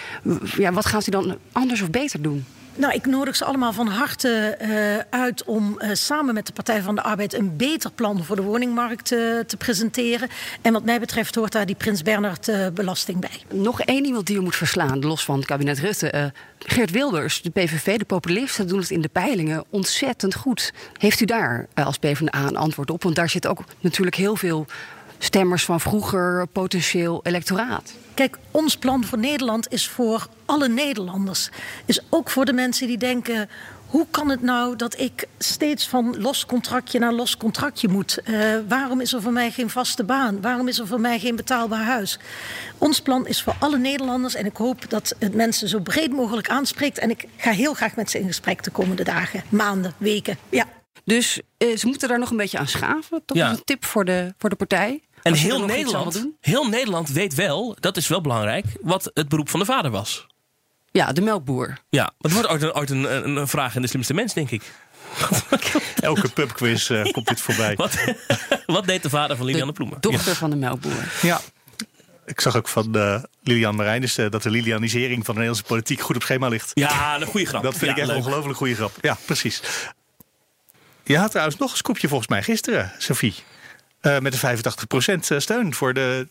ja, 0.57 0.71
wat 0.71 0.85
gaat 0.85 1.07
u 1.07 1.11
dan 1.11 1.37
anders 1.51 1.81
of 1.81 1.89
beter 1.89 2.21
doen? 2.21 2.45
Nou, 2.75 2.93
ik 2.93 3.05
nodig 3.05 3.35
ze 3.35 3.45
allemaal 3.45 3.73
van 3.73 3.87
harte 3.87 4.57
uh, 4.61 5.19
uit 5.19 5.43
om 5.43 5.77
uh, 5.79 5.89
samen 5.93 6.33
met 6.33 6.47
de 6.47 6.53
Partij 6.53 6.81
van 6.81 6.95
de 6.95 7.01
Arbeid 7.01 7.33
een 7.33 7.57
beter 7.57 7.91
plan 7.91 8.23
voor 8.23 8.35
de 8.35 8.41
woningmarkt 8.41 9.11
uh, 9.11 9.39
te 9.39 9.57
presenteren. 9.57 10.29
En 10.61 10.73
wat 10.73 10.83
mij 10.83 10.99
betreft 10.99 11.35
hoort 11.35 11.51
daar 11.51 11.65
die 11.65 11.75
Prins 11.75 12.01
Bernhard 12.01 12.51
belasting 12.73 13.19
bij. 13.19 13.59
Nog 13.59 13.81
één 13.81 14.05
iemand 14.05 14.27
die 14.27 14.37
u 14.37 14.41
moet 14.41 14.55
verslaan, 14.55 14.99
los 14.99 15.25
van 15.25 15.37
het 15.37 15.45
kabinet 15.45 15.79
Rutte. 15.79 16.33
Geert 16.59 16.91
Wilders, 16.91 17.41
de 17.41 17.49
PVV, 17.49 17.97
de 17.97 18.05
populisten, 18.05 18.67
doen 18.67 18.79
het 18.79 18.89
in 18.89 19.01
de 19.01 19.09
peilingen 19.09 19.63
ontzettend 19.69 20.35
goed. 20.35 20.73
Heeft 20.97 21.21
u 21.21 21.25
daar 21.25 21.67
als 21.73 21.97
PvdA 21.97 22.47
een 22.47 22.57
antwoord 22.57 22.91
op? 22.91 23.03
Want 23.03 23.15
daar 23.15 23.29
zit 23.29 23.47
ook 23.47 23.63
natuurlijk 23.79 24.15
heel 24.15 24.35
veel 24.35 24.65
stemmers 25.23 25.65
van 25.65 25.79
vroeger 25.79 26.47
potentieel 26.47 27.19
electoraat. 27.23 27.93
Kijk, 28.13 28.37
ons 28.51 28.77
plan 28.77 29.05
voor 29.05 29.17
Nederland 29.17 29.71
is 29.71 29.87
voor 29.87 30.27
alle 30.45 30.67
Nederlanders. 30.67 31.49
Is 31.85 32.01
ook 32.09 32.29
voor 32.29 32.45
de 32.45 32.53
mensen 32.53 32.87
die 32.87 32.97
denken. 32.97 33.49
Hoe 33.85 34.07
kan 34.11 34.29
het 34.29 34.41
nou 34.41 34.75
dat 34.75 34.99
ik 34.99 35.27
steeds 35.37 35.87
van 35.87 36.15
los 36.21 36.45
contractje 36.45 36.99
naar 36.99 37.13
los 37.13 37.37
contractje 37.37 37.87
moet? 37.87 38.19
Uh, 38.25 38.55
waarom 38.67 39.01
is 39.01 39.13
er 39.13 39.21
voor 39.21 39.31
mij 39.31 39.51
geen 39.51 39.69
vaste 39.69 40.03
baan? 40.03 40.41
Waarom 40.41 40.67
is 40.67 40.79
er 40.79 40.87
voor 40.87 40.99
mij 40.99 41.19
geen 41.19 41.35
betaalbaar 41.35 41.83
huis? 41.83 42.19
Ons 42.77 43.01
plan 43.01 43.27
is 43.27 43.41
voor 43.41 43.55
alle 43.59 43.77
Nederlanders 43.77 44.35
en 44.35 44.45
ik 44.45 44.57
hoop 44.57 44.89
dat 44.89 45.15
het 45.19 45.33
mensen 45.33 45.69
zo 45.69 45.79
breed 45.79 46.11
mogelijk 46.11 46.49
aanspreekt. 46.49 46.97
En 46.97 47.09
ik 47.09 47.25
ga 47.37 47.51
heel 47.51 47.73
graag 47.73 47.95
met 47.95 48.11
ze 48.11 48.19
in 48.19 48.27
gesprek 48.27 48.63
de 48.63 48.71
komende 48.71 49.03
dagen, 49.03 49.43
maanden, 49.49 49.93
weken. 49.97 50.37
Ja. 50.49 50.65
Dus 51.03 51.41
uh, 51.57 51.77
ze 51.77 51.87
moeten 51.87 52.07
daar 52.07 52.19
nog 52.19 52.29
een 52.29 52.37
beetje 52.37 52.57
aan 52.57 52.67
schaven. 52.67 53.21
Toch 53.25 53.37
ja. 53.37 53.49
een 53.49 53.63
tip 53.63 53.85
voor 53.85 54.05
de, 54.05 54.33
voor 54.37 54.49
de 54.49 54.55
partij? 54.55 55.01
En 55.21 55.33
heel 55.33 55.65
Nederland, 55.65 56.27
heel 56.39 56.69
Nederland 56.69 57.09
weet 57.09 57.35
wel, 57.35 57.75
dat 57.79 57.97
is 57.97 58.07
wel 58.07 58.21
belangrijk, 58.21 58.65
wat 58.81 59.11
het 59.13 59.29
beroep 59.29 59.49
van 59.49 59.59
de 59.59 59.65
vader 59.65 59.91
was. 59.91 60.27
Ja, 60.91 61.11
de 61.11 61.21
melkboer. 61.21 61.77
Ja, 61.89 62.13
het 62.19 62.31
wordt 62.31 62.47
ooit 62.47 62.61
een, 62.61 62.73
ooit 62.73 62.89
een, 62.89 63.15
een, 63.15 63.35
een 63.35 63.47
vraag 63.47 63.75
in 63.75 63.81
de 63.81 63.87
slimste 63.87 64.13
mens, 64.13 64.33
denk 64.33 64.51
ik. 64.51 64.61
Elke 65.99 66.29
pubquiz 66.29 66.89
uh, 66.89 67.11
komt 67.11 67.27
dit 67.27 67.41
voorbij. 67.41 67.75
Wat, 67.75 67.97
wat, 68.65 68.85
deed 68.85 69.03
de 69.03 69.09
vader 69.09 69.37
van 69.37 69.45
Liliane 69.45 69.71
Ploemen? 69.71 69.97
Dochter 70.01 70.31
ja. 70.31 70.37
van 70.37 70.49
de 70.49 70.55
melkboer. 70.55 71.11
Ja. 71.21 71.41
Ik 72.25 72.41
zag 72.41 72.55
ook 72.55 72.67
van 72.67 72.97
uh, 72.97 73.23
Lilian 73.43 73.75
Marijnis 73.75 74.17
uh, 74.17 74.29
dat 74.29 74.43
de 74.43 74.49
Lilianisering 74.49 75.25
van 75.25 75.35
de 75.35 75.39
Nederlandse 75.39 75.63
politiek 75.63 76.01
goed 76.01 76.15
op 76.15 76.21
schema 76.21 76.47
ligt. 76.47 76.71
Ja, 76.73 77.21
een 77.21 77.27
goede 77.27 77.45
grap. 77.45 77.63
Dat 77.63 77.77
vind 77.77 77.85
ja, 77.85 77.91
ik 77.91 77.97
echt 77.97 78.09
een 78.09 78.15
ongelooflijk 78.15 78.57
goede 78.57 78.75
grap. 78.75 78.91
Ja, 79.01 79.17
precies. 79.25 79.61
Je 81.03 81.17
had 81.17 81.31
trouwens 81.31 81.57
nog 81.57 81.71
een 81.71 81.77
scoopje 81.77 82.07
volgens 82.07 82.29
mij 82.29 82.43
gisteren, 82.43 82.91
Sophie. 82.97 83.33
Uh, 84.01 84.19
met 84.19 84.41
de 84.41 84.57
85% 85.35 85.37
steun 85.37 85.73
voor 85.73 85.93
de 85.93 86.27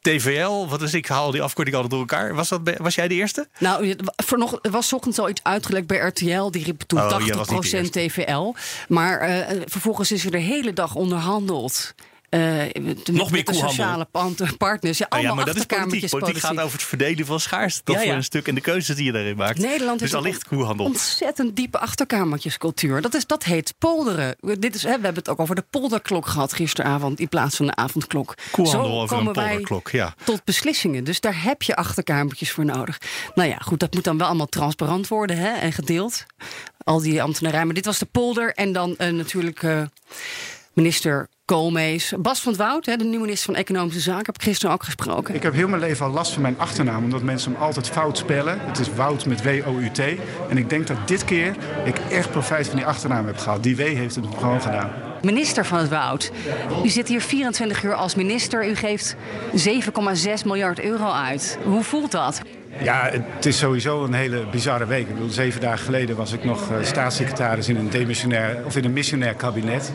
TVL. 0.00 0.66
Wat 0.68 0.82
is 0.82 0.94
ik 0.94 1.06
haal 1.06 1.30
die 1.30 1.42
afkorting 1.42 1.76
altijd 1.76 1.92
door 1.92 2.00
elkaar. 2.00 2.34
Was, 2.34 2.48
dat, 2.48 2.60
was 2.76 2.94
jij 2.94 3.08
de 3.08 3.14
eerste? 3.14 3.48
Nou, 3.58 3.96
voor 4.16 4.38
nog, 4.38 4.58
er 4.62 4.70
was 4.70 4.92
ochtends 4.92 5.18
al 5.18 5.28
iets 5.28 5.42
uitgelekt 5.42 5.86
bij 5.86 5.98
RTL. 5.98 6.50
Die 6.50 6.64
riep 6.64 6.80
toen 6.80 7.00
oh, 7.00 7.84
80% 7.86 7.90
TVL. 7.90 8.54
Maar 8.88 9.28
uh, 9.28 9.62
vervolgens 9.66 10.12
is 10.12 10.24
er 10.24 10.30
de 10.30 10.38
hele 10.38 10.72
dag 10.72 10.94
onderhandeld. 10.94 11.94
De, 12.34 13.12
Nog 13.12 13.30
meer 13.30 13.44
de 13.44 13.54
sociale 13.54 14.06
partners. 14.58 14.98
Ja, 14.98 15.06
allemaal 15.08 15.32
oh 15.32 15.38
ja, 15.38 15.44
maar 15.44 15.54
dat 15.54 15.70
is 15.70 15.78
politiek. 15.78 16.10
Politiek 16.10 16.42
gaat 16.42 16.60
over 16.60 16.72
het 16.72 16.82
verdelen 16.82 17.26
van 17.26 17.40
schaars. 17.40 17.80
Dat 17.84 17.94
ja, 17.94 18.00
ja. 18.00 18.06
voor 18.06 18.16
een 18.16 18.24
stuk 18.24 18.48
en 18.48 18.54
de 18.54 18.60
keuzes 18.60 18.96
die 18.96 19.04
je 19.04 19.12
daarin 19.12 19.36
maakt. 19.36 19.58
Nederland 19.58 19.98
dus 19.98 20.12
is 20.12 20.44
koehandel. 20.44 20.86
ontzettend 20.86 21.56
diepe 21.56 21.78
achterkamertjescultuur. 21.78 23.00
Dat, 23.00 23.14
is, 23.14 23.26
dat 23.26 23.44
heet 23.44 23.74
polderen. 23.78 24.36
Dit 24.58 24.74
is, 24.74 24.82
hè, 24.82 24.88
we 24.88 25.04
hebben 25.04 25.14
het 25.14 25.28
ook 25.28 25.40
over 25.40 25.54
de 25.54 25.64
polderklok 25.70 26.26
gehad 26.26 26.52
gisteravond 26.52 27.20
in 27.20 27.28
plaats 27.28 27.56
van 27.56 27.66
de 27.66 27.74
avondklok. 27.74 28.34
Koehandel 28.50 28.90
Zo 28.90 29.00
over 29.00 29.16
een 29.16 29.24
polderklok, 29.24 29.90
ja. 29.90 30.14
Tot 30.24 30.44
beslissingen. 30.44 31.04
Dus 31.04 31.20
daar 31.20 31.42
heb 31.42 31.62
je 31.62 31.76
achterkamertjes 31.76 32.50
voor 32.50 32.64
nodig. 32.64 32.98
Nou 33.34 33.48
ja, 33.48 33.56
goed, 33.56 33.80
dat 33.80 33.94
moet 33.94 34.04
dan 34.04 34.18
wel 34.18 34.26
allemaal 34.26 34.46
transparant 34.46 35.08
worden 35.08 35.36
hè, 35.36 35.52
en 35.52 35.72
gedeeld. 35.72 36.24
Al 36.84 37.00
die 37.00 37.22
ambtenarij. 37.22 37.64
Maar 37.64 37.74
dit 37.74 37.84
was 37.84 37.98
de 37.98 38.06
polder. 38.06 38.54
En 38.54 38.72
dan 38.72 38.94
uh, 38.98 39.08
natuurlijk 39.08 39.62
uh, 39.62 39.82
minister 40.72 41.28
Koolmees. 41.44 42.12
Bas 42.18 42.40
van 42.40 42.52
het 42.52 42.60
Woud, 42.60 42.84
de 42.84 42.96
nieuwe 42.96 43.18
minister 43.18 43.52
van 43.52 43.54
Economische 43.54 44.00
Zaken, 44.00 44.26
heb 44.26 44.34
ik 44.34 44.42
gisteren 44.42 44.74
ook 44.74 44.82
gesproken. 44.82 45.34
Ik 45.34 45.42
heb 45.42 45.52
heel 45.52 45.68
mijn 45.68 45.80
leven 45.80 46.06
al 46.06 46.12
last 46.12 46.32
van 46.32 46.42
mijn 46.42 46.58
achternaam, 46.58 47.04
omdat 47.04 47.22
mensen 47.22 47.52
hem 47.52 47.62
altijd 47.62 47.88
fout 47.88 48.18
spellen. 48.18 48.60
Het 48.60 48.78
is 48.78 48.94
Wout 48.94 49.26
met 49.26 49.42
W-O-U-T. 49.42 49.98
En 50.48 50.56
ik 50.56 50.68
denk 50.68 50.86
dat 50.86 51.08
dit 51.08 51.24
keer 51.24 51.56
ik 51.84 51.98
echt 52.10 52.30
profijt 52.30 52.66
van 52.66 52.76
die 52.76 52.86
achternaam 52.86 53.26
heb 53.26 53.38
gehad. 53.38 53.62
Die 53.62 53.76
W 53.76 53.80
heeft 53.80 54.14
het 54.14 54.24
gewoon 54.38 54.60
gedaan. 54.60 54.92
Minister 55.22 55.66
van 55.66 55.78
het 55.78 55.88
Woud, 55.88 56.32
u 56.84 56.88
zit 56.88 57.08
hier 57.08 57.20
24 57.20 57.82
uur 57.82 57.94
als 57.94 58.14
minister. 58.14 58.68
U 58.68 58.74
geeft 58.74 59.16
7,6 59.52 60.44
miljard 60.44 60.80
euro 60.80 61.10
uit. 61.10 61.58
Hoe 61.64 61.82
voelt 61.82 62.10
dat? 62.10 62.42
Ja, 62.82 63.10
het 63.12 63.46
is 63.46 63.58
sowieso 63.58 64.04
een 64.04 64.14
hele 64.14 64.46
bizarre 64.50 64.86
week. 64.86 65.08
Ik 65.08 65.14
bedoel, 65.14 65.28
zeven 65.28 65.60
dagen 65.60 65.84
geleden 65.84 66.16
was 66.16 66.32
ik 66.32 66.44
nog 66.44 66.70
uh, 66.70 66.76
staatssecretaris 66.82 67.68
in 67.68 67.76
een 67.76 67.90
demissionair 67.90 68.64
of 68.64 68.76
in 68.76 68.84
een 68.84 68.92
missionair 68.92 69.34
kabinet. 69.34 69.92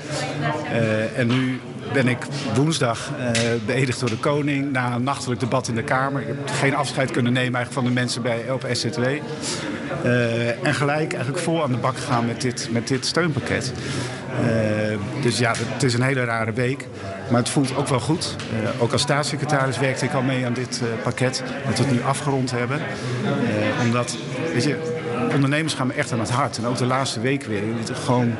Uh, 0.71 1.17
en 1.17 1.27
nu 1.27 1.59
ben 1.93 2.07
ik 2.07 2.17
woensdag 2.55 3.11
uh, 3.19 3.25
beëdigd 3.65 3.99
door 3.99 4.09
de 4.09 4.17
koning 4.17 4.71
na 4.71 4.95
een 4.95 5.03
nachtelijk 5.03 5.39
debat 5.39 5.67
in 5.67 5.75
de 5.75 5.83
Kamer. 5.83 6.21
Ik 6.21 6.27
heb 6.27 6.49
geen 6.49 6.75
afscheid 6.75 7.11
kunnen 7.11 7.33
nemen 7.33 7.55
eigenlijk 7.55 7.73
van 7.73 7.83
de 7.83 7.99
mensen 7.99 8.21
bij 8.21 8.51
op 8.51 8.65
SZW. 8.71 8.99
Uh, 10.05 10.65
en 10.65 10.73
gelijk 10.73 11.13
eigenlijk 11.13 11.43
vol 11.43 11.63
aan 11.63 11.71
de 11.71 11.77
bak 11.77 11.97
gegaan 11.97 12.25
met 12.25 12.41
dit, 12.41 12.69
met 12.71 12.87
dit 12.87 13.05
steunpakket. 13.05 13.73
Uh, 14.41 14.97
dus 15.21 15.37
ja, 15.37 15.53
het 15.57 15.83
is 15.83 15.93
een 15.93 16.01
hele 16.01 16.23
rare 16.23 16.53
week. 16.53 16.87
Maar 17.29 17.39
het 17.39 17.49
voelt 17.49 17.75
ook 17.75 17.87
wel 17.87 17.99
goed. 17.99 18.35
Ook 18.79 18.91
als 18.91 19.01
staatssecretaris 19.01 19.79
werkte 19.79 20.05
ik 20.05 20.13
al 20.13 20.21
mee 20.21 20.45
aan 20.45 20.53
dit 20.53 20.81
pakket. 21.03 21.43
Dat 21.65 21.77
we 21.77 21.83
het 21.83 21.91
nu 21.91 22.01
afgerond 22.01 22.51
hebben. 22.51 22.79
omdat, 23.83 24.17
weet 24.53 24.63
je, 24.63 24.98
ondernemers 25.33 25.73
gaan 25.73 25.87
me 25.87 25.93
echt 25.93 26.11
aan 26.11 26.19
het 26.19 26.29
hart. 26.29 26.57
En 26.57 26.65
ook 26.65 26.77
de 26.77 26.85
laatste 26.85 27.19
week 27.19 27.43
weer. 27.43 27.63
Gewoon 27.91 28.35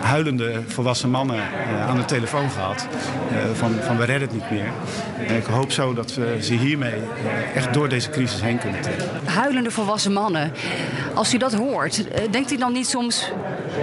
huilende 0.00 0.62
volwassen 0.66 1.10
mannen 1.10 1.36
uh, 1.36 1.88
aan 1.88 1.96
de 1.96 2.04
telefoon 2.04 2.50
gehad. 2.50 2.86
Uh, 3.32 3.38
van, 3.54 3.74
van 3.80 3.96
we 3.96 4.04
redden 4.04 4.28
het 4.28 4.32
niet 4.32 4.50
meer. 4.50 4.72
En 5.26 5.36
ik 5.36 5.44
hoop 5.44 5.72
zo 5.72 5.94
dat 5.94 6.14
we 6.14 6.38
ze 6.40 6.54
hiermee 6.54 6.94
uh, 6.96 7.56
echt 7.56 7.74
door 7.74 7.88
deze 7.88 8.10
crisis 8.10 8.40
heen 8.40 8.58
kunnen 8.58 8.80
trekken. 8.80 9.08
Huilende 9.24 9.70
volwassen 9.70 10.12
mannen. 10.12 10.52
Als 11.14 11.34
u 11.34 11.38
dat 11.38 11.54
hoort, 11.54 12.04
denkt 12.30 12.52
u 12.52 12.56
dan 12.56 12.72
niet 12.72 12.88
soms... 12.88 13.30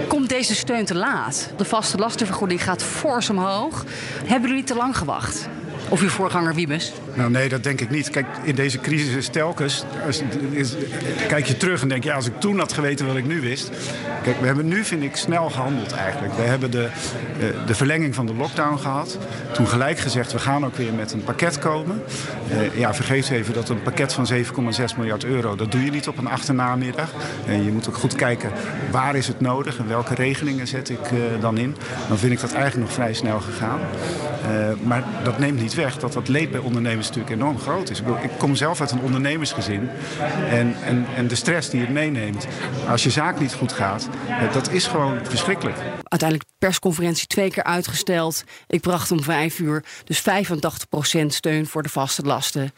komt 0.08 0.28
deze 0.28 0.54
steun 0.54 0.84
te 0.84 0.94
laat? 0.94 1.50
De 1.56 1.64
vaste 1.64 1.98
lastenvergoeding 1.98 2.64
gaat 2.64 2.82
fors 2.82 3.30
omhoog. 3.30 3.84
Hebben 4.24 4.48
jullie 4.48 4.64
te 4.64 4.74
lang 4.74 4.96
gewacht? 4.96 5.48
Of 5.90 6.00
uw 6.00 6.08
voorganger 6.08 6.54
Wiebes? 6.54 6.92
Nou 7.14 7.30
nee, 7.30 7.48
dat 7.48 7.62
denk 7.62 7.80
ik 7.80 7.90
niet. 7.90 8.10
Kijk, 8.10 8.26
in 8.42 8.54
deze 8.54 8.80
crisis 8.80 9.14
is 9.14 9.28
telkens... 9.28 9.84
Is, 10.50 10.74
kijk 11.28 11.46
je 11.46 11.56
terug 11.56 11.82
en 11.82 11.88
denk 11.88 12.04
je, 12.04 12.12
als 12.12 12.26
ik 12.26 12.40
toen 12.40 12.58
had 12.58 12.72
geweten 12.72 13.06
wat 13.06 13.16
ik 13.16 13.26
nu 13.26 13.40
wist... 13.40 13.70
Kijk, 14.22 14.40
we 14.40 14.46
hebben 14.46 14.68
nu, 14.68 14.84
vind 14.84 15.02
ik, 15.02 15.16
snel 15.16 15.50
gehandeld 15.50 15.92
eigenlijk. 15.92 16.34
We 16.34 16.42
hebben 16.42 16.70
de, 16.70 16.88
uh, 17.38 17.66
de 17.66 17.74
verlenging 17.74 18.14
van 18.14 18.26
de 18.26 18.34
lockdown 18.34 18.78
gehad. 18.78 19.18
Toen 19.52 19.66
gelijk 19.66 19.98
gezegd, 19.98 20.32
we 20.32 20.38
gaan 20.38 20.64
ook 20.64 20.76
weer 20.76 20.92
met 20.92 21.12
een 21.12 21.24
pakket 21.24 21.58
komen. 21.58 22.02
Uh, 22.52 22.78
ja, 22.78 22.94
vergeet 22.94 23.30
even 23.30 23.54
dat 23.54 23.68
een 23.68 23.82
pakket 23.82 24.12
van 24.12 24.28
7,6 24.32 24.96
miljard 24.96 25.24
euro... 25.24 25.56
dat 25.56 25.72
doe 25.72 25.84
je 25.84 25.90
niet 25.90 26.08
op 26.08 26.18
een 26.18 26.26
achternamiddag. 26.26 27.10
Uh, 27.48 27.64
je 27.64 27.72
moet 27.72 27.88
ook 27.88 27.96
goed 27.96 28.14
kijken, 28.14 28.50
waar 28.90 29.16
is 29.16 29.26
het 29.26 29.40
nodig... 29.40 29.78
en 29.78 29.88
welke 29.88 30.14
regelingen 30.14 30.66
zet 30.66 30.88
ik 30.88 31.00
dan 31.40 31.58
in. 31.58 31.76
Dan 32.08 32.18
vind 32.18 32.32
ik 32.32 32.40
dat 32.40 32.52
eigenlijk 32.52 32.86
nog 32.86 32.94
vrij 32.94 33.14
snel 33.14 33.40
gegaan. 33.40 33.80
maar 34.82 35.04
dat 35.22 35.38
neemt 35.38 35.60
niet 35.60 35.74
weg 35.74 35.79
dat 35.88 36.12
dat 36.12 36.28
leed 36.28 36.50
bij 36.50 36.60
ondernemers 36.60 37.06
natuurlijk 37.06 37.34
enorm 37.34 37.58
groot 37.58 37.90
is. 37.90 38.00
Ik, 38.00 38.06
ik 38.22 38.30
kom 38.38 38.54
zelf 38.54 38.80
uit 38.80 38.90
een 38.90 39.00
ondernemersgezin. 39.00 39.90
En, 40.50 40.76
en, 40.82 41.06
en 41.16 41.28
de 41.28 41.34
stress 41.34 41.70
die 41.70 41.80
het 41.80 41.90
meeneemt. 41.90 42.46
Als 42.88 43.02
je 43.02 43.10
zaak 43.10 43.40
niet 43.40 43.54
goed 43.54 43.72
gaat, 43.72 44.08
dat 44.52 44.70
is 44.70 44.86
gewoon 44.86 45.18
verschrikkelijk. 45.26 45.76
Uiteindelijk 46.02 46.50
persconferentie 46.58 47.26
twee 47.26 47.50
keer 47.50 47.64
uitgesteld. 47.64 48.44
Ik 48.66 48.80
bracht 48.80 49.10
om 49.10 49.22
vijf 49.22 49.58
uur. 49.58 49.84
Dus 50.04 50.20
85% 50.20 51.26
steun 51.26 51.66
voor 51.66 51.82
de 51.82 51.88
vaste 51.88 52.22
lasten 52.22 52.72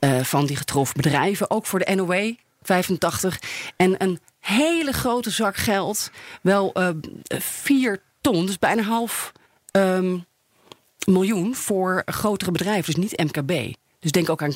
uh, 0.00 0.20
van 0.20 0.46
die 0.46 0.56
getroffen 0.56 0.96
bedrijven. 0.96 1.50
Ook 1.50 1.66
voor 1.66 1.78
de 1.78 1.94
NOW, 1.94 2.34
85. 2.62 3.40
En 3.76 3.94
een 3.98 4.20
hele 4.40 4.92
grote 4.92 5.30
zak 5.30 5.56
geld. 5.56 6.10
Wel 6.42 6.72
uh, 6.74 6.88
4 7.38 8.00
ton, 8.20 8.46
dus 8.46 8.58
bijna 8.58 8.82
half 8.82 9.32
um, 9.72 10.24
miljoen 11.06 11.54
voor 11.54 12.02
grotere 12.04 12.50
bedrijven. 12.50 12.94
Dus 12.94 13.04
niet 13.04 13.24
MKB. 13.24 13.74
Dus 13.98 14.10
denk 14.12 14.28
ook 14.28 14.42
aan 14.42 14.54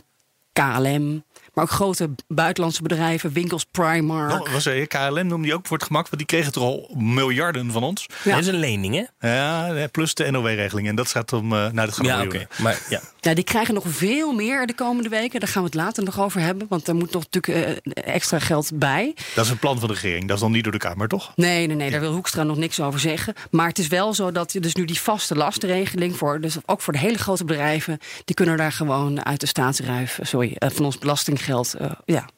KLM, 0.52 1.24
maar 1.56 1.64
ook 1.64 1.70
grote 1.70 2.10
buitenlandse 2.28 2.82
bedrijven, 2.82 3.32
winkels, 3.32 3.64
Primark. 3.70 4.32
Oh, 4.32 4.52
was 4.52 4.66
er, 4.66 4.86
KLM 4.86 5.26
noemde 5.26 5.42
die 5.42 5.54
ook 5.54 5.66
voor 5.66 5.76
het 5.76 5.86
gemak, 5.86 6.02
want 6.02 6.16
die 6.16 6.26
kregen 6.26 6.52
toch 6.52 6.62
al 6.62 6.90
miljarden 6.96 7.72
van 7.72 7.82
ons. 7.82 8.06
Ja. 8.24 8.30
Dat 8.30 8.40
is 8.40 8.46
een 8.46 8.58
lening, 8.58 9.08
hè? 9.18 9.28
Ja, 9.28 9.86
plus 9.86 10.14
de 10.14 10.30
NOW-regeling. 10.30 10.88
En 10.88 10.96
dat 10.96 11.08
gaat 11.08 11.32
om, 11.32 11.52
uh, 11.52 11.58
nou, 11.58 11.74
dat 11.74 11.94
gaat 11.94 12.06
ja, 12.06 12.22
oké. 12.22 12.46
Maar 12.62 12.78
ja. 12.88 13.00
Ja, 13.26 13.34
die 13.34 13.44
krijgen 13.44 13.74
nog 13.74 13.84
veel 13.86 14.32
meer 14.32 14.66
de 14.66 14.74
komende 14.74 15.08
weken. 15.08 15.40
Daar 15.40 15.48
gaan 15.48 15.62
we 15.62 15.68
het 15.68 15.76
later 15.76 16.04
nog 16.04 16.20
over 16.20 16.40
hebben. 16.40 16.66
Want 16.68 16.88
er 16.88 16.94
moet 16.94 17.12
nog 17.12 17.24
natuurlijk 17.30 17.84
uh, 17.86 17.94
extra 18.14 18.38
geld 18.38 18.70
bij. 18.74 19.14
Dat 19.34 19.44
is 19.44 19.50
een 19.50 19.58
plan 19.58 19.78
van 19.78 19.88
de 19.88 19.94
regering. 19.94 20.26
Dat 20.26 20.36
is 20.36 20.42
dan 20.42 20.52
niet 20.52 20.62
door 20.62 20.72
de 20.72 20.78
Kamer, 20.78 21.08
toch? 21.08 21.32
Nee, 21.36 21.66
nee, 21.66 21.76
nee. 21.76 21.90
Daar 21.90 22.00
wil 22.00 22.12
Hoekstra 22.12 22.42
nog 22.42 22.56
niks 22.56 22.80
over 22.80 23.00
zeggen. 23.00 23.34
Maar 23.50 23.68
het 23.68 23.78
is 23.78 23.86
wel 23.86 24.14
zo 24.14 24.32
dat 24.32 24.52
je 24.52 24.60
dus 24.60 24.74
nu 24.74 24.84
die 24.84 25.00
vaste 25.00 25.34
lastenregeling... 25.34 26.16
Voor, 26.16 26.40
dus 26.40 26.56
ook 26.66 26.80
voor 26.80 26.92
de 26.92 26.98
hele 26.98 27.18
grote 27.18 27.44
bedrijven... 27.44 27.98
die 28.24 28.34
kunnen 28.34 28.56
daar 28.56 28.72
gewoon 28.72 29.24
uit 29.24 29.40
de 29.40 29.46
staatsruif... 29.46 30.18
sorry, 30.22 30.56
uh, 30.58 30.70
van 30.70 30.84
ons 30.84 30.98
belastinggeld... 31.46 31.74
Uh, 31.80 32.14
ja, 32.16 32.28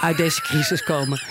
uit 0.00 0.16
deze 0.16 0.40
crisis 0.40 0.82
komen. 0.82 1.22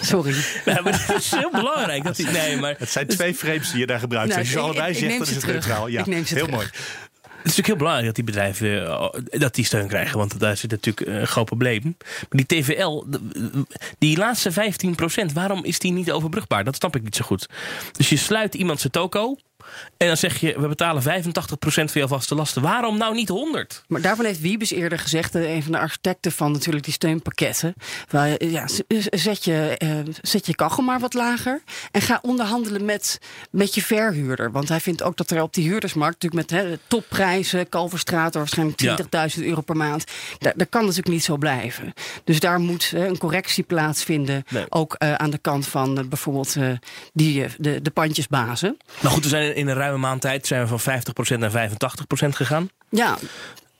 Sorry. 0.00 0.34
Maar 0.64 0.82
het 0.84 1.16
is 1.22 1.30
heel 1.30 1.50
belangrijk. 1.50 2.04
Dat 2.04 2.16
die, 2.16 2.26
nee, 2.26 2.56
maar, 2.56 2.74
het 2.78 2.90
zijn 2.90 3.06
twee 3.06 3.34
frames 3.34 3.70
die 3.70 3.80
je 3.80 3.86
daar 3.86 3.98
gebruikt. 3.98 4.28
Nou, 4.28 4.40
Als 4.40 4.48
je 4.48 4.54
ze 4.54 4.60
allebei 4.64 4.90
ik, 4.90 4.98
zegt, 4.98 5.12
dan 5.12 5.22
is 5.22 5.30
het 5.30 5.40
terug. 5.40 5.54
neutraal. 5.54 5.86
Ja, 5.86 6.00
ik 6.00 6.06
neem 6.06 6.26
ze 6.26 6.34
heel 6.34 6.44
terug. 6.44 6.60
mooi. 6.60 6.70
Het 7.44 7.52
is 7.52 7.58
natuurlijk 7.58 7.66
heel 7.66 7.76
belangrijk 7.76 8.06
dat 8.06 8.14
die 8.14 8.24
bedrijven 8.24 8.82
uh, 8.82 9.40
dat 9.40 9.54
die 9.54 9.64
steun 9.64 9.88
krijgen. 9.88 10.18
Want 10.18 10.40
daar 10.40 10.56
zit 10.56 10.70
natuurlijk 10.70 11.06
een 11.06 11.26
groot 11.26 11.44
probleem. 11.44 11.96
Maar 12.02 12.44
die 12.44 12.46
TVL, 12.46 13.04
die 13.98 14.16
laatste 14.16 14.52
15%, 14.52 14.54
waarom 15.34 15.64
is 15.64 15.78
die 15.78 15.92
niet 15.92 16.12
overbrugbaar? 16.12 16.64
Dat 16.64 16.76
snap 16.76 16.96
ik 16.96 17.02
niet 17.02 17.16
zo 17.16 17.24
goed. 17.24 17.48
Dus 17.92 18.08
je 18.08 18.16
sluit 18.16 18.54
iemand 18.54 18.80
zijn 18.80 18.92
toko. 18.92 19.36
En 19.96 20.06
dan 20.06 20.16
zeg 20.16 20.40
je, 20.40 20.60
we 20.60 20.68
betalen 20.68 21.02
85% 21.02 21.06
van 21.64 21.88
jouw 21.92 22.06
vaste 22.06 22.34
lasten. 22.34 22.62
Waarom 22.62 22.98
nou 22.98 23.14
niet 23.14 23.28
100? 23.28 23.82
Maar 23.86 24.00
daarvan 24.00 24.24
heeft 24.24 24.40
Wiebes 24.40 24.70
eerder 24.70 24.98
gezegd, 24.98 25.34
een 25.34 25.62
van 25.62 25.72
de 25.72 25.78
architecten 25.78 26.32
van 26.32 26.52
natuurlijk 26.52 26.84
die 26.84 26.92
steunpakketten. 26.92 27.74
Waar, 28.10 28.44
ja, 28.44 28.68
zet, 29.10 29.44
je, 29.44 29.76
zet 30.22 30.46
je 30.46 30.54
kachel 30.54 30.82
maar 30.82 31.00
wat 31.00 31.14
lager. 31.14 31.62
En 31.90 32.00
ga 32.00 32.18
onderhandelen 32.22 32.84
met, 32.84 33.18
met 33.50 33.74
je 33.74 33.82
verhuurder. 33.82 34.52
Want 34.52 34.68
hij 34.68 34.80
vindt 34.80 35.02
ook 35.02 35.16
dat 35.16 35.30
er 35.30 35.42
op 35.42 35.54
die 35.54 35.68
huurdersmarkt, 35.68 36.22
natuurlijk 36.22 36.50
met 36.50 36.60
hè, 36.60 36.78
topprijzen, 36.86 37.68
Kalverstraat, 37.68 38.34
waarschijnlijk 38.34 38.82
20.000 38.82 39.08
ja. 39.10 39.28
euro 39.36 39.60
per 39.60 39.76
maand. 39.76 40.04
Daar, 40.38 40.52
daar, 40.56 40.66
kan 40.66 40.80
natuurlijk 40.80 41.08
niet 41.08 41.24
zo 41.24 41.36
blijven. 41.36 41.92
Dus 42.24 42.40
daar 42.40 42.60
moet 42.60 42.92
een 42.94 43.18
correctie 43.18 43.64
plaatsvinden. 43.64 44.44
Nee. 44.48 44.64
Ook 44.68 44.96
uh, 44.98 45.14
aan 45.14 45.30
de 45.30 45.38
kant 45.38 45.66
van 45.66 45.98
uh, 45.98 46.04
bijvoorbeeld 46.04 46.56
die, 47.12 47.46
de, 47.58 47.82
de 47.82 47.90
pandjesbazen. 47.90 48.76
Maar 49.00 49.12
goed, 49.12 49.22
we 49.22 49.28
zijn 49.28 49.53
in 49.54 49.68
een 49.68 49.74
ruime 49.74 49.98
maand 49.98 50.20
tijd 50.20 50.46
zijn 50.46 50.66
we 50.66 50.78
van 50.78 51.00
50% 51.36 51.38
naar 51.38 51.70
85% 51.70 52.28
gegaan. 52.28 52.68
Ja. 52.88 53.18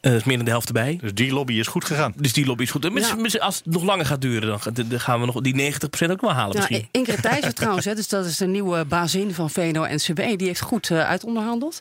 Uh, 0.05 0.11
dat 0.11 0.21
is 0.21 0.25
meer 0.25 0.37
dan 0.37 0.45
de 0.45 0.51
helft 0.51 0.67
erbij. 0.67 0.99
Dus 1.01 1.15
die 1.15 1.33
lobby 1.33 1.55
is 1.55 1.67
goed 1.67 1.85
gegaan. 1.85 2.13
Dus 2.17 2.33
die 2.33 2.47
lobby 2.47 2.63
is 2.63 2.71
goed. 2.71 2.83
Ja. 2.83 3.39
Als 3.39 3.57
het 3.57 3.67
nog 3.67 3.83
langer 3.83 4.07
gaat 4.07 4.21
duren, 4.21 4.61
dan 4.89 5.01
gaan 5.01 5.21
we 5.21 5.27
nog 5.27 5.41
die 5.41 5.73
90% 5.73 6.11
ook 6.11 6.21
wel 6.21 6.33
halen 6.33 6.53
ja, 6.53 6.59
misschien. 6.59 6.89
Ingrid 6.91 7.23
Thijssen 7.23 7.55
trouwens, 7.61 7.85
hè, 7.85 7.95
dus 7.95 8.09
dat 8.09 8.27
is 8.27 8.37
de 8.37 8.47
nieuwe 8.47 8.85
bazin 8.85 9.35
van 9.35 9.51
VNO-NCW. 9.51 10.21
Die 10.37 10.47
heeft 10.47 10.61
goed 10.61 10.91
uh, 10.91 11.09
uitonderhandeld. 11.09 11.81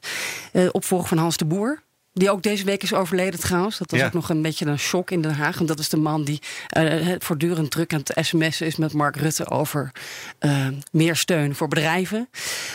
Uh, 0.53 0.69
opvolger 0.71 1.07
van 1.07 1.17
Hans 1.17 1.37
de 1.37 1.45
Boer. 1.45 1.83
Die 2.13 2.31
ook 2.31 2.43
deze 2.43 2.65
week 2.65 2.83
is 2.83 2.93
overleden 2.93 3.39
trouwens. 3.39 3.77
Dat 3.77 3.91
was 3.91 3.99
ja. 3.99 4.05
ook 4.05 4.13
nog 4.13 4.29
een 4.29 4.41
beetje 4.41 4.65
een 4.65 4.79
shock 4.79 5.11
in 5.11 5.21
Den 5.21 5.33
Haag. 5.33 5.59
En 5.59 5.65
dat 5.65 5.79
is 5.79 5.89
de 5.89 5.97
man 5.97 6.23
die 6.23 6.41
uh, 6.77 7.15
voortdurend 7.19 7.71
druk 7.71 7.93
aan 7.93 8.01
het 8.03 8.25
sms'en 8.25 8.65
is 8.67 8.75
met 8.75 8.93
Mark 8.93 9.15
Rutte 9.15 9.49
over 9.49 9.91
uh, 10.39 10.67
meer 10.91 11.15
steun 11.15 11.55
voor 11.55 11.67
bedrijven. 11.67 12.29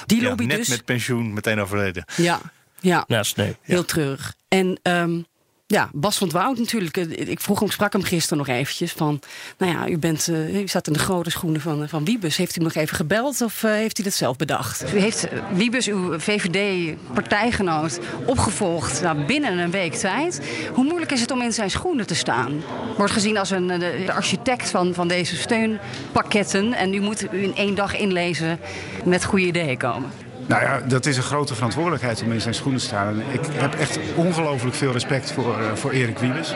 Die 0.06 0.20
ja, 0.20 0.28
lobby 0.28 0.44
net 0.44 0.56
dus. 0.56 0.68
met 0.68 0.84
pensioen 0.84 1.32
meteen 1.32 1.60
overleden. 1.60 2.04
Ja, 2.16 2.40
ja. 2.80 3.04
ja 3.06 3.22
sneu. 3.22 3.52
heel 3.62 3.84
treurig. 3.84 4.34
En 4.48 4.80
um, 4.82 5.26
ja, 5.70 5.90
Bas 5.92 6.18
van 6.18 6.30
Woud 6.30 6.58
natuurlijk. 6.58 6.96
Ik 6.96 7.40
vroeg 7.40 7.60
hem, 7.60 7.70
sprak 7.70 7.92
hem 7.92 8.02
gisteren 8.02 8.38
nog 8.38 8.48
eventjes 8.48 8.92
van... 8.92 9.20
nou 9.58 9.72
ja, 9.72 9.88
u, 9.88 9.98
bent, 9.98 10.28
uh, 10.28 10.60
u 10.60 10.68
staat 10.68 10.86
in 10.86 10.92
de 10.92 10.98
grote 10.98 11.30
schoenen 11.30 11.60
van, 11.60 11.88
van 11.88 12.04
Wiebes. 12.04 12.36
Heeft 12.36 12.56
u 12.56 12.62
nog 12.62 12.74
even 12.74 12.96
gebeld 12.96 13.40
of 13.40 13.62
heeft 13.62 13.98
u 13.98 14.02
dat 14.02 14.12
zelf 14.12 14.36
bedacht? 14.36 14.94
U 14.94 14.98
heeft 14.98 15.28
Wiebes, 15.52 15.86
uw 15.86 16.18
VVD-partijgenoot, 16.18 17.98
opgevolgd 18.24 19.02
nou, 19.02 19.24
binnen 19.24 19.58
een 19.58 19.70
week 19.70 19.94
tijd. 19.94 20.40
Hoe 20.72 20.84
moeilijk 20.84 21.12
is 21.12 21.20
het 21.20 21.30
om 21.30 21.42
in 21.42 21.52
zijn 21.52 21.70
schoenen 21.70 22.06
te 22.06 22.14
staan? 22.14 22.62
Wordt 22.96 23.12
gezien 23.12 23.38
als 23.38 23.50
een, 23.50 23.66
de, 23.66 24.02
de 24.06 24.12
architect 24.12 24.70
van, 24.70 24.94
van 24.94 25.08
deze 25.08 25.36
steunpakketten... 25.36 26.72
en 26.72 26.94
u 26.94 27.00
moet 27.00 27.32
u 27.32 27.42
in 27.42 27.56
één 27.56 27.74
dag 27.74 27.96
inlezen 27.96 28.58
met 29.04 29.24
goede 29.24 29.46
ideeën 29.46 29.78
komen. 29.78 30.27
Nou 30.48 30.62
ja, 30.62 30.80
dat 30.86 31.06
is 31.06 31.16
een 31.16 31.22
grote 31.22 31.54
verantwoordelijkheid 31.54 32.22
om 32.22 32.32
in 32.32 32.40
zijn 32.40 32.54
schoenen 32.54 32.80
te 32.80 32.86
staan. 32.86 33.08
En 33.08 33.22
ik 33.32 33.40
heb 33.52 33.74
echt 33.74 33.98
ongelooflijk 34.14 34.76
veel 34.76 34.92
respect 34.92 35.32
voor, 35.32 35.58
uh, 35.60 35.72
voor 35.74 35.90
Erik 35.90 36.18
Wiebes. 36.18 36.54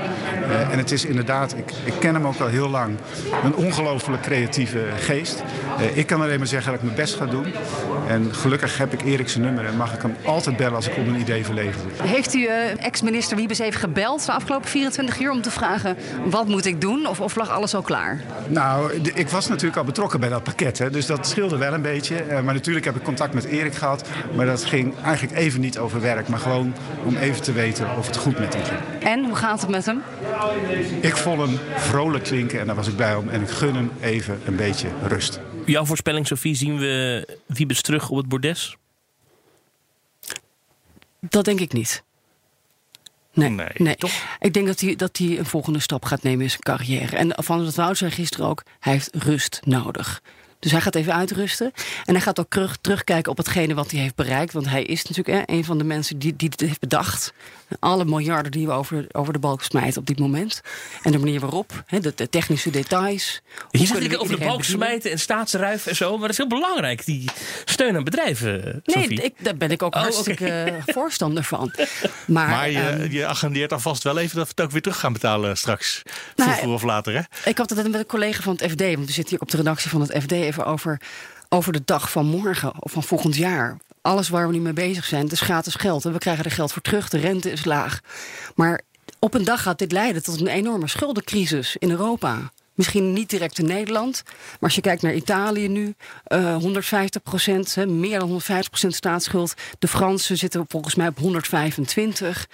Uh, 0.48 0.72
en 0.72 0.78
het 0.78 0.90
is 0.90 1.04
inderdaad, 1.04 1.56
ik, 1.56 1.72
ik 1.84 1.92
ken 1.98 2.14
hem 2.14 2.26
ook 2.26 2.40
al 2.40 2.46
heel 2.46 2.68
lang, 2.68 2.96
een 3.44 3.54
ongelooflijk 3.54 4.22
creatieve 4.22 4.84
geest. 4.98 5.42
Uh, 5.80 5.96
ik 5.96 6.06
kan 6.06 6.20
alleen 6.20 6.38
maar 6.38 6.46
zeggen 6.46 6.72
dat 6.72 6.80
ik 6.80 6.86
mijn 6.86 6.96
best 6.96 7.14
ga 7.14 7.26
doen. 7.26 7.46
En 8.08 8.34
gelukkig 8.34 8.78
heb 8.78 8.92
ik 8.92 9.02
Erik 9.02 9.28
zijn 9.28 9.44
nummer 9.44 9.64
en 9.64 9.76
mag 9.76 9.94
ik 9.94 10.02
hem 10.02 10.16
altijd 10.24 10.56
bellen 10.56 10.74
als 10.74 10.88
ik 10.88 10.96
om 10.96 11.08
een 11.08 11.20
idee 11.20 11.44
verlegen 11.44 11.82
word. 11.82 12.02
Heeft 12.02 12.34
u 12.34 12.46
ex-minister 12.78 13.36
Wiebes 13.36 13.58
even 13.58 13.80
gebeld 13.80 14.26
de 14.26 14.32
afgelopen 14.32 14.68
24 14.68 15.20
uur 15.20 15.30
om 15.30 15.42
te 15.42 15.50
vragen 15.50 15.96
wat 16.24 16.48
moet 16.48 16.64
ik 16.64 16.80
doen? 16.80 17.06
Of, 17.06 17.20
of 17.20 17.36
lag 17.36 17.50
alles 17.50 17.74
al 17.74 17.82
klaar? 17.82 18.20
Nou, 18.48 19.00
ik 19.14 19.28
was 19.28 19.48
natuurlijk 19.48 19.76
al 19.76 19.84
betrokken 19.84 20.20
bij 20.20 20.28
dat 20.28 20.42
pakket. 20.42 20.78
Hè, 20.78 20.90
dus 20.90 21.06
dat 21.06 21.26
scheelde 21.26 21.56
wel 21.56 21.72
een 21.72 21.82
beetje. 21.82 22.24
maar 22.44 22.54
natuurlijk 22.54 22.84
heb 22.84 22.96
ik 22.96 23.02
contact 23.02 23.34
met 23.34 23.44
Erik 23.44 23.74
gehad. 23.82 24.08
Maar 24.34 24.46
dat 24.46 24.64
ging 24.64 24.94
eigenlijk 25.04 25.38
even 25.38 25.60
niet 25.60 25.78
over 25.78 26.00
werk. 26.00 26.28
Maar 26.28 26.38
gewoon 26.38 26.74
om 27.04 27.16
even 27.16 27.42
te 27.42 27.52
weten 27.52 27.96
of 27.96 28.06
het 28.06 28.16
goed 28.16 28.38
met 28.38 28.54
hem 28.54 28.64
ging. 28.64 29.02
En, 29.02 29.24
hoe 29.24 29.36
gaat 29.36 29.60
het 29.60 29.70
met 29.70 29.86
hem? 29.86 30.02
Ik 31.00 31.16
vond 31.16 31.40
hem 31.40 31.58
vrolijk 31.74 32.24
klinken 32.24 32.60
en 32.60 32.66
daar 32.66 32.76
was 32.76 32.88
ik 32.88 32.96
blij 32.96 33.14
om. 33.14 33.28
En 33.28 33.42
ik 33.42 33.48
gun 33.48 33.74
hem 33.74 33.90
even 34.00 34.40
een 34.44 34.56
beetje 34.56 34.88
rust. 35.06 35.40
Jouw 35.66 35.84
voorspelling, 35.84 36.26
Sophie, 36.26 36.54
zien 36.54 36.78
we 36.78 37.26
Wiebes 37.46 37.82
terug 37.82 38.10
op 38.10 38.16
het 38.16 38.28
bordes? 38.28 38.76
Dat 41.20 41.44
denk 41.44 41.60
ik 41.60 41.72
niet. 41.72 42.02
Nee, 43.34 43.48
nee, 43.48 43.68
nee. 43.74 43.96
toch? 43.96 44.12
Ik 44.40 44.54
denk 44.54 44.66
dat 44.66 44.80
hij, 44.80 44.96
dat 44.96 45.16
hij 45.16 45.38
een 45.38 45.46
volgende 45.46 45.80
stap 45.80 46.04
gaat 46.04 46.22
nemen 46.22 46.42
in 46.42 46.50
zijn 46.50 46.62
carrière. 46.62 47.16
En 47.16 47.32
Van 47.36 47.64
het 47.64 47.74
Woud 47.74 47.96
zei 47.96 48.10
gisteren 48.10 48.46
ook, 48.46 48.62
hij 48.80 48.92
heeft 48.92 49.14
rust 49.14 49.60
nodig. 49.64 50.22
Dus 50.62 50.70
hij 50.70 50.80
gaat 50.80 50.94
even 50.94 51.14
uitrusten. 51.14 51.72
En 52.04 52.14
hij 52.14 52.22
gaat 52.22 52.40
ook 52.40 52.50
terug, 52.50 52.76
terugkijken 52.80 53.30
op 53.30 53.36
hetgene 53.36 53.74
wat 53.74 53.90
hij 53.90 54.00
heeft 54.00 54.14
bereikt. 54.14 54.52
Want 54.52 54.68
hij 54.68 54.82
is 54.82 55.04
natuurlijk 55.04 55.38
hè, 55.38 55.54
een 55.54 55.64
van 55.64 55.78
de 55.78 55.84
mensen 55.84 56.18
die, 56.18 56.36
die 56.36 56.48
het 56.48 56.60
heeft 56.60 56.80
bedacht. 56.80 57.32
Alle 57.78 58.04
miljarden 58.04 58.52
die 58.52 58.66
we 58.66 58.72
over, 58.72 59.06
over 59.12 59.32
de 59.32 59.38
balk 59.38 59.62
smijten 59.62 60.00
op 60.00 60.06
dit 60.06 60.18
moment. 60.18 60.60
En 61.02 61.12
de 61.12 61.18
manier 61.18 61.40
waarop, 61.40 61.82
hè, 61.86 62.00
de, 62.00 62.12
de 62.14 62.28
technische 62.28 62.70
details. 62.70 63.40
Je 63.70 63.86
zegt 63.86 64.18
over 64.18 64.38
de 64.38 64.44
balk 64.44 64.64
smijten 64.64 65.10
en 65.10 65.18
staatsruif 65.18 65.86
en 65.86 65.96
zo. 65.96 66.10
Maar 66.10 66.20
dat 66.20 66.30
is 66.30 66.36
heel 66.36 66.46
belangrijk, 66.46 67.04
die 67.04 67.30
steun 67.64 67.96
aan 67.96 68.04
bedrijven. 68.04 68.82
Nee, 68.84 69.08
ik, 69.08 69.34
daar 69.38 69.56
ben 69.56 69.70
ik 69.70 69.82
ook 69.82 69.94
oh, 69.94 70.00
hartstikke 70.00 70.44
okay. 70.44 70.82
voorstander 70.86 71.44
van. 71.44 71.72
Maar, 72.26 72.48
maar 72.48 72.70
je, 72.70 72.90
um, 72.90 73.10
je 73.10 73.26
agendeert 73.26 73.72
alvast 73.72 74.02
wel 74.02 74.18
even 74.18 74.36
dat 74.36 74.44
we 74.44 74.52
het 74.56 74.64
ook 74.64 74.70
weer 74.70 74.82
terug 74.82 74.98
gaan 74.98 75.12
betalen 75.12 75.56
straks. 75.56 76.02
Vroeger 76.34 76.62
nou, 76.62 76.74
of 76.74 76.82
later, 76.82 77.14
hè? 77.14 77.50
Ik 77.50 77.58
had 77.58 77.70
het 77.70 77.82
met 77.82 77.94
een 77.94 78.06
collega 78.06 78.42
van 78.42 78.56
het 78.60 78.70
FD. 78.70 78.80
Want 78.80 79.06
we 79.06 79.12
zitten 79.12 79.28
hier 79.28 79.40
op 79.40 79.50
de 79.50 79.56
redactie 79.56 79.90
van 79.90 80.00
het 80.00 80.22
FD 80.22 80.51
over, 80.60 81.00
over 81.48 81.72
de 81.72 81.82
dag 81.84 82.10
van 82.10 82.26
morgen 82.26 82.82
of 82.82 82.92
van 82.92 83.02
volgend 83.02 83.36
jaar. 83.36 83.76
alles 84.02 84.28
waar 84.28 84.46
we 84.46 84.52
nu 84.52 84.60
mee 84.60 84.72
bezig 84.72 85.04
zijn, 85.04 85.22
het 85.22 85.32
is 85.32 85.40
gratis 85.40 85.74
geld. 85.74 86.04
En 86.04 86.12
we 86.12 86.18
krijgen 86.18 86.44
er 86.44 86.50
geld 86.50 86.72
voor 86.72 86.82
terug, 86.82 87.08
de 87.08 87.18
rente 87.18 87.50
is 87.50 87.64
laag. 87.64 88.00
Maar 88.54 88.80
op 89.18 89.34
een 89.34 89.44
dag 89.44 89.62
gaat 89.62 89.78
dit 89.78 89.92
leiden 89.92 90.22
tot 90.22 90.40
een 90.40 90.46
enorme 90.46 90.88
schuldencrisis 90.88 91.76
in 91.76 91.90
Europa. 91.90 92.50
Misschien 92.74 93.12
niet 93.12 93.30
direct 93.30 93.58
in 93.58 93.66
Nederland. 93.66 94.22
Maar 94.24 94.58
als 94.60 94.74
je 94.74 94.80
kijkt 94.80 95.02
naar 95.02 95.14
Italië 95.14 95.68
nu, 95.68 95.94
uh, 96.28 96.56
150 96.56 97.22
procent, 97.22 97.76
meer 97.86 98.18
dan 98.18 98.28
150 98.28 98.68
procent 98.68 98.94
staatsschuld. 98.94 99.54
De 99.78 99.88
Fransen 99.88 100.36
zitten 100.36 100.64
volgens 100.68 100.94
mij 100.94 101.08
op 101.08 101.18
125. 101.18 102.48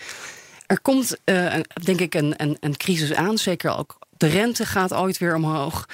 Er 0.67 0.81
komt, 0.81 1.17
uh, 1.25 1.55
denk 1.83 2.01
ik, 2.01 2.15
een, 2.15 2.35
een, 2.37 2.57
een 2.61 2.77
crisis 2.77 3.15
aan. 3.15 3.39
Zeker 3.39 3.77
ook 3.77 3.99
de 4.19 4.27
rente 4.27 4.67
gaat 4.67 4.95
ooit 4.95 5.19
weer 5.19 5.35
omhoog. 5.35 5.87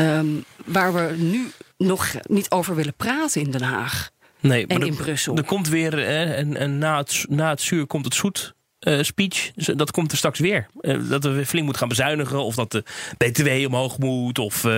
Um, 0.00 0.44
waar 0.64 0.94
we 0.94 1.14
nu 1.16 1.50
nog 1.76 2.14
niet 2.22 2.50
over 2.50 2.74
willen 2.74 2.94
praten 2.94 3.40
in 3.40 3.50
Den 3.50 3.62
Haag. 3.62 4.10
Nee, 4.40 4.66
en 4.66 4.82
in 4.82 4.96
Brussel. 4.96 5.36
Er 5.36 5.44
komt 5.44 5.68
weer, 5.68 5.92
hè, 5.92 6.34
en, 6.34 6.56
en 6.56 6.78
na, 6.78 6.98
het, 6.98 7.26
na 7.28 7.50
het 7.50 7.60
zuur 7.60 7.86
komt 7.86 8.04
het 8.04 8.14
zoet. 8.14 8.54
Uh, 8.80 9.02
speech, 9.02 9.50
dat 9.54 9.90
komt 9.90 10.10
er 10.10 10.16
straks 10.16 10.38
weer. 10.38 10.66
Uh, 10.80 11.08
dat 11.08 11.24
we 11.24 11.46
flink 11.46 11.62
moeten 11.62 11.78
gaan 11.78 11.88
bezuinigen, 11.88 12.44
of 12.44 12.54
dat 12.54 12.72
de 12.72 12.84
BTW 13.16 13.66
omhoog 13.66 13.98
moet, 13.98 14.38
of 14.38 14.64
uh, 14.64 14.72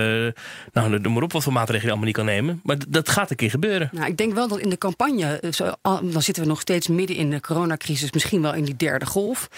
nou, 0.73 0.99
noem 0.99 1.13
maar 1.13 1.23
op 1.23 1.31
wat 1.31 1.43
voor 1.43 1.53
maatregelen 1.53 1.85
je 1.85 1.89
allemaal 1.91 2.07
niet 2.07 2.15
kan 2.15 2.25
nemen. 2.25 2.59
Maar 2.63 2.77
dat 2.89 3.09
gaat 3.09 3.29
een 3.29 3.35
keer 3.35 3.49
gebeuren. 3.49 3.89
Nou, 3.91 4.07
ik 4.07 4.17
denk 4.17 4.33
wel 4.33 4.47
dat 4.47 4.59
in 4.59 4.69
de 4.69 4.77
campagne, 4.77 5.41
zo, 5.51 5.73
dan 5.81 6.21
zitten 6.21 6.43
we 6.43 6.49
nog 6.49 6.61
steeds 6.61 6.87
midden 6.87 7.15
in 7.15 7.29
de 7.29 7.41
coronacrisis, 7.41 8.11
misschien 8.11 8.41
wel 8.41 8.53
in 8.53 8.63
die 8.63 8.75
derde 8.75 9.05
golf. 9.05 9.49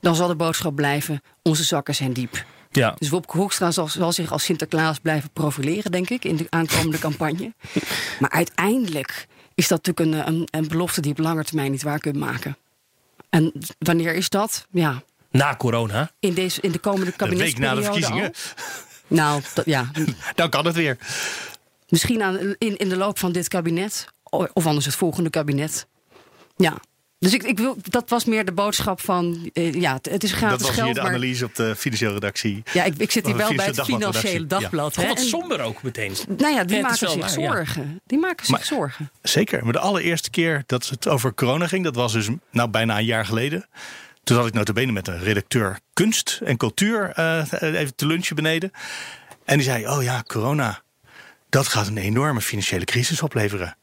Dan 0.00 0.14
zal 0.14 0.28
de 0.28 0.34
boodschap 0.34 0.74
blijven: 0.74 1.22
onze 1.42 1.64
zakken 1.64 1.94
zijn 1.94 2.12
diep. 2.12 2.44
Ja. 2.72 2.94
Dus 2.98 3.08
Wopke 3.08 3.36
Hoekstra 3.36 3.70
zal, 3.70 3.88
zal, 3.88 4.12
zich 4.12 4.32
als 4.32 4.44
Sinterklaas 4.44 4.98
blijven 4.98 5.30
profileren, 5.32 5.90
denk 5.90 6.10
ik, 6.10 6.24
in 6.24 6.36
de 6.36 6.46
aankomende 6.48 6.98
campagne. 7.08 7.52
Maar 8.18 8.30
uiteindelijk 8.30 9.26
is 9.54 9.68
dat 9.68 9.86
natuurlijk 9.86 10.26
een, 10.28 10.34
een, 10.34 10.48
een 10.50 10.68
belofte 10.68 11.00
die 11.00 11.10
op 11.10 11.18
lange 11.18 11.44
termijn 11.44 11.70
niet 11.70 11.82
waar 11.82 11.98
kunt 11.98 12.16
maken. 12.16 12.56
En 13.30 13.52
wanneer 13.78 14.14
is 14.14 14.28
dat? 14.28 14.66
Ja. 14.70 15.02
Na 15.30 15.56
corona? 15.56 16.10
In, 16.20 16.34
deze, 16.34 16.60
in 16.60 16.72
de 16.72 16.78
komende 16.78 17.12
kabinetsperiode. 17.12 17.76
Een 17.76 17.82
week 17.82 17.90
na 17.90 17.94
de 17.94 18.00
verkiezingen. 18.00 18.32
Al. 19.08 19.16
Nou, 19.16 19.42
ja. 19.64 19.90
Dan 20.34 20.50
kan 20.50 20.66
het 20.66 20.74
weer. 20.74 20.98
Misschien 21.88 22.22
aan, 22.22 22.38
in, 22.58 22.76
in 22.76 22.88
de 22.88 22.96
loop 22.96 23.18
van 23.18 23.32
dit 23.32 23.48
kabinet. 23.48 24.08
Of 24.52 24.66
anders 24.66 24.86
het 24.86 24.94
volgende 24.94 25.30
kabinet. 25.30 25.86
Ja. 26.56 26.76
Dus 27.22 27.34
ik, 27.34 27.42
ik 27.42 27.58
wil, 27.58 27.76
dat 27.82 28.08
was 28.08 28.24
meer 28.24 28.44
de 28.44 28.52
boodschap 28.52 29.00
van, 29.00 29.50
uh, 29.54 29.72
ja, 29.74 29.98
het 30.02 30.24
is 30.24 30.32
gratis 30.32 30.58
Dat 30.58 30.66
was 30.66 30.70
geld, 30.76 30.86
hier 30.86 30.94
de 30.94 31.00
maar- 31.00 31.10
analyse 31.10 31.44
op 31.44 31.54
de 31.54 31.76
financiële 31.76 32.12
redactie. 32.12 32.62
Ja, 32.72 32.84
ik, 32.84 32.94
ik 32.96 33.10
zit 33.10 33.26
hier 33.26 33.36
wel 33.36 33.54
bij 33.54 33.66
het 33.66 33.80
Financiële 33.82 34.46
Dagblad. 34.46 34.94
God, 34.94 35.02
hè, 35.02 35.08
wat 35.08 35.18
en- 35.18 35.24
somber 35.24 35.60
ook 35.60 35.82
meteen. 35.82 36.12
Nou 36.36 36.54
ja, 36.54 36.64
die 36.64 36.76
Ja, 36.76 36.82
maken 36.82 36.98
zich 36.98 37.08
waar, 37.14 37.18
ja. 37.18 37.28
zorgen. 37.48 38.00
Die 38.06 38.18
maken 38.18 38.46
zich 38.46 38.54
Maar- 38.56 38.64
zorgen. 38.64 39.10
Zeker. 39.22 39.64
Maar 39.64 39.72
de 39.72 39.78
allereerste 39.78 40.30
keer 40.30 40.62
dat 40.66 40.88
het 40.88 41.08
over 41.08 41.34
corona 41.34 41.66
ging, 41.66 41.84
dat 41.84 41.94
was 41.94 42.12
dus 42.12 42.28
nou 42.50 42.68
bijna 42.68 42.98
een 42.98 43.04
jaar 43.04 43.26
geleden. 43.26 43.66
Toen 44.24 44.36
zat 44.36 44.46
ik 44.46 44.52
notabene 44.52 44.92
met 44.92 45.08
een 45.08 45.18
redacteur 45.22 45.78
kunst 45.92 46.40
en 46.44 46.56
cultuur 46.56 47.10
eh, 47.14 47.44
even 47.60 47.94
te 47.94 48.06
lunchen 48.06 48.36
beneden. 48.36 48.70
En 49.44 49.56
die 49.56 49.66
zei, 49.66 49.88
oh 49.88 50.02
ja, 50.02 50.22
corona, 50.26 50.82
dat 51.48 51.68
gaat 51.68 51.86
een 51.86 51.98
enorme 51.98 52.40
financiële 52.40 52.84
crisis 52.84 53.22
opleveren. 53.22 53.76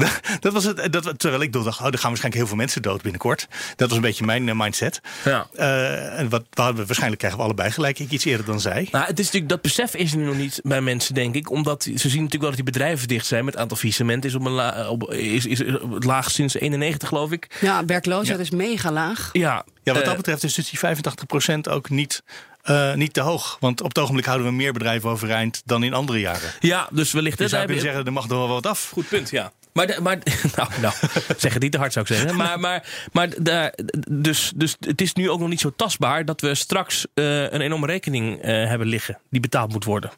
dat 0.40 0.52
was 0.52 0.64
het, 0.64 0.92
dat, 0.92 1.18
terwijl 1.18 1.42
ik 1.42 1.52
dacht, 1.52 1.66
oh, 1.66 1.70
er 1.70 1.76
gaan 1.76 1.90
waarschijnlijk 1.90 2.34
heel 2.34 2.46
veel 2.46 2.56
mensen 2.56 2.82
dood 2.82 3.02
binnenkort. 3.02 3.48
Dat 3.76 3.88
was 3.88 3.96
een 3.96 4.02
beetje 4.02 4.24
mijn 4.24 4.48
eh, 4.48 4.54
mindset. 4.54 5.00
Ja. 5.24 5.46
Eh, 5.54 6.18
en 6.18 6.28
wat, 6.28 6.44
we 6.50 6.72
waarschijnlijk 6.74 7.18
krijgen 7.18 7.38
we 7.38 7.44
allebei 7.44 7.70
gelijk, 7.70 7.98
ik 7.98 8.10
iets 8.10 8.24
eerder 8.24 8.46
dan 8.46 8.60
zij. 8.60 8.88
Nou, 8.90 9.06
het 9.06 9.18
is 9.18 9.24
natuurlijk, 9.24 9.52
dat 9.52 9.62
besef 9.62 9.94
is 9.94 10.12
er 10.12 10.18
nu 10.18 10.24
nog 10.24 10.36
niet 10.36 10.60
bij 10.62 10.80
mensen, 10.80 11.14
denk 11.14 11.34
ik. 11.34 11.50
Omdat 11.50 11.82
ze 11.82 11.90
zien 11.90 12.22
natuurlijk 12.22 12.30
wel 12.30 12.50
dat 12.50 12.54
die 12.54 12.64
bedrijven 12.64 13.08
dicht 13.08 13.26
zijn. 13.26 13.44
Met 13.44 13.52
het 13.52 13.62
aantal 13.62 13.76
faillissement 13.76 14.24
is, 14.24 14.34
op 14.34 14.44
een 14.44 14.52
la, 14.52 14.88
op, 14.88 15.12
is, 15.12 15.46
is 15.46 15.58
het 15.58 16.04
laag 16.04 16.30
sinds 16.30 16.54
91, 16.54 17.08
geloof 17.08 17.32
ik. 17.32 17.58
Ja, 17.60 17.84
werkloosheid 17.84 18.40
is 18.40 18.50
mega 18.50 18.92
laag. 18.92 19.28
Ja, 19.32 19.64
Ja, 19.82 19.92
wat 19.92 20.02
eh, 20.02 20.08
dat 20.08 20.16
betreft 20.16 20.44
is 20.44 20.54
dus 20.54 20.70
die 20.70 20.78
85% 20.78 21.70
ook 21.70 21.90
niet, 21.90 22.22
eh, 22.62 22.94
niet 22.94 23.12
te 23.12 23.20
hoog. 23.20 23.56
Want 23.60 23.80
op 23.80 23.88
het 23.88 23.98
ogenblik 23.98 24.24
houden 24.24 24.46
we 24.46 24.52
meer 24.52 24.72
bedrijven 24.72 25.10
overeind 25.10 25.62
dan 25.64 25.82
in 25.82 25.94
andere 25.94 26.20
jaren. 26.20 26.50
Ja, 26.60 26.88
dus 26.90 27.12
wellicht... 27.12 27.38
Hè, 27.38 27.48
zou 27.48 27.56
daar 27.56 27.66
kunnen 27.66 27.84
zeggen, 27.84 28.04
er 28.06 28.12
mag 28.12 28.28
nog 28.28 28.38
wel 28.38 28.48
wat 28.48 28.66
af. 28.66 28.90
Goed 28.92 29.08
punt, 29.08 29.30
ja. 29.30 29.52
Maar, 29.72 29.86
de- 29.86 30.00
maar 30.00 30.18
nou, 30.56 30.68
nou, 30.80 30.94
zeg 31.36 31.52
het 31.52 31.62
niet 31.62 31.72
te 31.72 31.78
hard 31.78 31.92
zou 31.92 32.06
ik 32.08 32.14
zeggen. 32.16 32.36
Maar, 32.36 32.60
maar, 32.60 33.08
maar 33.12 33.28
daar, 33.42 33.74
dus, 34.08 34.52
dus 34.56 34.76
het 34.80 35.00
is 35.00 35.12
nu 35.14 35.30
ook 35.30 35.40
nog 35.40 35.48
niet 35.48 35.60
zo 35.60 35.72
tastbaar 35.76 36.24
dat 36.24 36.40
we 36.40 36.54
straks 36.54 37.06
eh, 37.14 37.42
een 37.42 37.60
enorme 37.60 37.86
rekening 37.86 38.40
eh, 38.42 38.66
hebben 38.66 38.86
liggen 38.86 39.18
die 39.30 39.40
betaald 39.40 39.72
moet 39.72 39.84
worden. 39.84 40.10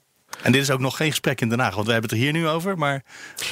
En 0.42 0.52
dit 0.52 0.62
is 0.62 0.70
ook 0.70 0.80
nog 0.80 0.96
geen 0.96 1.10
gesprek 1.10 1.40
in 1.40 1.48
Den 1.48 1.58
Haag, 1.60 1.74
want 1.74 1.86
we 1.86 1.92
hebben 1.92 2.10
het 2.10 2.18
er 2.18 2.24
hier 2.24 2.32
nu 2.34 2.48
over. 2.48 2.78
Maar 2.78 3.02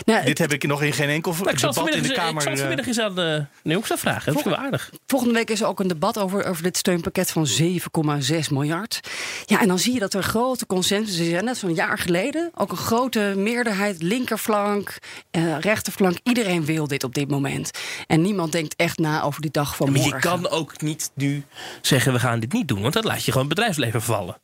Nou, 0.04 0.24
dit 0.24 0.38
heb 0.38 0.52
ik 0.52 0.66
nog 0.66 0.82
in 0.82 0.92
geen 0.92 1.08
enkel 1.08 1.32
Nou, 1.32 1.44
debat 1.56 1.62
in 1.62 1.68
de 1.68 1.74
vanmiddag, 1.90 2.12
Kamer. 2.12 2.34
ik 2.36 2.40
zal 2.42 2.50
het 2.50 2.60
eh, 2.60 2.66
vanmiddag 2.66 2.86
eens 2.86 3.00
aan 3.00 3.14
de 3.14 3.44
Neoxa 3.62 3.96
vragen. 3.98 4.32
Dat 4.32 4.36
is 4.44 4.48
wel 4.48 4.56
aardig. 4.58 4.90
Volgende 5.06 5.34
week 5.34 5.50
is 5.50 5.60
er 5.60 5.66
ook 5.66 5.80
een 5.80 5.88
debat 5.88 6.18
over, 6.18 6.44
over 6.44 6.62
dit 6.62 6.76
steunpakket 6.76 7.30
van 7.30 7.46
7,6 7.60 8.48
miljard. 8.50 9.00
Ja, 9.46 9.60
en 9.60 9.68
dan 9.68 9.78
zie 9.78 9.92
je 9.92 9.98
dat 10.00 10.14
er 10.14 10.22
grote 10.22 10.66
consensus 10.66 11.18
is. 11.18 11.32
En 11.32 11.44
net 11.44 11.56
zo'n 11.56 11.74
jaar 11.74 11.98
geleden 11.98 12.50
ook 12.54 12.70
een 12.70 12.76
grote 12.76 13.32
meerderheid, 13.36 14.02
linkerflank, 14.02 14.96
eh, 15.30 15.58
rechterflank. 15.58 16.18
Iedereen 16.22 16.64
wil 16.64 16.86
dit 16.86 17.04
op 17.04 17.14
dit 17.14 17.30
moment. 17.30 17.70
En 18.06 18.22
niemand 18.22 18.52
denkt 18.52 18.74
echt 18.76 18.98
na 18.98 19.22
over 19.22 19.40
die 19.40 19.50
dag 19.50 19.76
van 19.76 19.86
Maar 19.92 20.00
morgen. 20.00 20.16
je 20.16 20.22
kan 20.22 20.48
ook 20.48 20.80
niet 20.80 21.10
nu 21.14 21.44
zeggen 21.80 22.12
we 22.12 22.18
gaan 22.18 22.40
dit 22.40 22.52
niet 22.52 22.68
doen. 22.68 22.80
Want 22.82 22.94
dan 22.94 23.04
laat 23.04 23.24
je 23.24 23.32
gewoon 23.32 23.46
het 23.46 23.54
bedrijfsleven 23.54 24.02
vallen. 24.02 24.36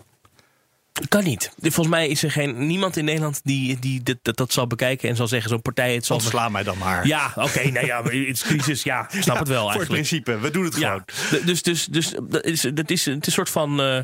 Dat 1.00 1.08
kan 1.08 1.24
niet. 1.24 1.50
Volgens 1.60 1.88
mij 1.88 2.08
is 2.08 2.22
er 2.22 2.30
geen, 2.30 2.66
niemand 2.66 2.96
in 2.96 3.04
Nederland 3.04 3.40
die, 3.44 3.78
die 3.78 4.02
dit, 4.02 4.18
dat, 4.22 4.36
dat 4.36 4.52
zal 4.52 4.66
bekijken 4.66 5.08
en 5.08 5.16
zal 5.16 5.28
zeggen 5.28 5.50
zo'n 5.50 5.62
partij 5.62 5.94
het 5.94 6.06
zal... 6.06 6.16
Ontsla 6.16 6.48
mij 6.48 6.62
dan 6.62 6.78
maar. 6.78 7.06
Ja, 7.06 7.32
oké, 7.34 7.70
nou 7.70 7.86
ja, 7.86 8.02
maar 8.02 8.12
het 8.12 8.26
is 8.28 8.42
crisis, 8.42 8.82
ja, 8.82 9.06
snap 9.10 9.24
Ja, 9.24 9.38
het 9.38 9.48
wel 9.48 9.60
Voor 9.62 9.70
het 9.70 9.78
eigenlijk. 9.78 9.88
principe, 9.90 10.38
we 10.38 10.50
doen 10.50 10.64
het 10.64 10.74
gewoon. 10.74 11.02
Ja, 11.30 11.38
d- 11.38 11.46
dus, 11.46 11.62
dus, 11.62 11.84
dus 11.86 12.14
dat 12.28 12.44
is, 12.44 12.60
dat 12.60 12.90
is, 12.90 13.04
het 13.04 13.26
is 13.26 13.26
een 13.26 13.32
soort 13.32 13.50
van. 13.50 13.80
eh, 13.80 13.98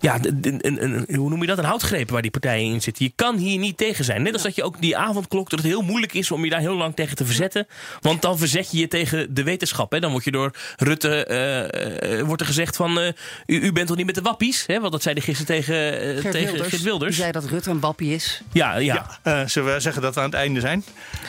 ja, 0.00 0.18
een, 0.22 0.58
een, 0.60 0.82
een- 0.82 1.16
hoe 1.16 1.28
noem 1.28 1.40
je 1.40 1.46
dat? 1.46 1.58
Een 1.58 1.64
houtgreep 1.64 2.10
waar 2.10 2.22
die 2.22 2.30
partijen 2.30 2.72
in 2.72 2.82
zitten. 2.82 3.04
Je 3.04 3.12
kan 3.16 3.36
hier 3.36 3.58
niet 3.58 3.76
tegen 3.76 4.04
zijn. 4.04 4.22
Net 4.22 4.32
als 4.32 4.42
dat 4.42 4.54
je 4.54 4.62
ook 4.62 4.80
die 4.80 4.96
avondklok, 4.96 5.50
dat 5.50 5.58
het 5.58 5.68
heel 5.68 5.82
moeilijk 5.82 6.12
is 6.14 6.30
om 6.30 6.44
je 6.44 6.50
daar 6.50 6.60
heel 6.60 6.74
lang 6.76 6.94
tegen 6.94 7.16
te 7.16 7.24
verzetten. 7.24 7.66
Want 8.00 8.22
dan 8.22 8.38
verzet 8.38 8.70
je 8.70 8.78
je 8.78 8.88
tegen 8.88 9.34
de 9.34 9.42
wetenschap. 9.42 9.90
Hè? 9.92 10.00
Dan 10.00 10.10
wordt 10.10 10.24
je 10.24 10.30
door 10.30 10.50
Rutte 10.76 11.24
eh, 11.26 12.18
eh, 12.20 12.26
wordt 12.26 12.40
er 12.40 12.46
gezegd 12.46 12.76
van. 12.76 13.00
eh, 13.00 13.12
u, 13.46 13.60
u 13.60 13.72
bent 13.72 13.86
toch 13.86 13.96
niet 13.96 14.06
met 14.06 14.14
de 14.14 14.20
wappies? 14.22 14.64
Hè? 14.66 14.80
Want 14.80 14.92
dat 14.92 15.02
zei 15.02 15.14
hij 15.14 15.24
gisteren 15.24 15.54
tegen, 15.56 15.92
eh, 15.92 15.98
Geert 16.20 16.30
tegen 16.32 16.46
Wilders, 16.52 16.68
Geert 16.68 16.82
Wilders. 16.82 17.10
Die 17.14 17.20
zei 17.20 17.32
dat 17.32 17.44
Rutte 17.44 17.70
een 17.70 17.80
wappie 17.80 18.14
is. 18.14 18.42
Ja, 18.52 18.76
ja. 18.76 18.94
Ja, 18.94 19.40
eh, 19.42 19.48
zullen 19.48 19.74
we 19.74 19.80
zeggen 19.80 20.02
dat 20.02 20.14
we 20.14 20.20
aan 20.20 20.26
het 20.26 20.34
einde 20.34 20.60
zijn? 20.60 20.84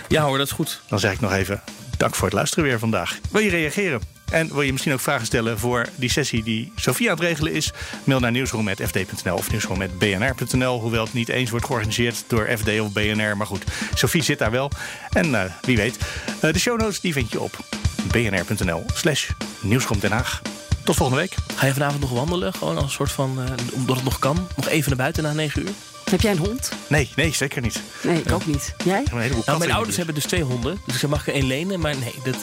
ja 0.07 0.23
hoor, 0.23 0.37
dat 0.37 0.47
is 0.47 0.53
goed. 0.53 0.81
Dan 0.89 0.99
zeg 0.99 1.11
ik 1.13 1.19
nog 1.19 1.33
even 1.33 1.61
dank 1.97 2.15
voor 2.15 2.25
het 2.27 2.35
luisteren 2.35 2.63
weer 2.65 2.79
vandaag. 2.79 3.17
Wil 3.31 3.41
je 3.41 3.49
reageren? 3.49 4.01
En 4.31 4.47
wil 4.53 4.61
je 4.61 4.71
misschien 4.71 4.93
ook 4.93 4.99
vragen 4.99 5.25
stellen 5.25 5.59
voor 5.59 5.85
die 5.95 6.09
sessie 6.11 6.43
die 6.43 6.71
Sofie 6.75 7.09
aan 7.09 7.15
het 7.15 7.23
regelen 7.25 7.53
is? 7.53 7.71
Mail 8.03 8.19
naar 8.19 8.31
nieuwsroom.fd.nl 8.31 9.35
of 9.35 9.51
nieuwsroom.bnr.nl. 9.51 10.79
Hoewel 10.79 11.03
het 11.03 11.13
niet 11.13 11.29
eens 11.29 11.49
wordt 11.49 11.65
georganiseerd 11.65 12.23
door 12.27 12.47
FD 12.57 12.79
of 12.79 12.91
BNR. 12.91 13.37
Maar 13.37 13.47
goed, 13.47 13.63
Sofie 13.93 14.21
zit 14.23 14.39
daar 14.39 14.51
wel. 14.51 14.71
En 15.11 15.35
eh, 15.43 15.51
wie 15.61 15.77
weet. 15.77 15.97
Eh, 16.41 16.53
de 16.53 16.59
show 16.59 16.79
notes 16.79 16.99
die 16.99 17.13
vind 17.13 17.31
je 17.31 17.39
op 17.41 17.57
bnr.nl 18.11 18.85
slash 18.93 19.29
nieuwsroom 19.59 19.99
Den 19.99 20.11
Haag. 20.11 20.41
Tot 20.83 20.95
volgende 20.95 21.21
week. 21.21 21.35
Ga 21.55 21.65
je 21.65 21.73
vanavond 21.73 22.01
nog 22.01 22.11
wandelen? 22.11 22.53
Gewoon 22.53 22.75
als 22.75 22.83
een 22.85 22.89
soort 22.91 23.11
van. 23.11 23.41
eh, 23.41 23.51
omdat 23.73 23.95
het 23.95 24.05
nog 24.05 24.19
kan? 24.19 24.47
Nog 24.55 24.67
even 24.67 24.87
naar 24.89 24.97
buiten 24.97 25.23
na 25.23 25.33
9 25.33 25.61
uur? 25.61 25.69
Heb 26.09 26.21
jij 26.21 26.31
een 26.31 26.37
hond? 26.37 26.71
Nee, 26.87 27.09
nee, 27.15 27.33
zeker 27.33 27.61
niet. 27.61 27.81
Nee, 28.03 28.21
ik 28.21 28.31
ook 28.31 28.45
niet. 28.45 28.73
Jij? 28.83 29.03
Nou, 29.45 29.57
mijn 29.57 29.71
ouders 29.71 29.89
de 29.89 29.95
hebben 29.95 30.15
dus 30.15 30.25
twee 30.25 30.43
honden. 30.43 30.79
Dus 30.85 31.03
ik 31.03 31.09
mag 31.09 31.27
er 31.27 31.33
één 31.33 31.47
lenen. 31.47 31.79
Maar 31.79 31.97
nee, 31.97 32.13
dat. 32.23 32.37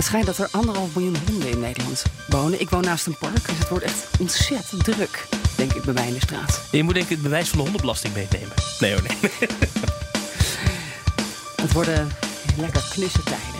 Het 0.00 0.08
schijnt 0.08 0.26
dat 0.26 0.38
er 0.38 0.48
anderhalf 0.50 0.94
miljoen 0.94 1.16
honden 1.26 1.50
in 1.50 1.60
Nederland 1.60 2.02
wonen. 2.28 2.60
Ik 2.60 2.70
woon 2.70 2.82
naast 2.82 3.06
een 3.06 3.16
park, 3.18 3.46
dus 3.46 3.58
het 3.58 3.68
wordt 3.68 3.84
echt 3.84 4.06
ontzettend 4.18 4.84
druk, 4.84 5.26
denk 5.56 5.72
ik, 5.72 5.82
bij 5.82 5.94
mij 5.94 6.06
in 6.06 6.12
de 6.12 6.20
straat. 6.20 6.60
Je 6.70 6.82
moet 6.82 6.94
denk 6.94 7.06
ik 7.06 7.12
het 7.12 7.22
bewijs 7.22 7.48
van 7.48 7.58
de 7.58 7.64
hondenbelasting 7.64 8.14
meenemen. 8.14 8.54
Nee 8.78 8.92
hoor, 8.92 9.02
nee. 9.02 9.30
Het 11.62 11.72
worden 11.72 12.10
lekker 12.56 12.82
knusse 12.90 13.22
tijden. 13.22 13.59